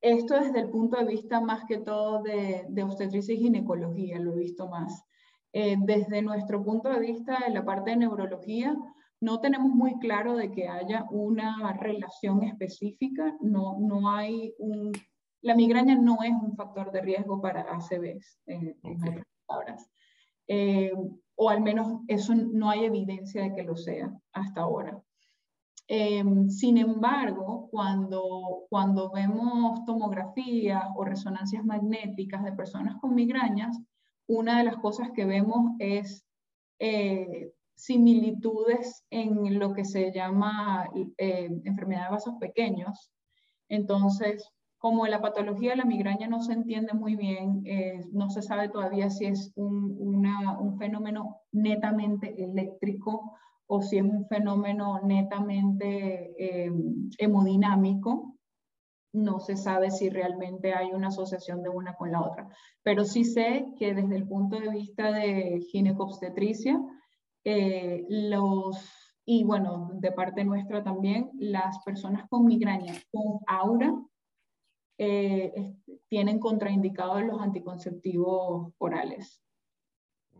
esto 0.00 0.34
desde 0.40 0.60
el 0.60 0.70
punto 0.70 0.96
de 0.96 1.04
vista 1.04 1.40
más 1.40 1.64
que 1.66 1.78
todo 1.78 2.22
de, 2.22 2.64
de 2.68 2.82
obstetricia 2.82 3.34
y 3.34 3.38
ginecología, 3.38 4.18
lo 4.18 4.32
he 4.32 4.38
visto 4.40 4.68
más. 4.68 5.04
Eh, 5.52 5.76
desde 5.80 6.22
nuestro 6.22 6.64
punto 6.64 6.88
de 6.88 7.00
vista 7.00 7.38
de 7.44 7.52
la 7.52 7.64
parte 7.64 7.90
de 7.90 7.96
neurología, 7.96 8.76
no 9.20 9.40
tenemos 9.40 9.70
muy 9.70 9.98
claro 9.98 10.36
de 10.36 10.52
que 10.52 10.68
haya 10.68 11.06
una 11.10 11.72
relación 11.72 12.44
específica, 12.44 13.36
no, 13.40 13.78
no 13.80 14.10
hay 14.10 14.54
un... 14.58 14.92
La 15.40 15.54
migraña 15.54 15.96
no 15.96 16.22
es 16.22 16.30
un 16.30 16.54
factor 16.54 16.92
de 16.92 17.00
riesgo 17.00 17.40
para 17.40 17.62
ACVs, 17.62 18.40
en 18.46 18.76
otras 18.84 19.24
palabras. 19.46 19.90
Eh, 20.46 20.92
o 21.48 21.50
al 21.50 21.62
menos 21.62 22.02
eso 22.08 22.34
no 22.34 22.68
hay 22.68 22.84
evidencia 22.84 23.42
de 23.42 23.54
que 23.54 23.62
lo 23.62 23.74
sea 23.74 24.12
hasta 24.34 24.60
ahora. 24.60 25.02
Eh, 25.88 26.22
sin 26.50 26.76
embargo, 26.76 27.68
cuando, 27.70 28.66
cuando 28.68 29.10
vemos 29.10 29.82
tomografías 29.86 30.84
o 30.94 31.04
resonancias 31.04 31.64
magnéticas 31.64 32.44
de 32.44 32.52
personas 32.52 32.96
con 33.00 33.14
migrañas, 33.14 33.80
una 34.26 34.58
de 34.58 34.64
las 34.64 34.76
cosas 34.76 35.10
que 35.14 35.24
vemos 35.24 35.72
es 35.78 36.22
eh, 36.80 37.50
similitudes 37.74 39.06
en 39.08 39.58
lo 39.58 39.72
que 39.72 39.86
se 39.86 40.12
llama 40.12 40.86
enfermedad 41.16 42.04
de 42.04 42.10
vasos 42.10 42.34
pequeños. 42.38 43.10
Entonces, 43.70 44.46
como 44.78 45.06
la 45.06 45.20
patología 45.20 45.70
de 45.70 45.76
la 45.76 45.84
migraña 45.84 46.28
no 46.28 46.40
se 46.40 46.52
entiende 46.52 46.94
muy 46.94 47.16
bien, 47.16 47.62
eh, 47.64 48.04
no 48.12 48.30
se 48.30 48.42
sabe 48.42 48.68
todavía 48.68 49.10
si 49.10 49.26
es 49.26 49.52
un, 49.56 49.96
un, 49.98 50.78
fenómeno 50.78 51.40
netamente 51.50 52.42
eléctrico 52.42 53.36
o 53.66 53.82
si 53.82 53.98
es 53.98 54.04
un 54.04 54.26
fenómeno 54.26 55.00
netamente 55.02 56.32
eh, 56.38 56.72
hemodinámico. 57.18 58.36
No 59.12 59.40
se 59.40 59.56
sabe 59.56 59.90
si 59.90 60.10
realmente 60.10 60.74
hay 60.74 60.92
una 60.92 61.08
asociación 61.08 61.62
de 61.62 61.70
una 61.70 61.94
con 61.94 62.12
la 62.12 62.22
otra. 62.22 62.48
Pero 62.82 63.04
sí 63.04 63.24
sé 63.24 63.66
que 63.78 63.94
desde 63.94 64.16
el 64.16 64.28
punto 64.28 64.60
de 64.60 64.68
vista 64.68 65.10
de 65.10 65.60
ginecobstetricia, 65.72 66.80
eh, 67.44 68.04
los, 68.08 68.76
y 69.24 69.42
bueno, 69.42 69.90
de 69.94 70.12
parte 70.12 70.44
nuestra 70.44 70.84
también, 70.84 71.30
las 71.38 71.82
personas 71.84 72.28
con 72.28 72.44
migraña 72.44 72.92
con 73.10 73.40
aura 73.46 73.92
eh, 74.98 75.52
tienen 76.08 76.40
contraindicados 76.40 77.22
los 77.22 77.40
anticonceptivos 77.40 78.72
orales. 78.78 79.40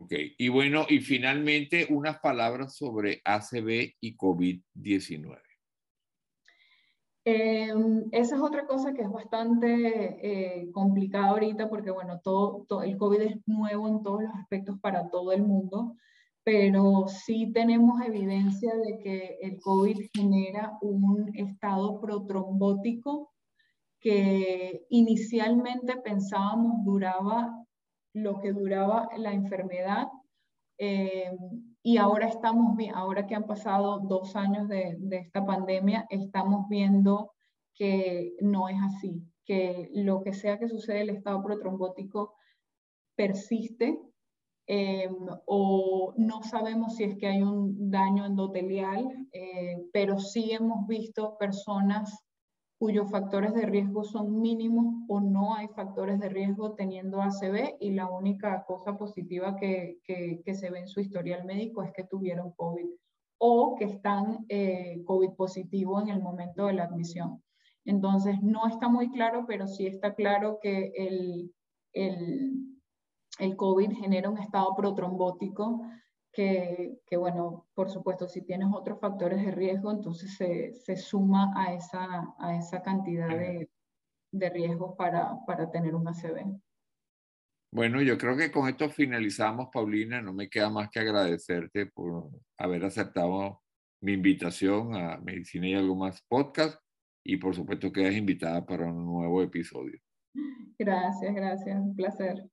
Ok, 0.01 0.13
y 0.37 0.49
bueno, 0.49 0.87
y 0.89 1.01
finalmente 1.01 1.87
unas 1.91 2.19
palabras 2.19 2.77
sobre 2.77 3.21
ACV 3.25 3.95
y 4.01 4.17
COVID-19. 4.17 5.39
Em, 7.25 8.09
esa 8.13 8.37
es 8.37 8.41
otra 8.41 8.67
cosa 8.67 8.95
que 8.95 9.03
es 9.03 9.11
bastante 9.11 9.69
eh, 10.23 10.71
complicada 10.73 11.29
ahorita 11.29 11.69
porque, 11.69 11.91
bueno, 11.91 12.21
todo, 12.25 12.65
todo, 12.67 12.83
el 12.83 12.97
COVID 12.97 13.21
es 13.21 13.37
nuevo 13.47 13.87
en 13.89 14.03
todos 14.03 14.23
los 14.23 14.35
aspectos 14.35 14.79
para 14.81 15.11
todo 15.11 15.33
el 15.33 15.43
mundo, 15.43 15.97
pero 16.43 17.07
sí 17.09 17.53
tenemos 17.53 18.01
evidencia 18.01 18.75
de 18.77 18.99
que 18.99 19.39
el 19.43 19.61
COVID 19.61 20.09
genera 20.15 20.79
un 20.81 21.31
estado 21.35 22.01
protrombótico 22.01 23.31
que 24.09 24.87
inicialmente 24.89 25.99
pensábamos 25.99 26.83
duraba 26.83 27.63
lo 28.15 28.41
que 28.41 28.55
duraba 28.55 29.07
la 29.19 29.35
enfermedad 29.35 30.07
eh, 30.79 31.37
y 31.83 31.99
ahora 31.99 32.27
estamos 32.27 32.75
bien, 32.75 32.95
ahora 32.95 33.27
que 33.27 33.35
han 33.35 33.45
pasado 33.45 34.01
dos 34.01 34.35
años 34.35 34.67
de, 34.67 34.97
de, 34.99 35.19
esta 35.19 35.45
pandemia, 35.45 36.07
estamos 36.09 36.67
viendo 36.71 37.33
que 37.75 38.35
no 38.41 38.71
es 38.71 38.79
así, 38.81 39.23
que 39.45 39.91
lo 39.93 40.23
que 40.23 40.33
sea 40.33 40.59
que 40.59 40.71
sucede, 40.71 41.03
el 41.03 41.11
estado 41.11 41.43
protrombótico 41.43 42.35
persiste 43.15 43.99
eh, 44.67 45.11
o 45.45 46.15
no 46.17 46.43
sabemos 46.45 46.97
si 46.97 47.05
es 47.05 47.19
que 47.19 47.27
hay 47.27 47.43
un 47.43 47.91
daño 47.91 48.25
endotelial, 48.25 49.07
eh, 49.33 49.77
pero 49.93 50.19
sí 50.19 50.53
hemos 50.53 50.87
visto 50.87 51.37
personas 51.37 52.25
cuyos 52.79 53.11
factores 53.11 53.53
de 53.55 53.67
riesgo 53.67 54.05
son 54.05 54.41
mínimos 54.41 54.95
o 55.09 55.21
no 55.21 55.55
hay 55.57 55.67
factores 55.69 56.21
de 56.21 56.29
riesgo 56.29 56.75
teniendo 56.75 57.21
ACV 57.21 57.77
y 57.81 57.91
la 57.91 58.09
única 58.09 58.65
cosa 58.65 58.97
positiva 58.97 59.57
que, 59.57 59.99
que, 60.05 60.55
se 60.55 60.71
ve 60.71 60.81
en 60.81 60.89
su 60.89 61.01
historial 61.01 61.45
médico 61.45 61.83
es 61.83 61.93
que 61.93 62.05
tuvieron 62.05 62.53
COVID 62.53 62.87
o 63.39 63.75
que 63.77 63.85
están 63.85 64.45
eh, 64.49 65.03
COVID 65.05 65.31
positivo 65.31 66.01
en 66.01 66.09
el 66.09 66.23
momento 66.23 66.67
de 66.67 66.75
la 66.75 66.85
admisión. 66.85 67.43
Entonces, 67.85 68.41
no 68.43 68.67
está 68.67 68.89
muy 68.89 69.11
claro, 69.11 69.45
pero 69.47 69.67
sí 69.67 69.87
está 69.87 70.15
claro 70.15 70.59
que 70.63 70.93
el, 70.97 71.53
el, 71.93 72.79
el 73.39 73.57
COVID 73.57 73.93
genera 73.93 74.31
un 74.31 74.39
estado 74.39 74.75
protrombótico 74.77 75.83
que, 76.33 77.01
que, 77.07 77.17
bueno, 77.17 77.67
por 77.75 77.91
supuesto, 77.91 78.29
si 78.29 78.43
tienes 78.43 78.69
otros 78.73 79.01
factores 79.01 79.45
de 79.45 79.51
riesgo, 79.51 79.91
entonces 79.91 80.37
se, 80.37 80.75
se 80.75 80.97
suma 80.97 81.53
a 81.57 81.75
esa, 81.75 82.35
a 82.39 82.57
esa 82.57 82.83
cantidad 82.83 83.29
de, 83.29 83.71
de 84.33 84.51
riesgos 84.51 84.95
para, 84.97 85.35
para 85.47 85.71
tener 85.71 85.95
un 85.95 86.09
ACV. 86.09 86.61
Bueno, 87.71 88.01
yo 88.01 88.17
creo 88.17 88.37
que 88.37 88.51
con 88.51 88.69
esto 88.69 88.89
finalizamos, 88.89 89.69
Paulina. 89.73 90.23
No 90.23 90.33
me 90.33 90.49
queda 90.49 90.71
más 90.71 90.89
que 90.91 91.01
agradecerte 91.01 91.87
por 91.87 92.31
haber 92.57 92.85
aceptado 92.85 93.61
mi 94.01 94.13
invitación 94.13 94.95
a 94.95 95.19
Medicina 95.19 95.69
y 95.69 95.75
algo 95.75 95.95
más 95.95 96.23
podcast 96.29 96.81
y 97.25 97.37
por 97.37 97.55
supuesto 97.55 97.93
que 97.93 98.01
quedas 98.01 98.15
invitada 98.15 98.65
para 98.65 98.87
un 98.87 99.05
nuevo 99.05 99.43
episodio. 99.43 100.01
Gracias, 100.79 101.35
gracias, 101.35 101.79
un 101.79 101.95
placer. 101.95 102.49